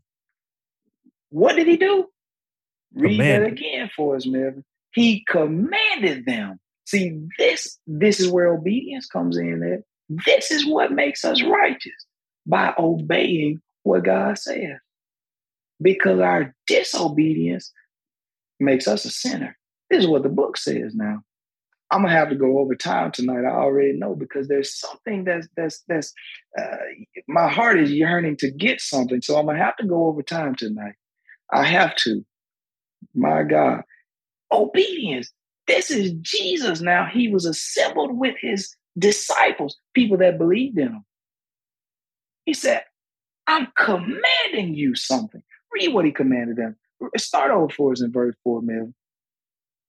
What 1.30 1.56
did 1.56 1.66
he 1.66 1.76
do? 1.76 2.06
Read 2.94 3.12
commanded. 3.12 3.52
that 3.52 3.52
again 3.52 3.90
for 3.96 4.16
us, 4.16 4.26
Melvin. 4.26 4.64
He 4.92 5.24
commanded 5.28 6.24
them. 6.26 6.58
See, 6.86 7.20
this 7.38 7.78
this 7.86 8.20
is 8.20 8.28
where 8.28 8.48
obedience 8.48 9.06
comes 9.06 9.36
in. 9.36 9.60
There, 9.60 9.82
this 10.24 10.50
is 10.50 10.64
what 10.64 10.92
makes 10.92 11.24
us 11.24 11.42
righteous 11.42 12.06
by 12.46 12.72
obeying 12.78 13.60
what 13.82 14.04
God 14.04 14.38
says 14.38 14.78
because 15.80 16.20
our 16.20 16.54
disobedience 16.66 17.72
makes 18.60 18.88
us 18.88 19.04
a 19.04 19.10
sinner. 19.10 19.56
This 19.90 20.00
is 20.00 20.08
what 20.08 20.22
the 20.22 20.28
book 20.28 20.56
says 20.56 20.94
now. 20.94 21.22
I'm 21.90 22.02
gonna 22.02 22.14
have 22.14 22.30
to 22.30 22.34
go 22.34 22.58
over 22.58 22.74
time 22.74 23.12
tonight. 23.12 23.44
I 23.44 23.52
already 23.52 23.92
know 23.92 24.16
because 24.16 24.48
there's 24.48 24.76
something 24.76 25.24
that's 25.24 25.46
that's 25.56 25.82
that's 25.86 26.12
uh, 26.58 26.76
my 27.28 27.48
heart 27.48 27.78
is 27.78 27.92
yearning 27.92 28.36
to 28.38 28.50
get 28.50 28.80
something. 28.80 29.22
So 29.22 29.38
I'm 29.38 29.46
gonna 29.46 29.58
have 29.58 29.76
to 29.76 29.86
go 29.86 30.06
over 30.06 30.22
time 30.22 30.56
tonight. 30.56 30.94
I 31.52 31.64
have 31.64 31.94
to. 31.96 32.24
My 33.14 33.44
God, 33.44 33.82
obedience. 34.50 35.30
This 35.68 35.90
is 35.90 36.12
Jesus. 36.20 36.80
Now 36.80 37.06
he 37.06 37.28
was 37.28 37.44
assembled 37.44 38.18
with 38.18 38.34
his 38.40 38.74
disciples, 38.98 39.78
people 39.94 40.18
that 40.18 40.38
believed 40.38 40.78
in 40.78 40.88
him. 40.88 41.04
He 42.46 42.52
said, 42.52 42.82
"I'm 43.46 43.68
commanding 43.76 44.74
you 44.74 44.96
something." 44.96 45.42
Read 45.76 45.92
what 45.92 46.04
he 46.04 46.12
commanded 46.12 46.56
them. 46.56 46.76
Start 47.18 47.50
over 47.50 47.68
for 47.68 47.92
us 47.92 48.00
in 48.00 48.10
verse 48.10 48.34
four, 48.42 48.62
Melvin 48.62 48.94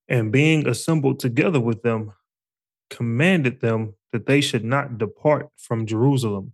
and 0.08 0.32
being 0.32 0.68
assembled 0.68 1.20
together 1.20 1.60
with 1.60 1.84
them, 1.84 2.14
commanded 2.90 3.62
them 3.62 3.94
that 4.12 4.26
they 4.26 4.42
should 4.42 4.64
not 4.64 4.98
depart 4.98 5.50
from 5.58 5.86
Jerusalem. 5.86 6.54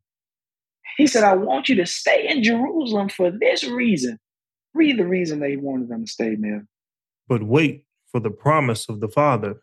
He 0.98 1.08
said, 1.08 1.24
I 1.24 1.36
want 1.36 1.70
you 1.70 1.76
to 1.76 1.86
stay 1.86 2.28
in 2.28 2.44
Jerusalem 2.44 3.10
for 3.10 3.32
this 3.32 3.64
reason. 3.64 4.20
Read 4.74 4.98
the 4.98 5.06
reason 5.06 5.40
they 5.40 5.56
wanted 5.56 5.90
them 5.90 6.06
to 6.06 6.12
stay 6.12 6.36
there. 6.36 6.68
But 7.28 7.44
wait 7.44 7.86
for 8.12 8.20
the 8.20 8.32
promise 8.32 8.90
of 8.90 9.00
the 9.00 9.08
Father. 9.08 9.62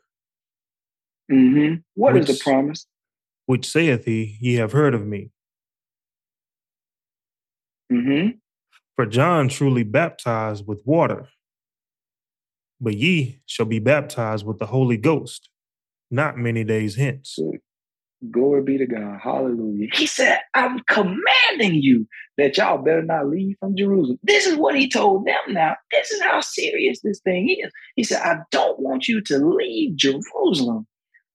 Mm-hmm. 1.31 1.77
What 1.95 2.15
which, 2.15 2.29
is 2.29 2.39
the 2.39 2.43
promise? 2.43 2.87
Which 3.47 3.69
saith 3.69 4.05
he, 4.05 4.39
Ye 4.41 4.55
have 4.55 4.73
heard 4.73 4.95
of 4.95 5.07
me. 5.07 5.31
Mm-hmm. 7.93 8.39
For 9.01 9.07
John 9.07 9.49
truly 9.49 9.83
baptized 9.83 10.67
with 10.67 10.83
water 10.85 11.27
but 12.83 12.99
ye 12.99 13.41
shall 13.47 13.65
be 13.65 13.79
baptized 13.79 14.45
with 14.45 14.59
the 14.59 14.67
Holy 14.67 14.99
Ghost 14.99 15.49
not 16.11 16.37
many 16.37 16.65
days 16.65 16.97
hence. 16.97 17.39
Glory 18.31 18.63
be 18.63 18.77
to 18.77 18.85
God. 18.85 19.19
Hallelujah. 19.23 19.89
He 19.95 20.07
said, 20.07 20.41
I'm 20.53 20.81
commanding 20.81 21.77
you 21.77 22.07
that 22.37 22.59
y'all 22.59 22.77
better 22.77 23.01
not 23.01 23.27
leave 23.27 23.57
from 23.59 23.75
Jerusalem. 23.75 24.19
This 24.23 24.45
is 24.45 24.59
what 24.59 24.77
he 24.77 24.87
told 24.87 25.27
them 25.27 25.55
now. 25.55 25.77
This 25.91 26.11
is 26.11 26.21
how 26.21 26.43
serious 26.43 27.01
this 27.03 27.21
thing 27.21 27.49
is. 27.49 27.73
He 27.97 28.05
said, 28.05 28.21
I 28.21 28.41
don't 28.51 28.81
want 28.81 29.09
you 29.09 29.23
to 29.23 29.39
leave 29.39 29.97
Jerusalem. 29.97 30.87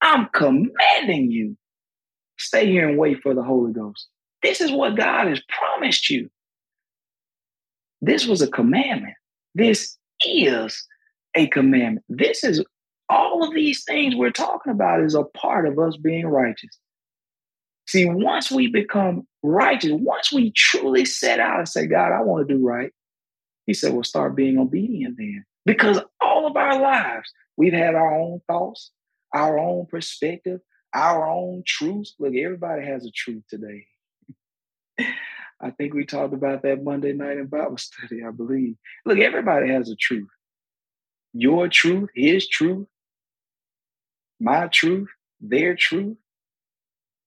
I'm 0.03 0.29
commanding 0.35 1.31
you. 1.31 1.57
Stay 2.37 2.67
here 2.67 2.87
and 2.87 2.99
wait 2.99 3.23
for 3.23 3.33
the 3.33 3.41
Holy 3.41 3.73
Ghost. 3.73 4.07
This 4.43 4.61
is 4.61 4.71
what 4.71 4.95
God 4.95 5.29
has 5.29 5.41
promised 5.49 6.11
you. 6.11 6.29
This 8.01 8.27
was 8.27 8.41
a 8.41 8.47
commandment. 8.47 9.15
This 9.53 9.97
is 10.25 10.85
a 11.35 11.47
commandment. 11.47 12.05
This 12.09 12.43
is 12.43 12.63
all 13.09 13.47
of 13.47 13.53
these 13.53 13.83
things 13.83 14.15
we're 14.15 14.31
talking 14.31 14.71
about 14.71 15.01
is 15.01 15.15
a 15.15 15.23
part 15.23 15.67
of 15.67 15.77
us 15.79 15.95
being 15.97 16.25
righteous. 16.25 16.77
See, 17.87 18.05
once 18.05 18.51
we 18.51 18.67
become 18.67 19.27
righteous, 19.43 19.91
once 19.93 20.33
we 20.33 20.51
truly 20.51 21.05
set 21.05 21.39
out 21.39 21.59
and 21.59 21.69
say, 21.69 21.85
God, 21.85 22.11
I 22.11 22.21
want 22.21 22.47
to 22.47 22.53
do 22.53 22.65
right, 22.65 22.91
he 23.65 23.73
said, 23.73 23.93
well, 23.93 24.03
start 24.03 24.35
being 24.35 24.57
obedient 24.57 25.17
then. 25.17 25.45
Because 25.65 25.99
all 26.21 26.47
of 26.47 26.55
our 26.55 26.79
lives, 26.79 27.31
we've 27.57 27.73
had 27.73 27.95
our 27.95 28.15
own 28.15 28.41
thoughts, 28.47 28.91
our 29.33 29.57
own 29.59 29.85
perspective, 29.87 30.61
our 30.93 31.27
own 31.27 31.63
truths. 31.65 32.15
Look, 32.19 32.35
everybody 32.35 32.85
has 32.85 33.05
a 33.05 33.11
truth 33.11 33.43
today. 33.49 33.85
I 35.61 35.71
think 35.71 35.93
we 35.93 36.05
talked 36.05 36.33
about 36.33 36.63
that 36.63 36.83
Monday 36.83 37.13
night 37.13 37.37
in 37.37 37.47
Bible 37.47 37.77
study, 37.77 38.23
I 38.23 38.31
believe. 38.31 38.75
Look, 39.05 39.19
everybody 39.19 39.69
has 39.69 39.89
a 39.89 39.95
truth 39.95 40.27
your 41.35 41.67
truth, 41.67 42.09
his 42.15 42.47
truth, 42.47 42.87
my 44.39 44.67
truth, 44.67 45.09
their 45.41 45.75
truth. 45.75 46.15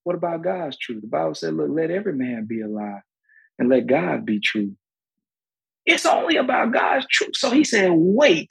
What 0.05 0.17
about 0.17 0.43
God's 0.43 0.79
truth? 0.79 1.03
The 1.03 1.09
Bible 1.09 1.35
said, 1.35 1.55
look, 1.55 1.69
let 1.71 1.91
every 1.91 2.15
man 2.15 2.47
be 2.47 2.63
alive 2.63 3.03
and 3.59 3.69
let 3.69 3.87
God 3.87 4.25
be 4.25 4.41
true. 4.41 4.75
It's 5.85 6.07
only 6.07 6.37
about 6.37 6.73
God's 6.73 7.07
truth. 7.11 7.37
So 7.37 7.51
he 7.51 7.65
said, 7.65 7.91
wait 7.93 8.49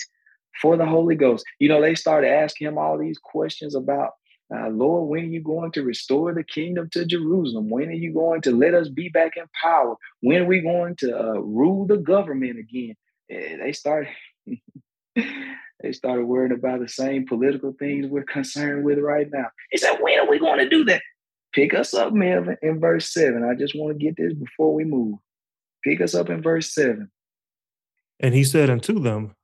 for 0.61 0.77
the 0.77 0.85
Holy 0.85 1.15
Ghost. 1.15 1.43
You 1.59 1.69
know, 1.69 1.81
they 1.81 1.95
started 1.95 2.29
asking 2.29 2.67
him 2.67 2.77
all 2.77 2.99
these 2.99 3.17
questions 3.17 3.73
about, 3.73 4.11
uh, 4.53 4.69
Lord, 4.69 5.09
when 5.09 5.23
are 5.23 5.27
you 5.27 5.41
going 5.41 5.71
to 5.73 5.83
restore 5.83 6.33
the 6.33 6.43
kingdom 6.43 6.89
to 6.91 7.05
Jerusalem? 7.05 7.69
When 7.69 7.89
are 7.89 7.93
you 7.93 8.13
going 8.13 8.41
to 8.41 8.51
let 8.51 8.73
us 8.73 8.87
be 8.87 9.09
back 9.09 9.35
in 9.35 9.43
power? 9.61 9.95
When 10.21 10.43
are 10.43 10.45
we 10.45 10.61
going 10.61 10.95
to 10.97 11.19
uh, 11.19 11.39
rule 11.39 11.85
the 11.85 11.97
government 11.97 12.57
again? 12.57 12.95
And 13.29 13.61
they 13.61 13.73
started 13.73 14.09
they 15.15 15.91
started 15.91 16.25
worrying 16.25 16.53
about 16.53 16.79
the 16.79 16.87
same 16.87 17.25
political 17.25 17.73
things 17.73 18.07
we're 18.07 18.23
concerned 18.23 18.85
with 18.85 18.99
right 18.99 19.27
now. 19.31 19.47
He 19.69 19.77
said, 19.77 19.97
when 19.99 20.19
are 20.19 20.29
we 20.29 20.39
going 20.39 20.59
to 20.59 20.69
do 20.69 20.85
that? 20.85 21.01
Pick 21.53 21.73
us 21.73 21.93
up, 21.93 22.13
Melvin, 22.13 22.57
in 22.61 22.79
verse 22.79 23.11
7. 23.13 23.43
I 23.43 23.53
just 23.53 23.75
want 23.75 23.97
to 23.97 24.05
get 24.05 24.15
this 24.15 24.33
before 24.33 24.73
we 24.73 24.85
move. 24.85 25.17
Pick 25.83 26.01
us 26.01 26.15
up 26.15 26.29
in 26.29 26.41
verse 26.41 26.73
7. 26.73 27.09
And 28.19 28.33
he 28.33 28.43
said 28.43 28.69
unto 28.69 28.99
them, 28.99 29.35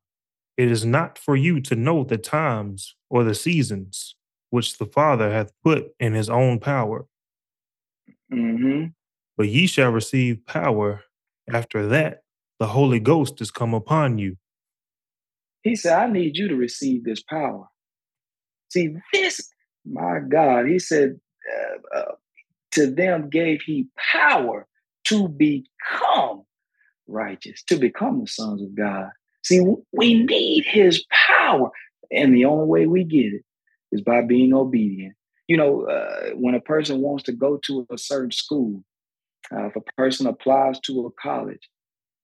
It 0.58 0.72
is 0.72 0.86
not 0.86 1.18
for 1.18 1.36
you 1.36 1.60
to 1.62 1.76
know 1.76 2.04
the 2.04 2.18
times 2.18 2.96
or 3.10 3.24
the 3.24 3.36
seasons 3.36 4.16
which 4.54 4.78
the 4.78 4.86
Father 4.86 5.32
hath 5.32 5.52
put 5.64 5.94
in 6.00 6.14
his 6.14 6.30
own 6.30 6.60
power. 6.60 7.06
Mm-hmm. 8.32 8.88
But 9.36 9.48
ye 9.48 9.68
shall 9.68 9.92
receive 9.92 10.46
power 10.46 11.04
after 11.52 11.88
that 11.88 12.22
the 12.60 12.68
Holy 12.68 13.00
Ghost 13.00 13.42
is 13.42 13.52
come 13.52 13.74
upon 13.74 14.18
you 14.18 14.38
he 15.64 15.76
said, 15.76 15.98
I 15.98 16.12
need 16.12 16.38
you 16.38 16.50
to 16.50 16.56
receive 16.56 17.04
this 17.04 17.24
power. 17.24 17.66
See, 18.70 18.96
this, 19.14 19.50
my 19.86 20.20
God, 20.20 20.68
he 20.68 20.78
said, 20.78 21.20
uh, 21.52 21.98
uh, 21.98 22.12
to 22.72 22.88
them 22.92 23.30
gave 23.30 23.62
he 23.62 23.88
power 24.12 24.68
to 25.06 25.28
become 25.30 26.44
righteous, 27.08 27.64
to 27.64 27.78
become 27.78 28.20
the 28.20 28.28
sons 28.28 28.62
of 28.62 28.76
God. 28.76 29.10
See, 29.44 29.62
we 29.92 30.24
need 30.24 30.66
his 30.66 31.06
power. 31.28 31.72
And 32.12 32.34
the 32.36 32.46
only 32.46 32.66
way 32.66 32.88
we 32.88 33.04
get 33.04 33.34
it 33.34 33.44
is 33.94 34.02
by 34.02 34.22
being 34.22 34.54
obedient. 34.54 35.16
You 35.48 35.58
know, 35.58 35.88
uh, 35.88 36.32
when 36.36 36.56
a 36.56 36.62
person 36.62 37.02
wants 37.02 37.24
to 37.24 37.32
go 37.32 37.60
to 37.66 37.86
a 37.92 37.98
certain 37.98 38.32
school, 38.32 38.84
uh, 39.52 39.68
if 39.68 39.76
a 39.76 39.82
person 39.98 40.28
applies 40.28 40.80
to 40.82 41.06
a 41.06 41.12
college, 41.22 41.70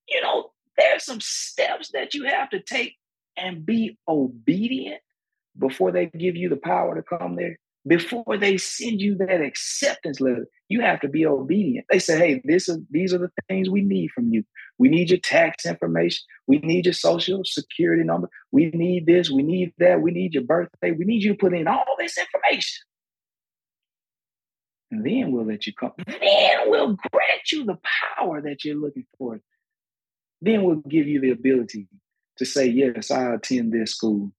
you 0.07 0.21
know, 0.21 0.51
there's 0.77 1.05
some 1.05 1.21
steps 1.21 1.91
that 1.93 2.13
you 2.13 2.25
have 2.25 2.49
to 2.49 2.61
take 2.61 2.95
and 3.37 3.65
be 3.65 3.97
obedient 4.07 5.01
before 5.57 5.91
they 5.91 6.07
give 6.07 6.35
you 6.35 6.49
the 6.49 6.57
power 6.57 6.95
to 6.95 7.03
come 7.03 7.35
there, 7.35 7.57
before 7.87 8.37
they 8.37 8.57
send 8.57 9.01
you 9.01 9.15
that 9.15 9.41
acceptance 9.41 10.19
letter, 10.19 10.47
you 10.69 10.81
have 10.81 11.01
to 11.01 11.07
be 11.07 11.25
obedient. 11.25 11.85
They 11.89 11.99
say, 11.99 12.17
hey, 12.17 12.41
this 12.43 12.69
is 12.69 12.79
these 12.89 13.13
are 13.13 13.17
the 13.17 13.31
things 13.47 13.69
we 13.69 13.81
need 13.81 14.11
from 14.11 14.31
you. 14.31 14.43
We 14.79 14.87
need 14.87 15.09
your 15.09 15.19
tax 15.19 15.65
information. 15.65 16.23
We 16.47 16.59
need 16.59 16.85
your 16.85 16.93
social 16.93 17.43
security 17.43 18.03
number. 18.03 18.29
We 18.51 18.71
need 18.71 19.05
this. 19.05 19.29
We 19.29 19.43
need 19.43 19.73
that. 19.77 20.01
We 20.01 20.11
need 20.11 20.33
your 20.33 20.43
birthday. 20.43 20.91
We 20.91 21.05
need 21.05 21.21
you 21.21 21.33
to 21.33 21.37
put 21.37 21.53
in 21.53 21.67
all 21.67 21.85
this 21.99 22.17
information. 22.17 22.81
And 24.91 25.05
then 25.05 25.31
we'll 25.31 25.45
let 25.45 25.67
you 25.67 25.73
come. 25.73 25.91
Then 26.07 26.59
we'll 26.65 26.97
grant 27.11 27.51
you 27.51 27.65
the 27.65 27.77
power 28.17 28.41
that 28.41 28.63
you're 28.63 28.75
looking 28.75 29.05
for. 29.17 29.39
Then 30.41 30.63
we'll 30.63 30.77
give 30.77 31.07
you 31.07 31.19
the 31.19 31.31
ability 31.31 31.87
to 32.37 32.45
say, 32.45 32.65
yes, 32.65 33.11
I 33.11 33.33
attend 33.33 33.73
this 33.73 33.91
school. 33.91 34.31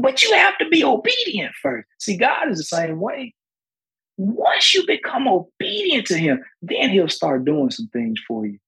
But 0.00 0.22
you 0.22 0.32
have 0.34 0.58
to 0.58 0.68
be 0.68 0.82
obedient 0.82 1.54
first. 1.62 1.86
See, 2.00 2.16
God 2.16 2.50
is 2.50 2.56
the 2.56 2.64
same 2.64 2.98
way. 2.98 3.34
Once 4.16 4.74
you 4.74 4.86
become 4.86 5.28
obedient 5.28 6.06
to 6.06 6.16
Him, 6.16 6.42
then 6.62 6.90
He'll 6.90 7.08
start 7.08 7.44
doing 7.44 7.70
some 7.70 7.88
things 7.92 8.18
for 8.26 8.46
you. 8.46 8.58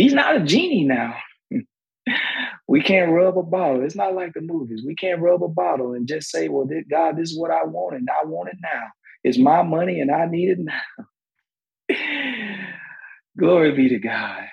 He's 0.00 0.14
not 0.14 0.36
a 0.36 0.40
genie 0.40 0.84
now. 0.84 1.14
we 2.66 2.82
can't 2.82 3.12
rub 3.12 3.36
a 3.36 3.42
bottle. 3.42 3.84
It's 3.84 3.94
not 3.94 4.14
like 4.14 4.32
the 4.32 4.40
movies. 4.40 4.82
We 4.82 4.94
can't 4.94 5.20
rub 5.20 5.42
a 5.42 5.48
bottle 5.48 5.92
and 5.92 6.08
just 6.08 6.30
say, 6.30 6.48
well, 6.48 6.66
God, 6.90 7.18
this 7.18 7.32
is 7.32 7.38
what 7.38 7.50
I 7.50 7.64
want, 7.64 7.96
and 7.96 8.08
I 8.08 8.24
want 8.24 8.48
it 8.48 8.56
now. 8.62 8.84
It's 9.24 9.36
my 9.36 9.62
money, 9.62 10.00
and 10.00 10.10
I 10.10 10.24
need 10.24 10.56
it 10.56 10.58
now. 10.58 10.80
Glory 13.38 13.72
be 13.72 13.90
to 13.90 13.98
God. 13.98 14.44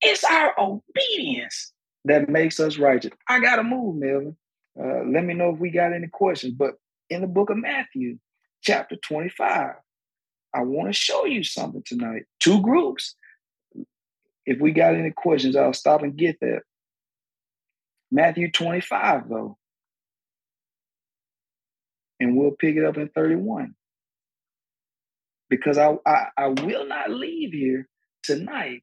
It's 0.00 0.24
our 0.24 0.54
obedience 0.58 1.74
that 2.06 2.30
makes 2.30 2.58
us 2.58 2.78
righteous. 2.78 3.12
I 3.28 3.38
got 3.40 3.56
to 3.56 3.62
move, 3.62 3.96
Melvin. 3.96 4.34
Uh, 4.82 5.04
let 5.12 5.24
me 5.24 5.34
know 5.34 5.52
if 5.52 5.58
we 5.60 5.68
got 5.68 5.92
any 5.92 6.08
questions. 6.08 6.54
But 6.54 6.76
in 7.10 7.20
the 7.20 7.26
book 7.26 7.50
of 7.50 7.58
Matthew, 7.58 8.16
chapter 8.62 8.96
25, 8.96 9.74
I 10.54 10.62
want 10.62 10.88
to 10.88 10.94
show 10.94 11.26
you 11.26 11.44
something 11.44 11.82
tonight. 11.84 12.22
Two 12.38 12.62
groups. 12.62 13.14
If 14.50 14.60
we 14.60 14.72
got 14.72 14.94
any 14.94 15.12
questions, 15.12 15.56
I'll 15.56 15.72
stop 15.72 16.02
and 16.02 16.16
get 16.16 16.40
that. 16.40 16.62
Matthew 18.10 18.50
25, 18.50 19.28
though. 19.28 19.56
And 22.18 22.36
we'll 22.36 22.50
pick 22.50 22.76
it 22.76 22.84
up 22.84 22.96
in 22.96 23.08
31. 23.08 23.74
Because 25.48 25.78
I, 25.78 25.96
I, 26.04 26.26
I 26.36 26.48
will 26.48 26.86
not 26.86 27.10
leave 27.10 27.52
here 27.52 27.88
tonight 28.22 28.82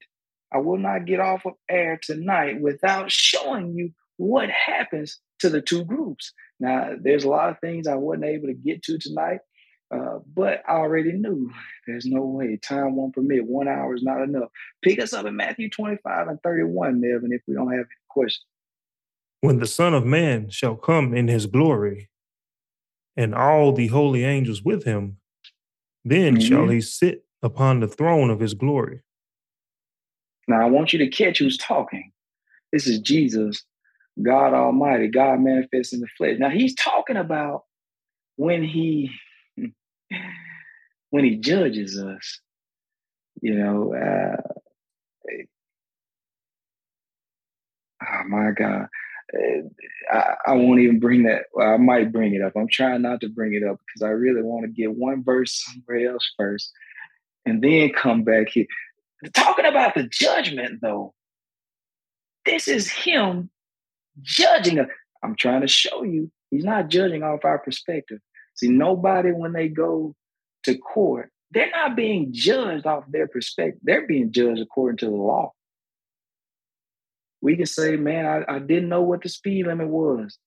I 0.52 0.60
will 0.60 0.78
not 0.78 1.06
get 1.06 1.20
off 1.20 1.46
of 1.46 1.54
air 1.70 2.00
tonight 2.02 2.62
without 2.62 3.12
showing 3.12 3.74
you 3.74 3.92
what 4.18 4.50
happens 4.50 5.20
to 5.40 5.50
the 5.50 5.62
two 5.62 5.84
groups. 5.84 6.34
Now, 6.60 6.92
there's 7.00 7.24
a 7.24 7.30
lot 7.30 7.50
of 7.50 7.60
things 7.60 7.88
I 7.88 7.96
wasn't 7.96 8.26
able 8.26 8.48
to 8.48 8.54
get 8.54 8.82
to 8.84 8.98
tonight, 8.98 9.40
uh, 9.90 10.20
but 10.36 10.62
I 10.68 10.74
already 10.74 11.14
knew 11.14 11.52
there's 11.86 12.06
no 12.06 12.22
way. 12.24 12.58
Time 12.58 12.96
won't 12.96 13.14
permit. 13.14 13.46
One 13.46 13.68
hour 13.68 13.96
is 13.96 14.04
not 14.04 14.22
enough. 14.22 14.50
Pick 14.82 15.00
us 15.02 15.14
up 15.14 15.26
in 15.26 15.36
Matthew 15.36 15.70
25 15.70 16.28
and 16.28 16.42
31, 16.44 17.00
Melvin, 17.00 17.32
if 17.32 17.42
we 17.48 17.54
don't 17.54 17.72
have 17.72 17.80
any 17.80 18.08
questions. 18.10 18.46
When 19.42 19.60
the 19.60 19.68
Son 19.68 19.94
of 19.94 20.06
Man 20.06 20.50
shall 20.50 20.76
come 20.76 21.14
in 21.14 21.28
his 21.28 21.46
glory, 21.46 22.10
and 23.18 23.34
all 23.34 23.74
the 23.74 23.88
holy 23.88 24.24
angels 24.24 24.62
with 24.62 24.84
him, 24.84 25.18
then 26.06 26.36
mm-hmm. 26.36 26.48
shall 26.48 26.68
he 26.68 26.80
sit 26.80 27.26
upon 27.42 27.80
the 27.80 27.88
throne 27.88 28.30
of 28.30 28.40
his 28.40 28.54
glory. 28.54 29.02
Now, 30.48 30.62
I 30.62 30.70
want 30.70 30.94
you 30.94 31.00
to 31.00 31.10
catch 31.10 31.40
who's 31.40 31.58
talking. 31.58 32.12
This 32.72 32.88
is 32.88 33.00
Jesus, 33.00 33.64
God 34.22 34.54
Almighty, 34.54 35.08
God 35.08 35.40
manifest 35.40 35.94
in 35.94 36.00
the 36.00 36.08
flesh. 36.18 36.38
Now, 36.40 36.50
he's 36.50 36.76
talking 36.76 37.18
about 37.18 37.64
when 38.36 38.64
he 38.64 39.10
when 41.10 41.24
he 41.24 41.38
judges 41.38 41.98
us. 41.98 42.40
You 43.42 43.56
know, 43.56 43.94
uh, 43.94 44.42
oh 48.04 48.28
my 48.28 48.52
God. 48.52 48.88
I, 50.12 50.36
I, 50.48 50.54
won't 50.54 50.80
even 50.80 51.00
bring 51.00 51.24
that. 51.24 51.44
Well, 51.54 51.74
I 51.74 51.78
might 51.78 52.14
bring 52.14 52.34
it 52.34 52.42
up. 52.42 52.54
I'm 52.56 52.70
trying 52.72 53.02
not 53.02 53.20
to 53.22 53.30
bring 53.30 53.54
it 53.54 53.64
up 53.64 53.78
because 53.86 54.02
I 54.02 54.12
really 54.12 54.42
want 54.42 54.66
to 54.66 54.72
get 54.72 54.96
one 54.96 55.24
verse 55.24 55.64
somewhere 55.66 56.12
else 56.12 56.32
first 56.38 56.72
and 57.46 57.62
then 57.62 57.92
come 57.92 58.24
back 58.24 58.50
here. 58.50 58.66
Talking 59.34 59.66
about 59.66 59.96
the 59.96 60.04
judgment, 60.04 60.80
though, 60.82 61.14
this 62.46 62.68
is 62.68 62.90
him 62.90 63.50
judging 64.22 64.80
us. 64.80 64.88
I'm 65.24 65.36
trying 65.36 65.62
to 65.62 65.68
show 65.68 66.04
you 66.04 66.32
he's 66.52 66.64
not 66.64 66.90
judging 66.90 67.24
off 67.24 67.46
our 67.46 67.60
perspective. 67.60 68.20
See, 68.58 68.70
nobody, 68.70 69.32
when 69.32 69.54
they 69.54 69.68
go 69.68 70.16
to 70.64 70.78
court, 70.78 71.32
they're 71.52 71.72
not 71.72 71.96
being 71.96 72.30
judged 72.32 72.86
off 72.86 73.06
their 73.08 73.28
perspective. 73.28 73.80
They're 73.84 74.08
being 74.08 74.32
judged 74.32 74.62
according 74.62 74.98
to 74.98 75.06
the 75.06 75.12
law. 75.12 75.54
We 77.42 77.56
can 77.56 77.66
say, 77.66 77.96
man, 77.96 78.26
I, 78.26 78.56
I 78.56 78.60
didn't 78.60 78.90
know 78.90 79.04
what 79.04 79.22
the 79.22 79.30
speed 79.30 79.68
limit 79.68 79.88
was. 79.88 80.38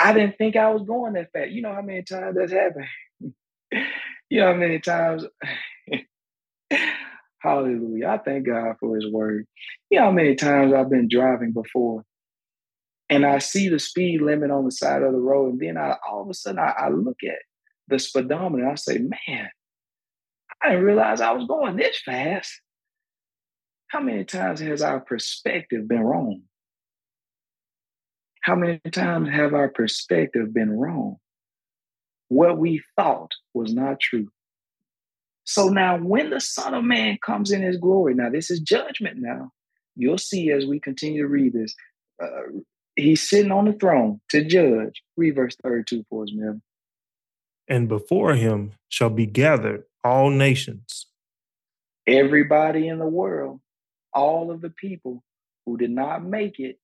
I 0.00 0.12
didn't 0.12 0.38
think 0.38 0.56
I 0.56 0.70
was 0.70 0.82
going 0.82 1.12
that 1.14 1.30
fast. 1.32 1.50
You 1.50 1.62
know 1.62 1.74
how 1.74 1.82
many 1.82 2.02
times 2.02 2.36
that's 2.36 2.52
happened? 2.52 2.86
you 4.30 4.40
know 4.40 4.52
how 4.52 4.58
many 4.58 4.78
times 4.78 5.24
Hallelujah. 7.40 8.08
I 8.08 8.18
thank 8.18 8.46
God 8.46 8.76
for 8.80 8.96
his 8.96 9.10
word. 9.10 9.46
You 9.90 9.98
know 9.98 10.06
how 10.06 10.10
many 10.10 10.34
times 10.34 10.72
I've 10.72 10.90
been 10.90 11.08
driving 11.08 11.52
before 11.52 12.04
and 13.10 13.24
I 13.24 13.38
see 13.38 13.68
the 13.68 13.78
speed 13.78 14.20
limit 14.20 14.50
on 14.50 14.64
the 14.64 14.70
side 14.70 15.02
of 15.02 15.12
the 15.12 15.18
road, 15.18 15.52
and 15.52 15.60
then 15.60 15.76
I 15.76 15.96
all 16.08 16.22
of 16.22 16.28
a 16.28 16.34
sudden 16.34 16.58
I, 16.58 16.74
I 16.76 16.88
look 16.90 17.18
at 17.24 17.38
the 17.88 17.98
speedometer. 17.98 18.68
I 18.68 18.74
say, 18.76 18.98
man, 18.98 19.48
I 20.62 20.70
didn't 20.70 20.84
realize 20.84 21.20
I 21.20 21.32
was 21.32 21.46
going 21.46 21.76
this 21.76 22.00
fast. 22.04 22.60
How 23.88 24.00
many 24.00 24.24
times 24.24 24.60
has 24.60 24.82
our 24.82 25.00
perspective 25.00 25.88
been 25.88 26.02
wrong? 26.02 26.42
How 28.42 28.54
many 28.54 28.80
times 28.92 29.30
have 29.30 29.54
our 29.54 29.68
perspective 29.68 30.52
been 30.52 30.70
wrong? 30.70 31.16
What 32.28 32.58
we 32.58 32.82
thought 32.96 33.32
was 33.54 33.74
not 33.74 34.00
true. 34.00 34.28
So 35.44 35.68
now, 35.68 35.96
when 35.96 36.28
the 36.28 36.40
Son 36.40 36.74
of 36.74 36.84
Man 36.84 37.18
comes 37.24 37.50
in 37.50 37.62
his 37.62 37.78
glory, 37.78 38.14
now 38.14 38.28
this 38.28 38.50
is 38.50 38.60
judgment 38.60 39.16
now. 39.18 39.50
You'll 39.96 40.18
see 40.18 40.50
as 40.50 40.66
we 40.66 40.78
continue 40.78 41.22
to 41.22 41.28
read 41.28 41.54
this. 41.54 41.74
Uh, 42.22 42.60
he's 42.96 43.26
sitting 43.26 43.50
on 43.50 43.64
the 43.64 43.72
throne 43.72 44.20
to 44.28 44.44
judge. 44.44 45.02
Read 45.16 45.36
verse 45.36 45.56
32 45.62 46.04
for 46.10 46.24
us, 46.24 46.30
man. 46.34 46.60
And 47.68 47.88
before 47.88 48.34
him 48.34 48.72
shall 48.88 49.10
be 49.10 49.26
gathered 49.26 49.84
all 50.02 50.30
nations. 50.30 51.06
Everybody 52.06 52.88
in 52.88 52.98
the 52.98 53.06
world, 53.06 53.60
all 54.14 54.50
of 54.50 54.60
the 54.62 54.70
people 54.70 55.22
who 55.66 55.76
did 55.76 55.90
not 55.90 56.24
make 56.24 56.58
it 56.58 56.78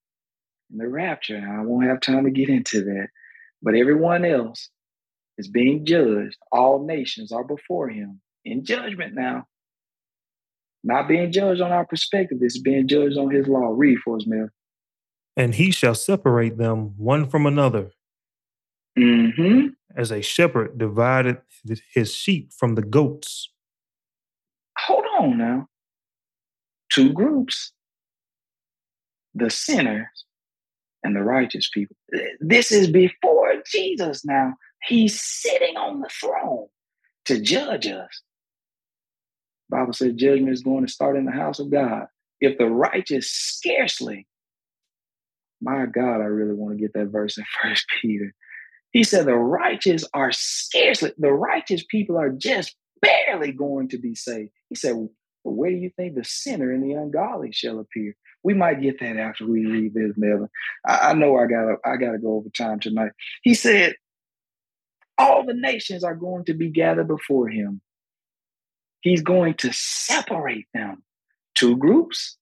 in 0.70 0.78
the 0.78 0.88
rapture. 0.88 1.38
I 1.38 1.62
won't 1.64 1.86
have 1.86 2.00
time 2.00 2.24
to 2.24 2.30
get 2.30 2.48
into 2.50 2.84
that. 2.84 3.08
But 3.62 3.74
everyone 3.74 4.24
else 4.24 4.68
is 5.38 5.48
being 5.48 5.86
judged. 5.86 6.36
All 6.52 6.84
nations 6.84 7.32
are 7.32 7.44
before 7.44 7.88
him 7.88 8.20
in 8.44 8.64
judgment 8.64 9.14
now. 9.14 9.46
Not 10.82 11.08
being 11.08 11.32
judged 11.32 11.62
on 11.62 11.72
our 11.72 11.86
perspective, 11.86 12.38
it's 12.42 12.58
being 12.58 12.86
judged 12.86 13.16
on 13.16 13.30
his 13.30 13.48
law. 13.48 13.72
Read 13.74 13.98
for 14.04 14.16
us, 14.16 14.26
man. 14.26 14.50
And 15.34 15.54
he 15.54 15.70
shall 15.70 15.94
separate 15.94 16.58
them 16.58 16.94
one 16.98 17.26
from 17.26 17.46
another. 17.46 17.90
Mm-hmm. 18.98 19.68
As 19.96 20.10
a 20.10 20.22
shepherd 20.22 20.76
divided 20.78 21.38
his 21.92 22.14
sheep 22.14 22.52
from 22.52 22.74
the 22.74 22.82
goats. 22.82 23.50
Hold 24.78 25.04
on 25.18 25.38
now. 25.38 25.68
Two 26.90 27.12
groups 27.12 27.72
the 29.34 29.50
sinners 29.50 30.24
and 31.02 31.14
the 31.14 31.22
righteous 31.22 31.68
people. 31.68 31.96
This 32.40 32.70
is 32.70 32.88
before 32.88 33.54
Jesus 33.66 34.24
now. 34.24 34.54
He's 34.86 35.20
sitting 35.20 35.76
on 35.76 36.00
the 36.00 36.08
throne 36.08 36.66
to 37.26 37.40
judge 37.40 37.86
us. 37.86 38.22
Bible 39.68 39.92
says 39.92 40.12
judgment 40.14 40.52
is 40.52 40.62
going 40.62 40.86
to 40.86 40.92
start 40.92 41.16
in 41.16 41.24
the 41.24 41.32
house 41.32 41.58
of 41.58 41.70
God. 41.70 42.06
If 42.40 42.58
the 42.58 42.66
righteous 42.66 43.30
scarcely, 43.30 44.26
my 45.60 45.86
God, 45.86 46.20
I 46.20 46.26
really 46.26 46.54
want 46.54 46.76
to 46.76 46.80
get 46.80 46.92
that 46.94 47.06
verse 47.06 47.38
in 47.38 47.44
First 47.62 47.86
Peter. 48.00 48.34
He 48.94 49.02
said 49.02 49.26
the 49.26 49.34
righteous 49.34 50.04
are 50.14 50.30
scarcely, 50.32 51.12
the 51.18 51.32
righteous 51.32 51.84
people 51.90 52.16
are 52.16 52.30
just 52.30 52.76
barely 53.02 53.50
going 53.50 53.88
to 53.88 53.98
be 53.98 54.14
saved. 54.14 54.50
He 54.70 54.76
said, 54.76 54.94
well, 54.94 55.10
where 55.42 55.70
do 55.70 55.76
you 55.76 55.90
think 55.96 56.14
the 56.14 56.24
sinner 56.24 56.72
and 56.72 56.82
the 56.82 56.94
ungodly 56.94 57.50
shall 57.52 57.80
appear? 57.80 58.14
We 58.44 58.54
might 58.54 58.80
get 58.80 59.00
that 59.00 59.16
after 59.16 59.46
we 59.46 59.66
read 59.66 59.94
this, 59.94 60.12
Melvin. 60.16 60.48
I, 60.86 61.10
I 61.10 61.12
know 61.14 61.36
I 61.36 61.46
gotta 61.46 61.74
I 61.84 61.96
gotta 61.96 62.18
go 62.18 62.36
over 62.36 62.48
time 62.50 62.78
tonight. 62.78 63.10
He 63.42 63.54
said, 63.54 63.96
all 65.18 65.44
the 65.44 65.54
nations 65.54 66.04
are 66.04 66.14
going 66.14 66.44
to 66.44 66.54
be 66.54 66.70
gathered 66.70 67.08
before 67.08 67.48
him. 67.48 67.80
He's 69.00 69.22
going 69.22 69.54
to 69.54 69.72
separate 69.72 70.66
them. 70.72 71.02
Two 71.56 71.76
groups. 71.76 72.38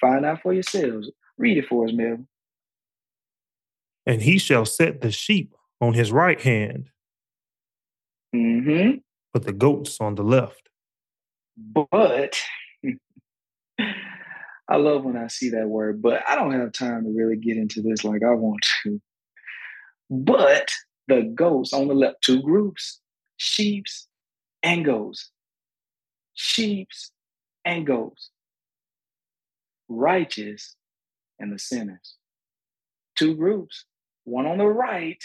Find 0.00 0.24
out 0.24 0.40
for 0.42 0.54
yourselves. 0.54 1.10
Read 1.36 1.58
it 1.58 1.66
for 1.68 1.84
us, 1.84 1.92
Mel. 1.92 2.26
And 4.10 4.22
he 4.22 4.38
shall 4.38 4.64
set 4.64 5.00
the 5.00 5.10
sheep 5.12 5.54
on 5.80 5.94
his 5.94 6.10
right 6.10 6.40
hand, 6.40 6.90
mm-hmm. 8.34 8.98
but 9.32 9.44
the 9.44 9.52
goats 9.52 9.98
on 10.00 10.16
the 10.16 10.24
left. 10.24 10.68
But 11.56 12.36
I 14.68 14.76
love 14.76 15.04
when 15.04 15.16
I 15.16 15.28
see 15.28 15.50
that 15.50 15.68
word, 15.68 16.02
but 16.02 16.22
I 16.28 16.34
don't 16.34 16.52
have 16.52 16.72
time 16.72 17.04
to 17.04 17.10
really 17.10 17.36
get 17.36 17.56
into 17.56 17.82
this 17.82 18.04
like 18.04 18.22
I 18.22 18.34
want 18.34 18.66
to. 18.82 19.00
But 20.10 20.68
the 21.06 21.22
goats 21.34 21.72
on 21.72 21.86
the 21.86 21.94
left, 21.94 22.22
two 22.22 22.42
groups, 22.42 23.00
sheeps 23.36 24.08
and 24.62 24.84
goats 24.84 25.30
sheeps 26.40 27.12
and 27.64 27.86
goats, 27.86 28.30
righteous 29.88 30.74
and 31.38 31.52
the 31.52 31.58
sinners. 31.58 32.16
Two 33.16 33.36
groups, 33.36 33.84
one 34.24 34.46
on 34.46 34.58
the 34.58 34.66
right. 34.66 35.22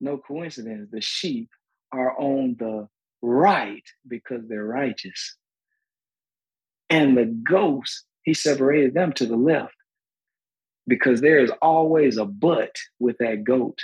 no 0.00 0.18
coincidence, 0.18 0.88
the 0.90 1.00
sheep 1.00 1.50
are 1.92 2.18
on 2.18 2.56
the 2.58 2.88
right 3.22 3.84
because 4.06 4.42
they're 4.48 4.64
righteous. 4.64 5.36
And 6.88 7.16
the 7.16 7.26
goats, 7.26 8.04
he 8.24 8.34
separated 8.34 8.94
them 8.94 9.12
to 9.14 9.26
the 9.26 9.36
left 9.36 9.74
because 10.86 11.20
there 11.20 11.38
is 11.38 11.52
always 11.62 12.16
a 12.16 12.24
but 12.24 12.74
with 12.98 13.18
that 13.18 13.44
goat. 13.44 13.78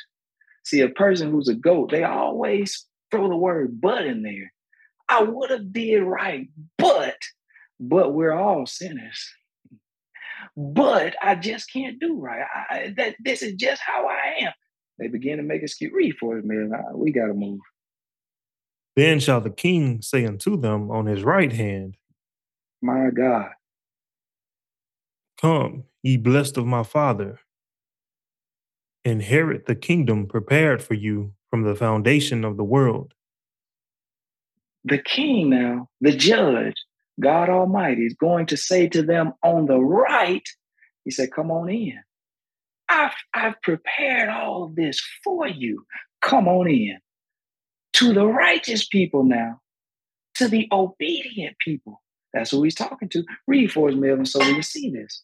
See, 0.65 0.81
a 0.81 0.89
person 0.89 1.31
who's 1.31 1.49
a 1.49 1.55
goat, 1.55 1.91
they 1.93 2.03
always 2.03 2.85
throw 3.11 3.29
the 3.29 3.37
word 3.37 3.81
but 3.81 4.05
in 4.05 4.23
there. 4.23 4.53
I 5.09 5.23
would 5.23 5.51
have 5.51 5.73
did 5.73 6.03
right, 6.03 6.49
but 6.79 7.17
but 7.79 8.13
we're 8.15 8.33
all 8.33 8.67
sinners. 8.67 9.31
But 10.57 11.15
I 11.23 11.35
just 11.35 11.71
can't 11.71 11.99
do 11.99 12.19
right. 12.19 12.45
I, 12.71 12.95
that 12.97 13.17
this 13.23 13.43
is 13.43 13.55
just 13.55 13.83
how 13.85 14.09
I 14.09 14.45
am. 14.47 14.53
They 14.99 15.09
begin 15.09 15.37
to 15.37 15.43
make 15.43 15.63
excuse. 15.63 15.93
Read 15.93 16.15
for 16.19 16.39
us, 16.39 16.45
man. 16.45 16.73
We 16.95 17.13
got 17.13 17.27
to 17.27 17.35
move. 17.35 17.61
Then 18.95 19.21
shall 19.21 19.43
the 19.43 19.51
king 19.51 20.01
say 20.01 20.25
unto 20.25 20.59
them 20.59 20.91
on 20.91 21.05
his 21.05 21.23
right 21.23 21.53
hand, 21.53 21.99
My 22.81 23.11
God, 23.11 23.51
come, 25.39 25.85
ye 26.03 26.17
blessed 26.17 26.57
of 26.57 26.65
my 26.65 26.83
Father, 26.83 27.41
inherit 29.05 29.67
the 29.67 29.75
kingdom 29.75 30.27
prepared 30.27 30.83
for 30.83 30.95
you 30.95 31.35
from 31.51 31.63
the 31.63 31.75
foundation 31.75 32.43
of 32.43 32.57
the 32.57 32.65
world 32.65 33.13
the 34.87 34.99
king 34.99 35.51
now, 35.51 35.89
the 36.01 36.13
judge, 36.13 36.75
God 37.21 37.49
Almighty, 37.49 38.03
is 38.03 38.15
going 38.15 38.47
to 38.47 38.57
say 38.57 38.89
to 38.89 39.03
them 39.03 39.33
on 39.43 39.67
the 39.67 39.79
right, 39.79 40.47
He 41.05 41.11
said, 41.11 41.33
Come 41.33 41.51
on 41.51 41.69
in. 41.71 41.99
I've, 42.89 43.15
I've 43.35 43.61
prepared 43.63 44.29
all 44.29 44.73
this 44.75 45.03
for 45.25 45.49
you. 45.49 45.85
Come 46.23 46.47
on 46.47 46.69
in. 46.69 46.99
To 47.95 48.13
the 48.13 48.27
righteous 48.27 48.87
people 48.87 49.25
now, 49.25 49.61
to 50.35 50.49
the 50.49 50.69
obedient 50.71 51.57
people. 51.59 52.03
That's 52.33 52.51
who 52.51 52.63
he's 52.63 52.75
talking 52.75 53.09
to. 53.09 53.25
Read 53.47 53.73
for 53.73 53.89
us, 53.89 53.95
Melvin, 53.95 54.27
so 54.27 54.41
we 54.41 54.53
can 54.53 54.63
see 54.63 54.91
this. 54.91 55.23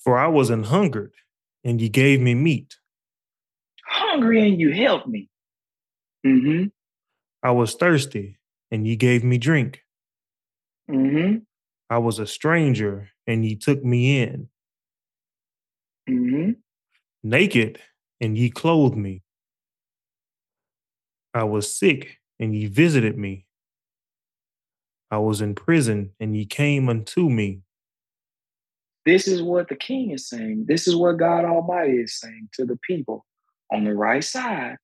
For 0.00 0.18
I 0.18 0.26
was 0.26 0.50
an 0.50 0.64
hungered, 0.64 1.12
and 1.62 1.80
you 1.80 1.88
gave 1.88 2.20
me 2.20 2.34
meat. 2.34 2.76
Hungry, 3.86 4.46
and 4.46 4.60
you 4.60 4.72
helped 4.72 5.06
me. 5.06 5.30
Mm-hmm. 6.26 6.64
I 7.42 7.50
was 7.52 7.74
thirsty, 7.74 8.38
and 8.70 8.86
ye 8.86 8.96
gave 8.96 9.22
me 9.22 9.38
drink. 9.38 9.83
Mm-hmm. 10.90 11.38
I 11.90 11.98
was 11.98 12.18
a 12.18 12.26
stranger, 12.26 13.10
and 13.26 13.44
ye 13.44 13.56
took 13.56 13.84
me 13.84 14.20
in. 14.20 14.48
Mm-hmm. 16.08 16.52
Naked, 17.22 17.78
and 18.20 18.36
ye 18.36 18.50
clothed 18.50 18.96
me. 18.96 19.22
I 21.32 21.44
was 21.44 21.74
sick, 21.74 22.18
and 22.38 22.54
ye 22.54 22.66
visited 22.66 23.16
me. 23.16 23.46
I 25.10 25.18
was 25.18 25.40
in 25.40 25.54
prison, 25.54 26.10
and 26.20 26.36
ye 26.36 26.44
came 26.44 26.88
unto 26.88 27.28
me. 27.28 27.60
This 29.06 29.28
is 29.28 29.42
what 29.42 29.68
the 29.68 29.76
king 29.76 30.10
is 30.10 30.28
saying. 30.28 30.64
This 30.66 30.88
is 30.88 30.96
what 30.96 31.18
God 31.18 31.44
Almighty 31.44 31.98
is 31.98 32.18
saying 32.18 32.48
to 32.54 32.64
the 32.64 32.78
people 32.78 33.24
on 33.72 33.84
the 33.84 33.94
right 33.94 34.24
side. 34.24 34.76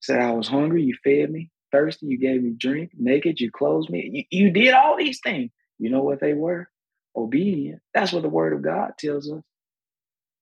Said, 0.00 0.20
I 0.20 0.32
was 0.32 0.48
hungry, 0.48 0.82
you 0.82 0.96
fed 1.04 1.30
me. 1.30 1.50
Thirsty, 1.74 2.06
you 2.06 2.18
gave 2.18 2.40
me 2.40 2.54
drink. 2.56 2.92
Naked, 2.96 3.40
you 3.40 3.50
clothed 3.50 3.90
me. 3.90 4.26
You, 4.30 4.44
you 4.44 4.50
did 4.52 4.74
all 4.74 4.96
these 4.96 5.18
things. 5.18 5.50
You 5.80 5.90
know 5.90 6.02
what 6.04 6.20
they 6.20 6.32
were? 6.32 6.68
Obedient. 7.16 7.82
That's 7.92 8.12
what 8.12 8.22
the 8.22 8.28
word 8.28 8.52
of 8.52 8.62
God 8.62 8.92
tells 8.96 9.28
us 9.28 9.42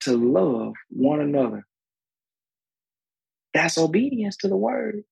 to 0.00 0.12
love 0.14 0.74
one 0.90 1.20
another. 1.20 1.66
That's 3.54 3.78
obedience 3.78 4.36
to 4.38 4.48
the 4.48 4.56
word. 4.58 5.04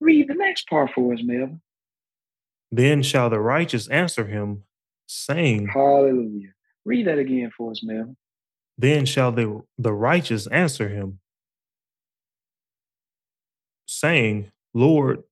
Read 0.00 0.26
the 0.26 0.34
next 0.34 0.68
part 0.68 0.90
for 0.92 1.14
us, 1.14 1.20
Melvin. 1.22 1.60
Then 2.72 3.04
shall 3.04 3.30
the 3.30 3.38
righteous 3.38 3.86
answer 3.86 4.26
him, 4.26 4.64
saying, 5.06 5.68
Hallelujah. 5.68 6.48
Read 6.84 7.06
that 7.06 7.20
again 7.20 7.52
for 7.56 7.70
us, 7.70 7.82
Melvin. 7.84 8.16
Then 8.76 9.06
shall 9.06 9.30
the, 9.30 9.62
the 9.78 9.92
righteous 9.92 10.48
answer 10.48 10.88
him, 10.88 11.20
saying, 13.86 14.50
Lord, 14.76 15.22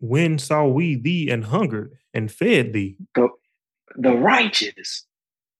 when 0.00 0.38
saw 0.38 0.66
we 0.66 0.96
thee 0.96 1.28
and 1.28 1.44
hungered 1.44 1.92
and 2.14 2.32
fed 2.32 2.72
thee? 2.72 2.96
The, 3.14 3.28
the 3.96 4.14
righteous, 4.14 5.04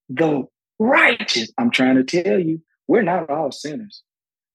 the 0.08 0.44
righteous. 0.78 1.52
I'm 1.58 1.70
trying 1.70 1.96
to 1.96 2.22
tell 2.22 2.38
you, 2.38 2.62
we're 2.88 3.02
not 3.02 3.28
all 3.28 3.52
sinners. 3.52 4.02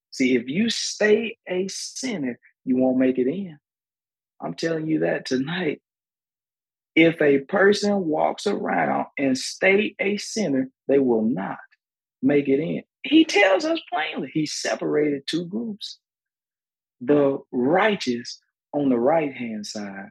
See, 0.10 0.36
if 0.36 0.48
you 0.48 0.72
stay 0.72 1.38
a 1.48 1.68
sinner, 1.68 2.40
you 2.66 2.78
won't 2.78 2.98
make 2.98 3.20
it 3.20 3.28
in. 3.28 3.60
I'm 4.42 4.56
telling 4.56 4.88
you 4.88 5.02
that 5.02 5.26
tonight. 5.26 5.84
If 6.96 7.22
a 7.22 7.40
person 7.42 8.06
walks 8.06 8.48
around 8.48 9.06
and 9.20 9.38
stay 9.38 9.96
a 10.00 10.18
sinner, 10.18 10.70
they 10.88 10.98
will 10.98 11.22
not 11.22 11.60
make 12.24 12.48
it 12.48 12.60
in. 12.60 12.82
He 13.04 13.24
tells 13.24 13.66
us 13.66 13.80
plainly, 13.94 14.32
he 14.34 14.48
separated 14.48 15.28
two 15.28 15.46
groups. 15.46 16.00
The 17.02 17.38
righteous 17.52 18.40
on 18.74 18.90
the 18.90 19.00
right 19.00 19.34
hand 19.34 19.66
side. 19.66 20.10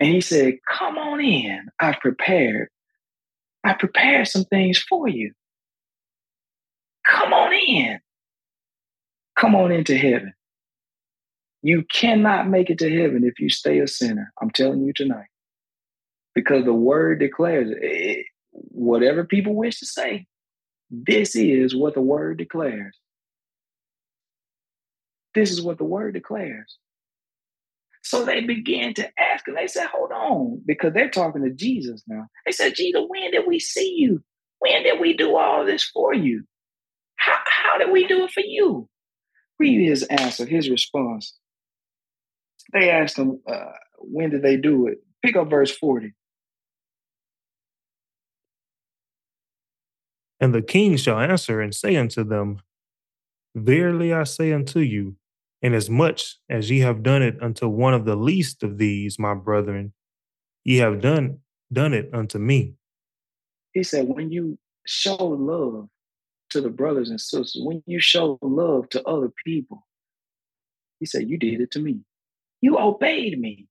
And 0.00 0.10
he 0.10 0.20
said, 0.20 0.54
Come 0.70 0.98
on 0.98 1.20
in. 1.20 1.66
I've 1.80 2.00
prepared. 2.00 2.68
I 3.64 3.74
prepared 3.74 4.28
some 4.28 4.44
things 4.44 4.78
for 4.78 5.08
you. 5.08 5.32
Come 7.06 7.32
on 7.32 7.52
in. 7.52 7.98
Come 9.36 9.54
on 9.54 9.72
into 9.72 9.96
heaven. 9.96 10.32
You 11.62 11.84
cannot 11.90 12.48
make 12.48 12.70
it 12.70 12.78
to 12.78 12.90
heaven 12.90 13.24
if 13.24 13.40
you 13.40 13.48
stay 13.50 13.80
a 13.80 13.88
sinner. 13.88 14.32
I'm 14.40 14.50
telling 14.50 14.84
you 14.84 14.92
tonight. 14.92 15.26
Because 16.34 16.64
the 16.64 16.74
word 16.74 17.18
declares 17.18 17.70
it. 17.70 18.26
Whatever 18.52 19.24
people 19.24 19.54
wish 19.54 19.80
to 19.80 19.86
say, 19.86 20.26
this 20.90 21.34
is 21.34 21.74
what 21.74 21.94
the 21.94 22.00
word 22.00 22.38
declares. 22.38 22.96
This 25.34 25.50
is 25.50 25.60
what 25.60 25.78
the 25.78 25.84
word 25.84 26.14
declares. 26.14 26.78
So 28.06 28.24
they 28.24 28.40
began 28.40 28.94
to 28.94 29.10
ask, 29.18 29.48
and 29.48 29.56
they 29.56 29.66
said, 29.66 29.88
Hold 29.88 30.12
on, 30.12 30.62
because 30.64 30.92
they're 30.94 31.10
talking 31.10 31.42
to 31.42 31.50
Jesus 31.50 32.04
now. 32.06 32.28
They 32.44 32.52
said, 32.52 32.76
Jesus, 32.76 33.02
when 33.08 33.32
did 33.32 33.48
we 33.48 33.58
see 33.58 33.96
you? 33.98 34.22
When 34.60 34.84
did 34.84 35.00
we 35.00 35.16
do 35.16 35.36
all 35.36 35.66
this 35.66 35.82
for 35.82 36.14
you? 36.14 36.44
How, 37.16 37.36
how 37.44 37.78
did 37.78 37.90
we 37.90 38.06
do 38.06 38.22
it 38.22 38.30
for 38.30 38.44
you? 38.46 38.88
Read 39.58 39.88
his 39.88 40.04
answer, 40.04 40.46
his 40.46 40.70
response. 40.70 41.34
They 42.72 42.90
asked 42.90 43.18
him, 43.18 43.40
uh, 43.44 43.72
When 43.98 44.30
did 44.30 44.42
they 44.42 44.56
do 44.56 44.86
it? 44.86 44.98
Pick 45.24 45.34
up 45.34 45.50
verse 45.50 45.76
40. 45.76 46.14
And 50.38 50.54
the 50.54 50.62
king 50.62 50.96
shall 50.96 51.18
answer 51.18 51.60
and 51.60 51.74
say 51.74 51.96
unto 51.96 52.22
them, 52.22 52.60
Verily 53.56 54.12
I 54.12 54.22
say 54.22 54.52
unto 54.52 54.78
you, 54.78 55.16
Inasmuch 55.66 56.20
as 56.48 56.70
ye 56.70 56.78
have 56.78 57.02
done 57.02 57.22
it 57.22 57.42
unto 57.42 57.66
one 57.66 57.92
of 57.92 58.04
the 58.04 58.14
least 58.14 58.62
of 58.62 58.78
these, 58.78 59.18
my 59.18 59.34
brethren, 59.34 59.92
ye 60.62 60.76
have 60.76 61.00
done 61.00 61.40
done 61.72 61.92
it 61.92 62.08
unto 62.12 62.38
me. 62.38 62.74
He 63.72 63.82
said, 63.82 64.06
when 64.06 64.30
you 64.30 64.58
show 64.86 65.16
love 65.16 65.88
to 66.50 66.60
the 66.60 66.70
brothers 66.70 67.10
and 67.10 67.20
sisters, 67.20 67.60
when 67.60 67.82
you 67.84 67.98
show 67.98 68.38
love 68.42 68.88
to 68.90 69.02
other 69.02 69.32
people, 69.44 69.84
he 71.00 71.06
said, 71.06 71.28
you 71.28 71.36
did 71.36 71.60
it 71.60 71.72
to 71.72 71.80
me. 71.80 71.98
You 72.60 72.78
obeyed 72.78 73.40
me. 73.40 73.66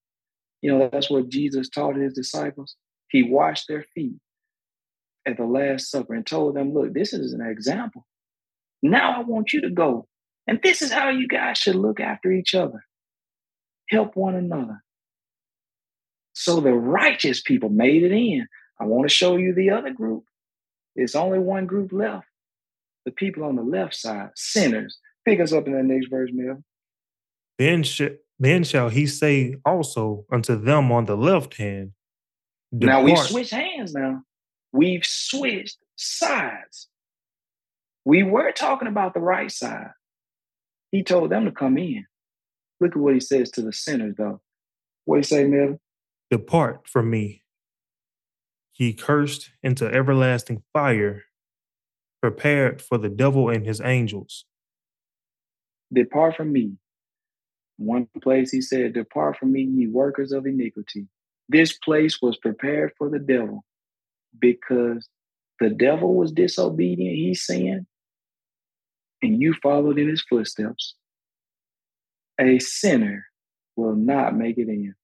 You 0.62 0.72
know, 0.72 0.89
that's 0.91 1.10
what 1.10 1.30
Jesus 1.30 1.70
taught 1.70 1.96
his 1.96 2.14
disciples. 2.14 2.76
He 3.10 3.24
washed 3.24 3.70
their 3.70 3.86
feet 3.96 4.18
at 5.26 5.38
the 5.38 5.46
Last 5.46 5.89
Supper 5.89 6.14
and 6.14 6.28
told 6.28 6.58
them, 6.58 6.74
look, 6.74 6.93
this 6.93 7.14
is 7.14 7.32
an 7.32 7.39
example. 7.39 8.06
Now 8.84 9.16
I 9.16 9.24
want 9.24 9.54
you 9.54 9.62
to 9.62 9.70
go 9.70 10.10
and 10.48 10.60
this 10.62 10.82
is 10.82 10.91
how 10.91 11.10
you 11.10 11.28
guys 11.28 11.58
should 11.58 11.76
look 11.76 12.00
after 12.00 12.32
each 12.32 12.54
other. 12.54 12.86
Help 13.89 14.16
one 14.16 14.36
another. 14.36 14.84
So 16.34 16.60
the 16.60 16.74
righteous 16.74 17.41
people 17.41 17.70
made 17.70 18.04
it 18.04 18.12
in. 18.12 18.48
I 18.80 18.86
want 18.86 19.08
to 19.08 19.16
show 19.16 19.38
you 19.38 19.54
the 19.54 19.70
other 19.70 19.91
group. 19.91 20.24
It's 20.96 21.16
only 21.16 21.39
one 21.39 21.66
group 21.66 21.91
left. 21.91 22.28
The 23.06 23.12
people 23.12 23.43
on 23.43 23.56
the 23.56 23.64
left 23.64 23.96
side, 23.96 24.30
sinners. 24.36 24.98
Pick 25.26 25.39
us 25.39 25.54
up 25.54 25.68
in 25.68 25.74
the 25.74 25.84
next 25.84 26.08
verse, 26.10 26.30
Mel. 26.34 26.64
Then, 27.58 27.84
sh- 27.84 28.18
then 28.39 28.64
shall 28.64 28.89
he 28.89 29.08
say 29.08 29.56
also 29.66 30.26
unto 30.32 30.60
them 30.60 30.91
on 30.91 31.06
the 31.06 31.16
left 31.16 31.56
hand. 31.58 31.91
Depart. 32.78 33.00
Now 33.00 33.06
we've 33.06 33.18
switched 33.18 33.52
hands 33.52 33.93
now. 33.93 34.24
We've 34.72 35.06
switched 35.06 35.78
sides. 35.96 36.88
We 38.04 38.24
were 38.24 38.52
talking 38.52 38.88
about 38.88 39.14
the 39.14 39.22
right 39.22 39.52
side. 39.52 39.91
He 40.96 41.04
told 41.04 41.30
them 41.30 41.43
to 41.43 41.52
come 41.52 41.78
in. 41.78 42.06
Look 42.80 42.91
at 42.91 43.02
what 43.02 43.16
he 43.16 43.20
says 43.20 43.52
to 43.52 43.62
the 43.62 43.74
sinners, 43.74 44.16
though. 44.18 44.39
What 45.04 45.18
he 45.18 45.24
say, 45.24 45.43
Mel? 45.43 45.78
Depart 46.32 46.88
from 46.88 47.10
me, 47.10 47.43
He 48.72 48.93
cursed 48.93 49.52
into 49.62 49.86
everlasting 49.86 50.64
fire, 50.72 51.26
prepared 52.22 52.82
for 52.82 52.98
the 52.98 53.10
devil 53.10 53.50
and 53.50 53.66
his 53.66 53.82
angels. 53.82 54.46
Depart 55.91 56.38
from 56.38 56.54
me. 56.54 56.78
One 57.76 58.08
place 58.22 58.52
he 58.52 58.62
said, 58.62 58.93
Depart 58.93 59.36
from 59.38 59.52
me, 59.52 59.64
ye 59.64 59.88
workers 59.88 60.32
of 60.32 60.46
iniquity. 60.46 61.08
This 61.50 61.78
place 61.78 62.22
was 62.22 62.38
prepared 62.38 62.93
for 62.98 63.10
the 63.10 63.20
devil 63.20 63.66
because 64.39 65.10
the 65.60 65.72
devil 65.72 66.16
was 66.16 66.32
disobedient, 66.32 67.18
he 67.18 67.34
sinned, 67.34 67.86
and 69.26 69.41
you 69.41 69.53
followed 69.61 69.99
in 69.99 70.07
his 70.07 70.21
footsteps, 70.21 70.95
a 72.39 72.59
sinner 72.59 73.26
will 73.76 73.95
not 73.95 74.36
make 74.36 74.57
it 74.57 74.69
in. 74.69 74.95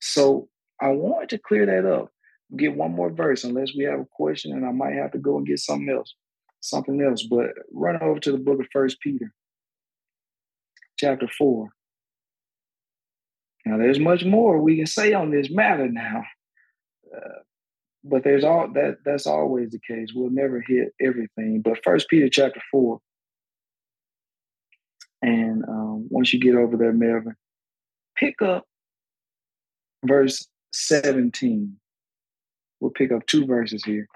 So 0.00 0.48
I 0.80 0.88
wanted 0.88 1.30
to 1.30 1.38
clear 1.38 1.66
that 1.66 1.84
up. 1.84 2.10
Get 2.56 2.76
one 2.76 2.92
more 2.92 3.10
verse, 3.10 3.44
unless 3.44 3.74
we 3.76 3.84
have 3.84 4.00
a 4.00 4.06
question, 4.10 4.52
and 4.52 4.66
I 4.66 4.72
might 4.72 4.94
have 4.94 5.12
to 5.12 5.18
go 5.18 5.36
and 5.36 5.46
get 5.46 5.60
something 5.60 5.88
else, 5.88 6.14
something 6.60 7.00
else. 7.00 7.22
But 7.22 7.50
run 7.72 8.02
over 8.02 8.18
to 8.20 8.32
the 8.32 8.38
book 8.38 8.60
of 8.60 8.66
First 8.72 9.00
Peter, 9.00 9.32
chapter 10.98 11.28
four. 11.38 11.68
Now, 13.64 13.76
there's 13.76 14.00
much 14.00 14.24
more 14.24 14.60
we 14.60 14.76
can 14.76 14.86
say 14.86 15.12
on 15.12 15.30
this 15.30 15.50
matter 15.50 15.86
now, 15.86 16.24
uh, 17.14 17.40
but 18.02 18.24
there's 18.24 18.42
all 18.42 18.68
that. 18.72 18.96
That's 19.04 19.26
always 19.26 19.70
the 19.70 19.78
case. 19.86 20.08
We'll 20.12 20.30
never 20.30 20.60
hit 20.66 20.92
everything. 21.00 21.60
But 21.62 21.84
First 21.84 22.08
Peter 22.08 22.28
chapter 22.28 22.60
four, 22.72 23.00
and 25.22 25.64
um, 25.68 26.06
once 26.10 26.32
you 26.32 26.40
get 26.40 26.54
over 26.54 26.76
there, 26.76 26.92
Melvin, 26.92 27.36
pick 28.16 28.40
up 28.42 28.64
verse 30.04 30.46
17. 30.72 31.76
We'll 32.80 32.90
pick 32.90 33.12
up 33.12 33.26
two 33.26 33.46
verses 33.46 33.84
here. 33.84 34.06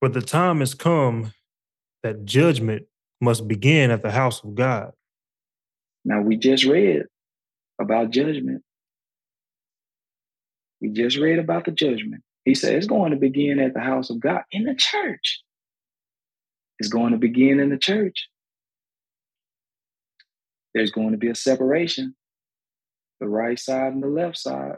For 0.00 0.08
the 0.08 0.22
time 0.22 0.60
has 0.60 0.74
come 0.74 1.32
that 2.02 2.24
judgment 2.24 2.86
must 3.20 3.48
begin 3.48 3.90
at 3.90 4.02
the 4.02 4.10
house 4.10 4.42
of 4.44 4.54
God. 4.54 4.92
Now, 6.04 6.20
we 6.22 6.36
just 6.36 6.64
read 6.64 7.02
about 7.80 8.10
judgment. 8.10 8.62
We 10.80 10.90
just 10.90 11.16
read 11.16 11.38
about 11.38 11.64
the 11.64 11.72
judgment. 11.72 12.22
He 12.44 12.54
said 12.54 12.74
it's 12.74 12.86
going 12.86 13.10
to 13.10 13.16
begin 13.16 13.58
at 13.58 13.74
the 13.74 13.80
house 13.80 14.10
of 14.10 14.20
God 14.20 14.42
in 14.52 14.64
the 14.64 14.74
church. 14.74 15.42
It's 16.78 16.88
going 16.88 17.12
to 17.12 17.18
begin 17.18 17.60
in 17.60 17.70
the 17.70 17.78
church. 17.78 18.28
There's 20.74 20.90
going 20.90 21.12
to 21.12 21.16
be 21.18 21.28
a 21.28 21.34
separation, 21.34 22.14
the 23.20 23.28
right 23.28 23.58
side 23.58 23.92
and 23.92 24.02
the 24.02 24.08
left 24.08 24.36
side. 24.36 24.76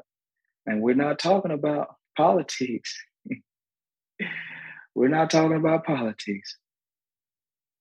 And 0.64 0.80
we're 0.80 0.94
not 0.94 1.18
talking 1.18 1.50
about 1.50 1.96
politics. 2.16 2.96
we're 4.94 5.08
not 5.08 5.30
talking 5.30 5.56
about 5.56 5.84
politics. 5.84 6.56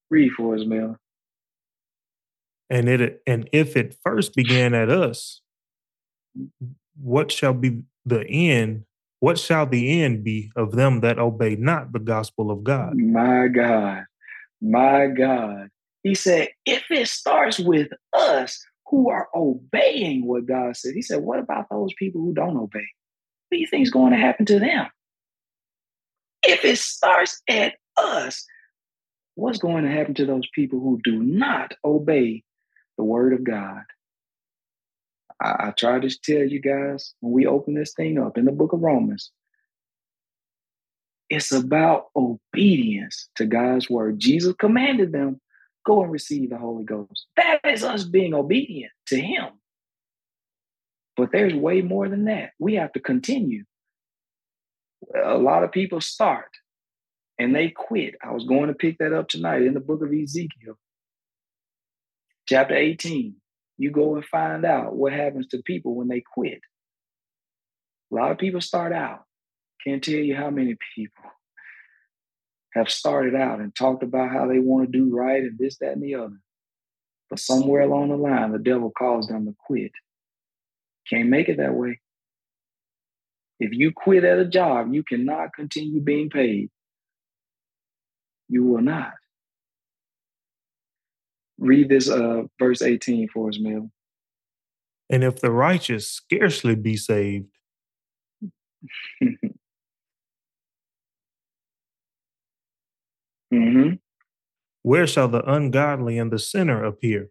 Read 0.10 0.32
for 0.32 0.56
us, 0.56 0.62
Mel. 0.66 0.98
And 2.70 2.90
it 2.90 3.22
and 3.28 3.50
if 3.52 3.78
it 3.78 3.98
first 4.04 4.34
began 4.36 4.74
at 4.74 4.90
us, 4.90 5.42
what 7.00 7.32
shall 7.32 7.54
be 7.54 7.84
the 8.06 8.26
end? 8.28 8.86
What 9.20 9.40
shall 9.40 9.66
the 9.66 10.02
end 10.02 10.24
be 10.24 10.52
of 10.56 10.74
them 10.74 11.02
that 11.02 11.18
obey 11.18 11.56
not 11.56 11.92
the 11.92 12.00
gospel 12.00 12.52
of 12.52 12.64
God? 12.64 12.96
My 12.96 13.48
God, 13.48 14.06
my 14.62 15.08
God. 15.08 15.70
He 16.04 16.14
said, 16.14 16.50
if 16.66 16.84
it 16.92 17.08
starts 17.08 17.60
with 17.60 17.90
us 18.14 18.64
who 18.86 19.10
are 19.10 19.28
obeying 19.36 20.26
what 20.26 20.46
God 20.46 20.78
said, 20.78 20.94
he 20.94 21.02
said, 21.02 21.24
what 21.24 21.40
about 21.40 21.66
those 21.70 21.94
people 21.98 22.22
who 22.22 22.34
don't 22.34 22.58
obey? 22.58 22.86
What 23.50 23.56
do 23.56 23.58
you 23.58 23.68
think 23.68 23.84
is 23.84 23.92
going 23.92 24.12
to 24.12 24.20
happen 24.20 24.46
to 24.46 24.60
them? 24.60 24.88
If 26.44 26.64
it 26.64 26.78
starts 26.78 27.42
at 27.50 27.74
us, 27.98 28.46
what's 29.36 29.58
going 29.58 29.84
to 29.84 29.92
happen 29.92 30.14
to 30.16 30.26
those 30.26 30.48
people 30.54 30.80
who 30.80 31.00
do 31.04 31.24
not 31.24 31.74
obey 31.84 32.44
the 32.98 33.04
word 33.04 33.34
of 33.34 33.44
God? 33.44 33.82
I, 35.42 35.68
I 35.68 35.72
try 35.72 36.00
to 36.00 36.10
tell 36.24 36.44
you 36.44 36.60
guys 36.60 37.14
when 37.20 37.34
we 37.34 37.46
open 37.46 37.74
this 37.74 37.94
thing 37.94 38.20
up 38.20 38.38
in 38.38 38.46
the 38.46 38.52
book 38.52 38.74
of 38.74 38.82
Romans, 38.82 39.32
it's 41.30 41.52
about 41.52 42.06
obedience 42.16 43.30
to 43.36 43.46
God's 43.46 43.90
word. 43.90 44.20
Jesus 44.20 44.56
commanded 44.58 45.12
them, 45.12 45.42
go 45.86 46.02
and 46.02 46.12
receive 46.12 46.50
the 46.50 46.58
Holy 46.58 46.86
Ghost. 46.86 47.28
That 47.36 47.60
is 47.66 47.84
us 47.84 48.04
being 48.04 48.34
obedient 48.34 48.92
to 49.08 49.20
Him. 49.20 49.48
But 51.18 51.32
there's 51.32 51.54
way 51.54 51.82
more 51.82 52.08
than 52.08 52.26
that. 52.26 52.52
We 52.60 52.76
have 52.76 52.94
to 52.94 53.00
continue. 53.00 53.64
A 55.24 55.38
lot 55.38 55.64
of 55.64 55.72
people 55.72 56.00
start 56.00 56.50
and 57.38 57.56
they 57.56 57.70
quit. 57.70 58.16
I 58.24 58.32
was 58.32 58.46
going 58.46 58.68
to 58.68 58.74
pick 58.74 58.98
that 59.00 59.14
up 59.14 59.28
tonight 59.28 59.64
in 59.64 59.74
the 59.74 59.80
book 59.80 60.02
of 60.04 60.12
Ezekiel, 60.12 60.78
chapter 62.48 62.76
18 62.76 63.36
you 63.78 63.92
go 63.92 64.16
and 64.16 64.26
find 64.26 64.66
out 64.66 64.96
what 64.96 65.14
happens 65.14 65.48
to 65.48 65.62
people 65.64 65.96
when 65.96 66.08
they 66.08 66.22
quit. 66.34 66.62
A 68.12 68.16
lot 68.16 68.32
of 68.32 68.38
people 68.38 68.62
start 68.62 68.94
out. 68.94 69.24
Can't 69.86 70.04
tell 70.04 70.16
you 70.16 70.36
how 70.36 70.50
many 70.50 70.76
people 70.96 71.24
have 72.74 72.90
started 72.90 73.36
out 73.36 73.60
and 73.60 73.76
talked 73.76 74.04
about 74.04 74.32
how 74.32 74.48
they 74.48 74.60
want 74.60 74.92
to 74.92 74.98
do 74.98 75.16
right 75.16 75.44
and 75.44 75.58
this, 75.58 75.78
that, 75.80 75.94
and 75.94 76.04
the 76.04 76.16
other. 76.16 76.40
But 77.30 77.40
somewhere 77.40 77.82
along 77.82 78.10
the 78.10 78.16
line, 78.16 78.52
the 78.52 78.60
devil 78.60 78.92
calls 78.92 79.28
them 79.28 79.46
to 79.46 79.56
quit. 79.66 79.92
Can't 81.10 81.30
make 81.30 81.50
it 81.50 81.58
that 81.58 81.74
way. 81.74 82.00
If 83.60 83.72
you 83.74 83.92
quit 83.92 84.24
at 84.24 84.40
a 84.40 84.46
job, 84.46 84.94
you 84.94 85.04
cannot 85.04 85.54
continue 85.54 86.02
being 86.02 86.30
paid. 86.30 86.70
You 88.50 88.64
will 88.66 88.82
not. 88.82 89.14
Read 91.60 91.90
this 91.90 92.10
uh, 92.10 92.44
verse 92.60 92.82
18 92.82 93.30
for 93.30 93.50
us, 93.50 93.60
man. 93.60 93.92
And 95.10 95.24
if 95.24 95.40
the 95.40 95.52
righteous 95.52 96.10
scarcely 96.10 96.76
be 96.76 96.98
saved, 96.98 97.48
mm-hmm. 103.54 103.94
where 104.84 105.08
shall 105.08 105.28
the 105.30 105.50
ungodly 105.50 106.20
and 106.20 106.32
the 106.32 106.40
sinner 106.40 106.84
appear? 106.84 107.30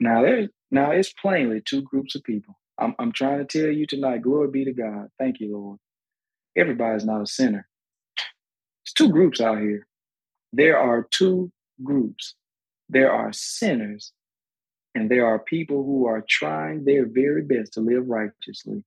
Now 0.00 0.22
there's 0.22 0.48
now 0.70 0.90
it's 0.92 1.12
plainly 1.12 1.60
two 1.64 1.82
groups 1.82 2.14
of 2.14 2.24
people. 2.24 2.58
I'm 2.78 2.94
I'm 2.98 3.12
trying 3.12 3.38
to 3.38 3.44
tell 3.44 3.70
you 3.70 3.86
tonight, 3.86 4.22
glory 4.22 4.48
be 4.50 4.64
to 4.64 4.72
God. 4.72 5.08
Thank 5.18 5.40
you, 5.40 5.52
Lord. 5.52 5.78
Everybody's 6.56 7.04
not 7.04 7.22
a 7.22 7.26
sinner. 7.26 7.68
It's 8.84 8.92
two 8.92 9.10
groups 9.10 9.40
out 9.40 9.60
here. 9.60 9.86
There 10.52 10.78
are 10.78 11.06
two 11.10 11.50
groups 11.82 12.34
there 12.88 13.12
are 13.12 13.32
sinners 13.32 14.12
and 14.94 15.10
there 15.10 15.26
are 15.26 15.38
people 15.38 15.84
who 15.84 16.06
are 16.06 16.24
trying 16.28 16.84
their 16.84 17.06
very 17.06 17.42
best 17.42 17.74
to 17.74 17.80
live 17.80 18.06
righteously. 18.06 18.84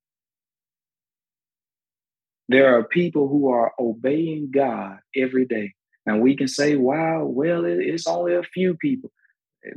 There 2.50 2.78
are 2.78 2.84
people 2.84 3.28
who 3.28 3.50
are 3.50 3.74
obeying 3.78 4.52
God 4.52 5.00
every 5.16 5.46
day. 5.46 5.74
And 6.06 6.22
we 6.22 6.38
can 6.38 6.48
say, 6.48 6.78
wow, 6.78 7.26
well, 7.26 7.66
it's 7.66 8.08
only 8.08 8.36
a 8.36 8.44
few 8.44 8.76
people. 8.76 9.12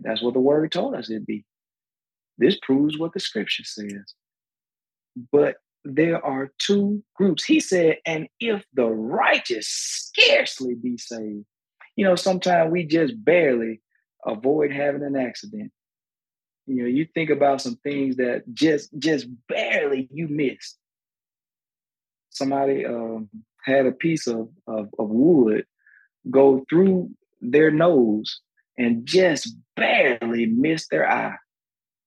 That's 0.02 0.22
what 0.22 0.34
the 0.34 0.40
word 0.40 0.70
told 0.70 0.94
us 0.94 1.10
it'd 1.10 1.26
be. 1.26 1.44
This 2.38 2.56
proves 2.62 2.96
what 2.96 3.12
the 3.12 3.18
scripture 3.18 3.64
says. 3.64 4.14
But 5.32 5.56
there 5.84 6.24
are 6.24 6.52
two 6.58 7.02
groups. 7.16 7.44
He 7.44 7.58
said, 7.58 7.96
and 8.06 8.28
if 8.38 8.64
the 8.72 8.86
righteous 8.86 9.66
scarcely 9.66 10.74
be 10.74 10.96
saved, 10.96 11.44
you 11.96 12.04
know, 12.04 12.14
sometimes 12.14 12.70
we 12.70 12.84
just 12.84 13.14
barely 13.24 13.80
avoid 14.24 14.72
having 14.72 15.02
an 15.02 15.16
accident. 15.16 15.72
You 16.66 16.82
know, 16.82 16.88
you 16.88 17.06
think 17.14 17.30
about 17.30 17.60
some 17.60 17.76
things 17.76 18.16
that 18.16 18.42
just 18.52 18.90
just 18.98 19.26
barely 19.48 20.08
you 20.12 20.28
missed. 20.28 20.78
Somebody 22.30 22.86
um, 22.86 23.28
had 23.64 23.86
a 23.86 23.92
piece 23.92 24.26
of, 24.26 24.48
of, 24.66 24.88
of 24.98 25.08
wood 25.08 25.64
go 26.30 26.64
through 26.70 27.10
their 27.40 27.70
nose 27.70 28.40
and 28.78 29.04
just 29.04 29.56
barely 29.76 30.46
missed 30.46 30.90
their 30.90 31.10
eye. 31.10 31.36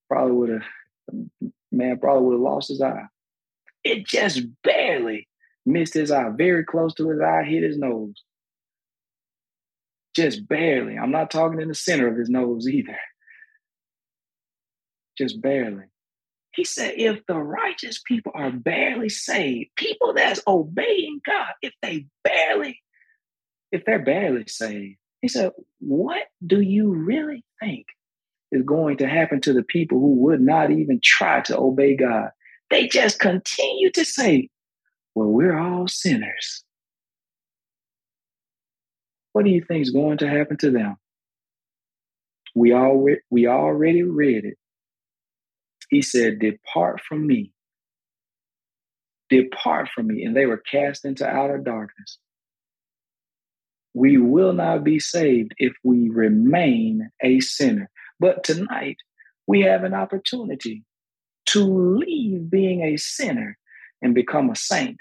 Probably 0.07 0.31
would 0.31 0.49
have 0.49 1.21
man 1.71 1.99
probably 1.99 2.27
would 2.27 2.33
have 2.33 2.41
lost 2.41 2.69
his 2.69 2.81
eye. 2.81 3.05
It 3.83 4.07
just 4.07 4.41
barely 4.63 5.27
missed 5.65 5.93
his 5.93 6.11
eye, 6.11 6.29
very 6.29 6.63
close 6.63 6.93
to 6.95 7.09
his 7.09 7.19
eye, 7.19 7.43
hit 7.43 7.63
his 7.63 7.77
nose 7.77 8.23
just 10.15 10.47
barely. 10.47 10.97
I'm 10.97 11.11
not 11.11 11.31
talking 11.31 11.61
in 11.61 11.67
the 11.67 11.75
center 11.75 12.07
of 12.07 12.17
his 12.17 12.29
nose 12.29 12.67
either. 12.67 12.97
Just 15.17 15.41
barely. 15.41 15.85
He 16.55 16.63
said, 16.63 16.93
if 16.97 17.25
the 17.27 17.37
righteous 17.37 18.01
people 18.07 18.31
are 18.35 18.51
barely 18.51 19.09
saved, 19.09 19.71
people 19.75 20.13
that's 20.13 20.41
obeying 20.45 21.19
God, 21.25 21.49
if 21.61 21.73
they 21.81 22.05
barely, 22.23 22.79
if 23.71 23.85
they're 23.85 24.03
barely 24.03 24.45
saved, 24.47 24.97
he 25.21 25.27
said, 25.27 25.51
what 25.79 26.23
do 26.45 26.61
you 26.61 26.93
really 26.93 27.43
think 27.59 27.87
is 28.51 28.61
going 28.61 28.97
to 28.97 29.07
happen 29.07 29.41
to 29.41 29.53
the 29.53 29.63
people 29.63 29.99
who 29.99 30.13
would 30.15 30.41
not 30.41 30.69
even 30.69 30.99
try 31.03 31.41
to 31.41 31.57
obey 31.57 31.95
God? 31.95 32.29
They 32.69 32.87
just 32.87 33.19
continue 33.19 33.89
to 33.91 34.05
say, 34.05 34.49
well, 35.15 35.27
we're 35.27 35.57
all 35.57 35.87
sinners. 35.87 36.63
What 39.33 39.45
do 39.45 39.51
you 39.51 39.63
think 39.63 39.81
is 39.81 39.91
going 39.91 40.19
to 40.19 40.29
happen 40.29 40.57
to 40.57 40.71
them? 40.71 40.95
We 42.55 42.71
all 42.71 43.07
we 43.29 43.47
already 43.47 44.03
read 44.03 44.45
it. 44.45 44.57
He 45.89 46.01
said, 46.01 46.39
Depart 46.39 47.01
from 47.01 47.27
me. 47.27 47.51
Depart 49.29 49.89
from 49.89 50.07
me. 50.07 50.23
And 50.23 50.35
they 50.35 50.45
were 50.45 50.57
cast 50.71 51.03
into 51.03 51.27
outer 51.27 51.57
darkness. 51.57 52.19
We 53.95 54.17
will 54.17 54.53
not 54.53 54.83
be 54.83 54.99
saved 54.99 55.53
if 55.57 55.73
we 55.83 56.09
remain 56.09 57.09
a 57.21 57.39
sinner. 57.39 57.89
But 58.19 58.43
tonight, 58.43 58.97
we 59.47 59.61
have 59.61 59.83
an 59.83 59.93
opportunity 59.93 60.83
to 61.47 61.63
leave 61.63 62.49
being 62.49 62.81
a 62.81 62.97
sinner 62.97 63.57
and 64.01 64.15
become 64.15 64.49
a 64.49 64.55
saint 64.55 64.97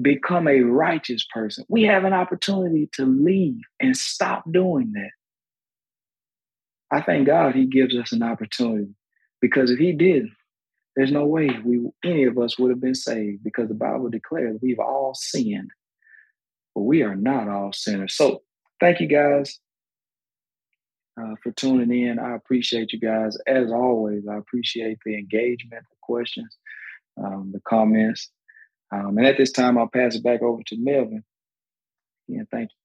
become 0.00 0.48
a 0.48 0.60
righteous 0.60 1.24
person. 1.32 1.64
We 1.68 1.84
have 1.84 2.04
an 2.04 2.12
opportunity 2.12 2.88
to 2.94 3.04
leave 3.04 3.60
and 3.80 3.96
stop 3.96 4.44
doing 4.50 4.92
that. 4.92 5.10
I 6.90 7.00
thank 7.00 7.26
God 7.26 7.54
he 7.54 7.66
gives 7.66 7.96
us 7.96 8.12
an 8.12 8.22
opportunity 8.22 8.94
because 9.40 9.70
if 9.70 9.78
he 9.78 9.92
did, 9.92 10.26
there's 10.96 11.12
no 11.12 11.26
way 11.26 11.50
we 11.64 11.88
any 12.04 12.24
of 12.24 12.38
us 12.38 12.58
would 12.58 12.70
have 12.70 12.80
been 12.80 12.94
saved 12.94 13.42
because 13.42 13.68
the 13.68 13.74
Bible 13.74 14.08
declares 14.08 14.58
we've 14.62 14.78
all 14.78 15.12
sinned, 15.14 15.70
but 16.74 16.82
we 16.82 17.02
are 17.02 17.16
not 17.16 17.48
all 17.48 17.72
sinners. 17.72 18.14
So 18.14 18.42
thank 18.80 19.00
you 19.00 19.08
guys 19.08 19.58
uh, 21.20 21.34
for 21.42 21.50
tuning 21.52 22.06
in. 22.06 22.18
I 22.18 22.34
appreciate 22.36 22.92
you 22.92 23.00
guys 23.00 23.36
as 23.46 23.72
always. 23.72 24.22
I 24.30 24.36
appreciate 24.36 24.98
the 25.04 25.14
engagement, 25.14 25.84
the 25.90 25.96
questions, 26.02 26.56
um, 27.16 27.50
the 27.52 27.60
comments. 27.60 28.30
Um, 28.94 29.18
and 29.18 29.26
at 29.26 29.36
this 29.36 29.50
time, 29.50 29.76
I'll 29.76 29.88
pass 29.88 30.14
it 30.14 30.22
back 30.22 30.42
over 30.42 30.62
to 30.62 30.76
Melvin. 30.78 31.24
Yeah, 32.28 32.42
thank 32.50 32.70
you. 32.70 32.76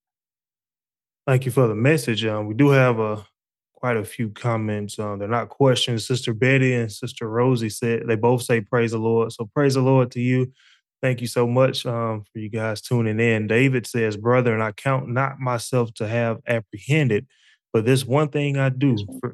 Thank 1.28 1.45
you 1.45 1.51
for 1.51 1.68
the 1.68 1.76
message. 1.76 2.26
Um, 2.26 2.47
we 2.47 2.55
do 2.55 2.70
have 2.70 2.99
a 2.99 3.26
quite 3.74 3.97
a 3.97 4.03
few 4.03 4.30
comments. 4.30 4.99
Um, 4.99 5.20
they're 5.20 5.28
not 5.28 5.49
questions. 5.49 6.05
Sister 6.05 6.34
Betty 6.34 6.74
and 6.74 6.91
Sister 6.91 7.30
Rosie 7.30 7.70
said 7.70 8.03
they 8.07 8.16
both 8.16 8.41
say 8.41 8.62
praise 8.62 8.91
the 8.91 8.97
Lord. 8.97 9.32
So 9.32 9.49
praise 9.53 9.76
the 9.76 9.82
Lord 9.82 10.12
to 10.12 10.20
you. 10.20 10.51
Thank 11.01 11.22
you 11.22 11.28
so 11.28 11.47
much 11.47 11.86
um, 11.86 12.24
for 12.24 12.39
you 12.39 12.49
guys 12.49 12.82
tuning 12.82 13.20
in. 13.22 13.47
David 13.47 13.88
says, 13.88 14.18
Brother, 14.18 14.53
and 14.53 14.62
I 14.62 14.74
count 14.74 15.07
not 15.07 15.39
myself 15.39 15.93
to 15.95 16.07
have 16.07 16.39
apprehended, 16.45 17.26
but 17.72 17.86
this 17.86 18.05
one 18.05 18.28
thing 18.28 18.57
I 18.57 18.68
do, 18.68 18.97
for, 19.22 19.34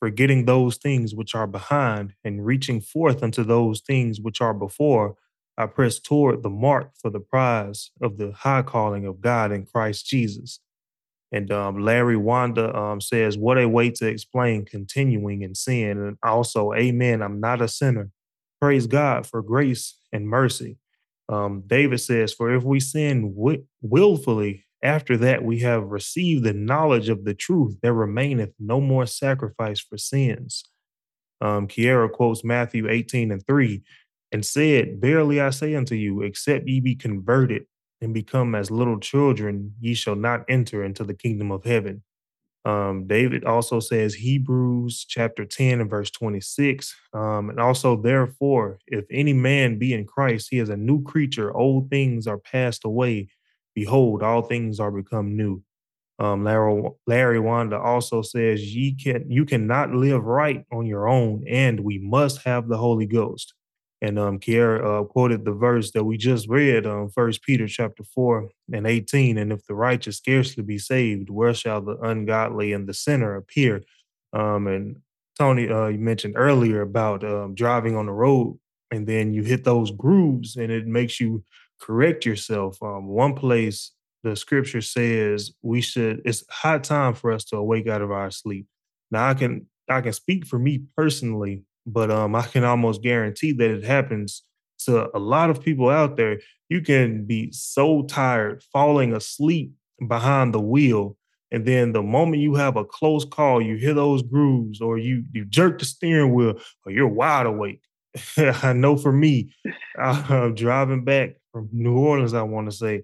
forgetting 0.00 0.44
those 0.44 0.78
things 0.78 1.14
which 1.14 1.34
are 1.34 1.46
behind 1.46 2.14
and 2.24 2.46
reaching 2.46 2.80
forth 2.80 3.22
unto 3.22 3.44
those 3.44 3.80
things 3.82 4.18
which 4.20 4.40
are 4.40 4.54
before, 4.54 5.16
I 5.58 5.66
press 5.66 5.98
toward 5.98 6.44
the 6.44 6.50
mark 6.50 6.92
for 7.02 7.10
the 7.10 7.20
prize 7.20 7.90
of 8.00 8.16
the 8.16 8.30
high 8.30 8.62
calling 8.62 9.04
of 9.06 9.20
God 9.20 9.50
in 9.50 9.66
Christ 9.66 10.06
Jesus. 10.06 10.60
And 11.32 11.50
um, 11.50 11.80
Larry 11.80 12.16
Wanda 12.16 12.74
um, 12.74 13.00
says, 13.00 13.36
What 13.36 13.58
a 13.58 13.68
way 13.68 13.90
to 13.90 14.06
explain 14.06 14.64
continuing 14.64 15.42
in 15.42 15.56
sin. 15.56 15.98
And 15.98 16.16
also, 16.22 16.72
Amen. 16.74 17.22
I'm 17.22 17.40
not 17.40 17.60
a 17.60 17.66
sinner. 17.66 18.10
Praise 18.60 18.86
God 18.86 19.26
for 19.26 19.42
grace 19.42 19.98
and 20.12 20.28
mercy. 20.28 20.78
Um, 21.28 21.64
David 21.66 21.98
says, 21.98 22.32
For 22.32 22.54
if 22.54 22.62
we 22.62 22.78
sin 22.78 23.34
wi- 23.34 23.64
willfully, 23.82 24.64
after 24.82 25.16
that 25.16 25.42
we 25.42 25.58
have 25.60 25.88
received 25.88 26.44
the 26.44 26.54
knowledge 26.54 27.08
of 27.08 27.24
the 27.24 27.34
truth, 27.34 27.78
there 27.82 27.92
remaineth 27.92 28.52
no 28.60 28.80
more 28.80 29.06
sacrifice 29.06 29.80
for 29.80 29.98
sins. 29.98 30.62
Um, 31.40 31.66
Kiera 31.66 32.10
quotes 32.10 32.44
Matthew 32.44 32.88
18 32.88 33.32
and 33.32 33.44
3 33.46 33.82
and 34.32 34.44
said, 34.44 35.00
Verily 35.00 35.40
I 35.40 35.50
say 35.50 35.74
unto 35.74 35.94
you, 35.94 36.22
except 36.22 36.68
ye 36.68 36.80
be 36.80 36.94
converted 36.94 37.66
and 38.00 38.14
become 38.14 38.54
as 38.54 38.70
little 38.70 38.98
children, 39.00 39.74
ye 39.80 39.94
shall 39.94 40.16
not 40.16 40.44
enter 40.48 40.84
into 40.84 41.04
the 41.04 41.14
kingdom 41.14 41.50
of 41.50 41.64
heaven. 41.64 42.02
Um, 42.64 43.06
David 43.06 43.44
also 43.44 43.80
says 43.80 44.14
Hebrews 44.14 45.06
chapter 45.08 45.44
10 45.44 45.80
and 45.80 45.90
verse 45.90 46.10
26. 46.10 46.94
Um, 47.14 47.50
and 47.50 47.58
also, 47.58 47.96
therefore, 47.96 48.78
if 48.86 49.06
any 49.10 49.32
man 49.32 49.78
be 49.78 49.94
in 49.94 50.04
Christ, 50.04 50.48
he 50.50 50.58
is 50.58 50.68
a 50.68 50.76
new 50.76 51.02
creature. 51.02 51.56
Old 51.56 51.88
things 51.88 52.26
are 52.26 52.38
passed 52.38 52.84
away. 52.84 53.28
Behold, 53.74 54.22
all 54.22 54.42
things 54.42 54.80
are 54.80 54.90
become 54.90 55.36
new. 55.36 55.62
Um, 56.18 56.42
Larry, 56.42 56.82
Larry 57.06 57.40
Wanda 57.40 57.78
also 57.78 58.22
says, 58.22 58.74
Ye 58.74 58.92
can 58.92 59.30
you 59.30 59.44
cannot 59.44 59.94
live 59.94 60.24
right 60.24 60.64
on 60.72 60.84
your 60.84 61.08
own, 61.08 61.44
and 61.48 61.80
we 61.80 61.98
must 61.98 62.42
have 62.42 62.68
the 62.68 62.76
Holy 62.76 63.06
Ghost. 63.06 63.54
And 64.00 64.16
um, 64.16 64.38
uh, 64.46 65.02
quoted 65.04 65.44
the 65.44 65.52
verse 65.52 65.90
that 65.90 66.04
we 66.04 66.16
just 66.16 66.48
read, 66.48 66.86
um, 66.86 67.10
First 67.10 67.42
Peter 67.42 67.66
chapter 67.66 68.04
four 68.04 68.48
and 68.72 68.86
eighteen. 68.86 69.38
And 69.38 69.52
if 69.52 69.66
the 69.66 69.74
righteous 69.74 70.18
scarcely 70.18 70.62
be 70.62 70.78
saved, 70.78 71.30
where 71.30 71.52
shall 71.52 71.80
the 71.80 71.96
ungodly 71.98 72.72
and 72.72 72.88
the 72.88 72.94
sinner 72.94 73.34
appear? 73.34 73.82
Um, 74.32 74.68
and 74.68 74.96
Tony, 75.36 75.68
uh, 75.68 75.88
you 75.88 75.98
mentioned 75.98 76.34
earlier 76.36 76.80
about 76.82 77.24
um, 77.24 77.54
driving 77.54 77.96
on 77.96 78.06
the 78.06 78.12
road, 78.12 78.58
and 78.92 79.06
then 79.06 79.32
you 79.32 79.42
hit 79.42 79.64
those 79.64 79.90
grooves, 79.90 80.56
and 80.56 80.70
it 80.70 80.86
makes 80.86 81.20
you 81.20 81.42
correct 81.80 82.24
yourself. 82.24 82.80
Um, 82.82 83.08
one 83.08 83.34
place 83.34 83.92
the 84.22 84.36
scripture 84.36 84.80
says 84.80 85.52
we 85.62 85.80
should. 85.80 86.22
It's 86.24 86.44
high 86.50 86.78
time 86.78 87.14
for 87.14 87.32
us 87.32 87.44
to 87.46 87.56
awake 87.56 87.88
out 87.88 88.02
of 88.02 88.10
our 88.10 88.30
sleep. 88.30 88.66
Now, 89.10 89.28
I 89.28 89.34
can 89.34 89.66
I 89.88 90.02
can 90.02 90.12
speak 90.12 90.46
for 90.46 90.58
me 90.58 90.82
personally 90.96 91.64
but 91.92 92.10
um, 92.10 92.34
I 92.34 92.42
can 92.42 92.64
almost 92.64 93.02
guarantee 93.02 93.52
that 93.52 93.70
it 93.70 93.84
happens 93.84 94.42
to 94.80 95.14
a 95.16 95.18
lot 95.18 95.50
of 95.50 95.62
people 95.62 95.88
out 95.88 96.16
there. 96.16 96.40
You 96.68 96.80
can 96.80 97.24
be 97.24 97.50
so 97.50 98.02
tired, 98.02 98.62
falling 98.72 99.14
asleep 99.14 99.72
behind 100.06 100.54
the 100.54 100.60
wheel, 100.60 101.16
and 101.50 101.64
then 101.64 101.92
the 101.92 102.02
moment 102.02 102.42
you 102.42 102.54
have 102.54 102.76
a 102.76 102.84
close 102.84 103.24
call, 103.24 103.62
you 103.62 103.76
hear 103.76 103.94
those 103.94 104.22
grooves, 104.22 104.80
or 104.80 104.98
you 104.98 105.24
you 105.32 105.46
jerk 105.46 105.78
the 105.78 105.86
steering 105.86 106.34
wheel, 106.34 106.60
or 106.84 106.92
you're 106.92 107.08
wide 107.08 107.46
awake. 107.46 107.80
I 108.36 108.74
know 108.74 108.96
for 108.96 109.12
me, 109.12 109.54
uh, 109.98 110.48
driving 110.50 111.04
back 111.04 111.36
from 111.52 111.68
New 111.72 111.96
Orleans, 111.96 112.34
I 112.34 112.42
want 112.42 112.70
to 112.70 112.76
say, 112.76 113.02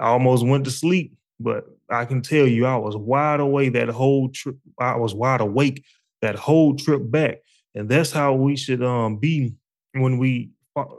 I 0.00 0.08
almost 0.08 0.44
went 0.44 0.64
to 0.64 0.70
sleep, 0.70 1.14
but 1.38 1.64
I 1.88 2.04
can 2.06 2.22
tell 2.22 2.46
you, 2.46 2.66
I 2.66 2.76
was 2.76 2.96
wide 2.96 3.40
awake 3.40 3.74
that 3.74 3.88
whole 3.88 4.30
trip. 4.30 4.56
I 4.80 4.96
was 4.96 5.14
wide 5.14 5.40
awake 5.40 5.84
that 6.22 6.34
whole 6.34 6.74
trip 6.74 7.08
back 7.08 7.38
and 7.76 7.88
that's 7.88 8.10
how 8.10 8.34
we 8.34 8.56
should 8.56 8.82
um 8.82 9.18
be 9.18 9.54
when 9.92 10.18
we 10.18 10.50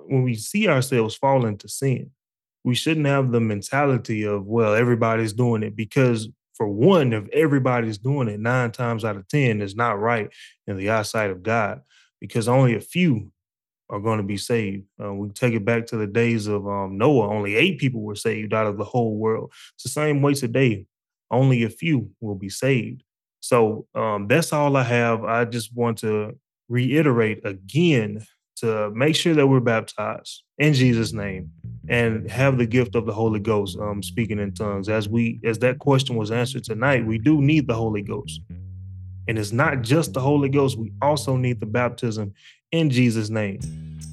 when 0.06 0.24
we 0.24 0.36
see 0.36 0.68
ourselves 0.68 1.16
fall 1.16 1.46
into 1.46 1.68
sin. 1.68 2.12
We 2.64 2.76
shouldn't 2.76 3.06
have 3.08 3.32
the 3.32 3.40
mentality 3.40 4.24
of 4.24 4.46
well 4.46 4.74
everybody's 4.74 5.34
doing 5.34 5.64
it 5.64 5.76
because 5.76 6.30
for 6.54 6.68
one 6.68 7.14
if 7.14 7.28
everybody's 7.30 7.98
doing 7.98 8.28
it 8.28 8.40
nine 8.40 8.72
times 8.72 9.04
out 9.04 9.18
of 9.18 9.28
ten 9.28 9.62
is 9.62 9.76
not 9.76 10.00
right 10.00 10.30
in 10.66 10.78
the 10.78 10.90
eyesight 10.90 11.30
of 11.30 11.44
god 11.44 11.82
because 12.20 12.48
only 12.48 12.76
a 12.76 12.82
few 12.82 13.32
are 13.90 14.00
going 14.00 14.18
to 14.18 14.24
be 14.24 14.38
saved. 14.38 14.84
Uh, 15.02 15.14
we 15.14 15.30
take 15.30 15.54
it 15.54 15.64
back 15.64 15.86
to 15.86 15.98
the 15.98 16.08
days 16.08 16.48
of 16.48 16.68
um, 16.68 16.98
noah 16.98 17.30
only 17.30 17.56
eight 17.56 17.80
people 17.80 18.02
were 18.02 18.16
saved 18.16 18.54
out 18.54 18.68
of 18.68 18.78
the 18.78 18.84
whole 18.84 19.16
world. 19.16 19.52
It's 19.76 19.84
the 19.84 19.90
same 19.90 20.22
way 20.22 20.34
today. 20.34 20.86
Only 21.32 21.64
a 21.64 21.70
few 21.70 22.12
will 22.20 22.36
be 22.36 22.50
saved. 22.50 23.04
So 23.40 23.86
um, 23.96 24.28
that's 24.28 24.52
all 24.52 24.76
i 24.76 24.84
have. 24.84 25.24
I 25.24 25.46
just 25.46 25.74
want 25.74 26.00
to 26.00 26.38
reiterate 26.70 27.46
again 27.46 28.26
to 28.58 28.90
make 28.92 29.16
sure 29.16 29.36
that 29.36 29.48
we're 29.48 29.60
baptized 29.60 30.44
in 30.58 30.74
Jesus' 30.74 31.14
name 31.14 31.52
and 31.90 32.30
have 32.30 32.58
the 32.58 32.66
gift 32.66 32.96
of 32.96 33.06
the 33.06 33.14
Holy 33.14 33.40
Ghost, 33.40 33.78
um, 33.80 34.02
speaking 34.02 34.40
in 34.40 34.54
tongues. 34.54 34.90
As 34.90 35.08
we, 35.08 35.40
as 35.44 35.60
that 35.60 35.80
question 35.80 36.16
was 36.16 36.32
answered 36.32 36.64
tonight, 36.64 37.06
we 37.06 37.18
do 37.18 37.42
need 37.42 37.68
the 37.68 37.76
Holy 37.76 38.02
Ghost, 38.02 38.42
and 39.28 39.38
it's 39.38 39.52
not 39.52 39.82
just 39.82 40.14
the 40.14 40.20
Holy 40.20 40.50
Ghost. 40.50 40.78
We 40.78 40.92
also 41.02 41.38
need 41.38 41.60
the 41.60 41.66
baptism 41.66 42.34
in 42.72 42.90
Jesus' 42.90 43.30
name. 43.30 43.60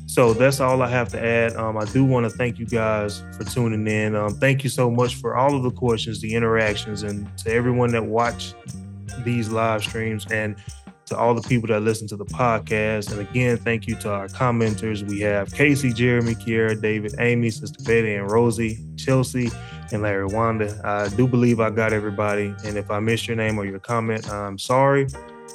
So 0.06 0.32
that's 0.32 0.60
all 0.60 0.82
I 0.82 0.88
have 0.88 1.08
to 1.08 1.24
add. 1.24 1.56
Um, 1.56 1.76
I 1.76 1.86
do 1.86 2.04
want 2.04 2.30
to 2.30 2.30
thank 2.30 2.58
you 2.58 2.66
guys 2.66 3.22
for 3.36 3.42
tuning 3.44 3.86
in. 3.88 4.14
Um, 4.14 4.34
thank 4.34 4.62
you 4.62 4.70
so 4.70 4.88
much 4.88 5.16
for 5.16 5.36
all 5.36 5.56
of 5.56 5.62
the 5.62 5.72
questions, 5.72 6.20
the 6.20 6.34
interactions, 6.34 7.02
and 7.02 7.26
to 7.38 7.52
everyone 7.52 7.90
that 7.92 8.04
watched 8.04 8.54
these 9.24 9.48
live 9.48 9.82
streams 9.82 10.26
and 10.30 10.56
to 11.06 11.16
all 11.16 11.34
the 11.34 11.46
people 11.46 11.68
that 11.68 11.80
listen 11.80 12.06
to 12.08 12.16
the 12.16 12.24
podcast. 12.24 13.12
And 13.12 13.20
again, 13.20 13.56
thank 13.56 13.86
you 13.86 13.94
to 13.96 14.10
our 14.10 14.28
commenters. 14.28 15.06
We 15.06 15.20
have 15.20 15.52
Casey, 15.52 15.92
Jeremy, 15.92 16.34
Kiera, 16.34 16.80
David, 16.80 17.14
Amy, 17.18 17.50
Sister 17.50 17.82
Betty, 17.84 18.14
and 18.14 18.30
Rosie, 18.30 18.78
Chelsea, 18.96 19.50
and 19.92 20.02
Larry 20.02 20.26
Wanda. 20.26 20.80
I 20.84 21.14
do 21.14 21.26
believe 21.26 21.60
I 21.60 21.70
got 21.70 21.92
everybody. 21.92 22.54
And 22.64 22.76
if 22.76 22.90
I 22.90 23.00
missed 23.00 23.28
your 23.28 23.36
name 23.36 23.58
or 23.58 23.66
your 23.66 23.78
comment, 23.78 24.28
I'm 24.30 24.58
sorry. 24.58 25.06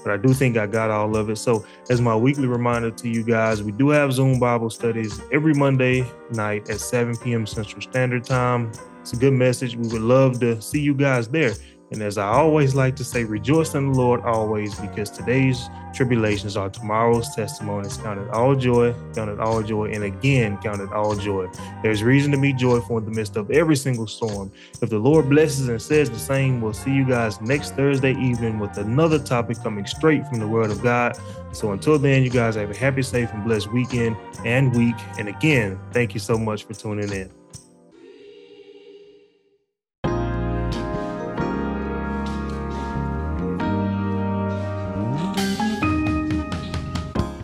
But 0.04 0.14
I 0.14 0.18
do 0.18 0.34
think 0.34 0.56
I 0.56 0.66
got 0.66 0.92
all 0.92 1.18
of 1.18 1.30
it. 1.30 1.36
So, 1.38 1.66
as 1.90 2.00
my 2.00 2.16
weekly 2.16 2.48
reminder 2.48 2.92
to 2.92 3.10
you 3.10 3.24
guys, 3.24 3.62
we 3.62 3.74
do 3.74 3.90
have 3.90 4.14
Zoom 4.14 4.40
Bible 4.40 4.70
studies 4.70 5.20
every 5.32 5.54
Monday 5.54 6.10
night 6.32 6.70
at 6.70 6.80
7 6.80 7.18
p.m. 7.18 7.46
Central 7.46 7.82
Standard 7.82 8.24
Time. 8.24 8.72
It's 9.02 9.12
a 9.14 9.18
good 9.18 9.34
message. 9.34 9.76
We 9.76 9.88
would 9.90 10.02
love 10.02 10.40
to 10.40 10.62
see 10.62 10.80
you 10.80 10.94
guys 10.94 11.28
there. 11.28 11.54
And 11.92 12.04
as 12.04 12.18
I 12.20 12.28
always 12.28 12.76
like 12.76 12.96
to 12.98 13.04
say, 13.04 13.24
rejoice 13.24 13.74
in 13.74 13.92
the 13.92 13.98
Lord 13.98 14.22
always, 14.22 14.76
because 14.80 15.10
today's 15.10 15.70
tribulations 15.94 16.56
are 16.56 16.70
tomorrow's 16.70 17.34
testimonies. 17.36 17.98
Count 17.98 18.20
it 18.20 18.30
all 18.30 18.56
joy, 18.56 18.94
count 19.16 19.32
it 19.32 19.40
all 19.40 19.64
joy, 19.64 19.86
and 19.86 20.04
again, 20.04 20.58
count 20.58 20.82
it 20.82 20.92
all 20.92 21.16
joy. 21.16 21.48
There's 21.82 22.04
reason 22.04 22.32
to 22.32 22.38
be 22.38 22.54
joyful 22.54 23.00
in 23.00 23.06
the 23.06 23.12
midst 23.12 23.38
of 23.38 23.50
every 23.50 23.76
single 23.76 24.06
storm. 24.06 24.52
If 24.82 24.90
the 24.90 25.00
Lord 25.00 25.30
blesses 25.30 25.68
and 25.68 25.82
says 25.82 26.10
the 26.10 26.20
same, 26.20 26.62
we'll 26.62 26.74
see 26.74 26.94
you 26.94 27.06
guys 27.06 27.42
next 27.42 27.76
Thursday 27.76 28.12
evening 28.12 28.60
with 28.60 28.78
another 28.78 29.18
topic 29.18 29.58
coming 29.64 29.86
straight 29.88 30.28
from 30.28 30.40
the 30.40 30.48
Word 30.48 30.70
of 30.70 30.84
God. 30.84 31.18
So 31.54 31.72
until 31.72 31.98
then, 31.98 32.24
you 32.24 32.30
guys 32.30 32.56
have 32.56 32.70
a 32.70 32.76
happy, 32.76 33.02
safe, 33.02 33.32
and 33.34 33.44
blessed 33.44 33.72
weekend 33.72 34.16
and 34.46 34.76
week. 34.76 34.96
And 35.18 35.28
again, 35.28 35.80
thank 35.92 36.14
you 36.14 36.20
so 36.20 36.38
much 36.38 36.66
for 36.66 36.76
tuning 36.76 37.12
in. 37.12 37.39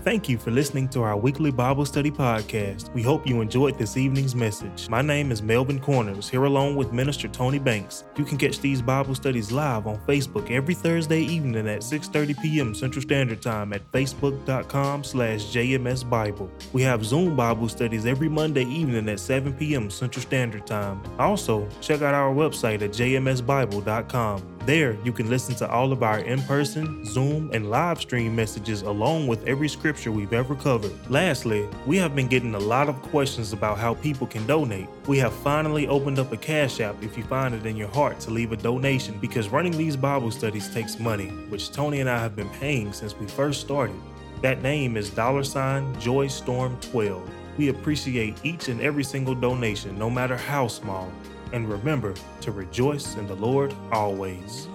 Thank 0.05 0.29
you 0.29 0.37
for 0.37 0.51
listening 0.51 0.87
to 0.89 1.01
our 1.01 1.17
weekly 1.17 1.49
Bible 1.49 1.83
study 1.83 2.11
podcast. 2.11 2.93
We 2.93 3.01
hope 3.01 3.25
you 3.25 3.41
enjoyed 3.41 3.79
this 3.79 3.97
evening's 3.97 4.35
message. 4.35 4.87
My 4.87 5.01
name 5.01 5.31
is 5.31 5.41
Melvin 5.41 5.79
Corners, 5.79 6.29
here 6.29 6.43
along 6.43 6.75
with 6.75 6.93
Minister 6.93 7.27
Tony 7.27 7.57
Banks. 7.57 8.03
You 8.15 8.23
can 8.23 8.37
catch 8.37 8.59
these 8.59 8.83
Bible 8.83 9.15
studies 9.15 9.51
live 9.51 9.87
on 9.87 9.97
Facebook 10.05 10.51
every 10.51 10.75
Thursday 10.75 11.21
evening 11.21 11.67
at 11.67 11.79
6:30 11.79 12.39
p.m. 12.39 12.75
Central 12.75 13.01
Standard 13.01 13.41
Time 13.41 13.73
at 13.73 13.81
facebook.com/slash 13.93 15.41
jmsbible. 15.45 16.51
We 16.71 16.83
have 16.83 17.03
Zoom 17.03 17.35
Bible 17.35 17.67
studies 17.67 18.05
every 18.05 18.29
Monday 18.29 18.65
evening 18.65 19.09
at 19.09 19.19
7 19.19 19.53
p.m. 19.53 19.89
Central 19.89 20.21
Standard 20.21 20.67
Time. 20.67 21.01
Also, 21.17 21.67
check 21.81 22.03
out 22.03 22.13
our 22.13 22.31
website 22.31 22.83
at 22.83 22.91
jmsbible.com. 22.91 24.54
There, 24.65 24.97
you 25.03 25.11
can 25.11 25.29
listen 25.29 25.53
to 25.57 25.69
all 25.69 25.91
of 25.91 26.01
our 26.01 26.21
in 26.21 26.41
person, 26.41 27.05
Zoom, 27.05 27.51
and 27.53 27.69
live 27.69 28.01
stream 28.01 28.35
messages 28.35 28.81
along 28.81 29.27
with 29.27 29.45
every 29.47 29.69
scripture 29.69 30.11
we've 30.11 30.33
ever 30.33 30.55
covered. 30.55 30.91
Lastly, 31.07 31.69
we 31.85 31.97
have 31.97 32.15
been 32.15 32.27
getting 32.27 32.55
a 32.55 32.59
lot 32.59 32.89
of 32.89 32.99
questions 33.03 33.53
about 33.53 33.77
how 33.77 33.93
people 33.93 34.25
can 34.25 34.47
donate. 34.47 34.87
We 35.05 35.19
have 35.19 35.33
finally 35.33 35.87
opened 35.87 36.17
up 36.17 36.31
a 36.31 36.37
Cash 36.37 36.79
App 36.79 37.03
if 37.03 37.15
you 37.15 37.23
find 37.25 37.53
it 37.53 37.67
in 37.67 37.77
your 37.77 37.89
heart 37.89 38.19
to 38.21 38.31
leave 38.31 38.53
a 38.53 38.57
donation 38.57 39.19
because 39.19 39.49
running 39.49 39.77
these 39.77 39.95
Bible 39.95 40.31
studies 40.31 40.67
takes 40.73 40.99
money, 40.99 41.27
which 41.49 41.71
Tony 41.71 41.99
and 41.99 42.09
I 42.09 42.17
have 42.17 42.35
been 42.35 42.49
paying 42.49 42.91
since 42.91 43.15
we 43.15 43.27
first 43.27 43.61
started. 43.61 43.95
That 44.41 44.63
name 44.63 44.97
is 44.97 45.11
dollar 45.11 45.43
sign 45.43 45.93
Joy 45.99 46.25
Storm 46.25 46.75
12. 46.81 47.29
We 47.59 47.69
appreciate 47.69 48.43
each 48.43 48.67
and 48.67 48.81
every 48.81 49.03
single 49.03 49.35
donation, 49.35 49.99
no 49.99 50.09
matter 50.09 50.35
how 50.35 50.67
small. 50.67 51.11
And 51.53 51.69
remember 51.69 52.13
to 52.41 52.51
rejoice 52.51 53.15
in 53.15 53.27
the 53.27 53.35
Lord 53.35 53.73
always. 53.91 54.67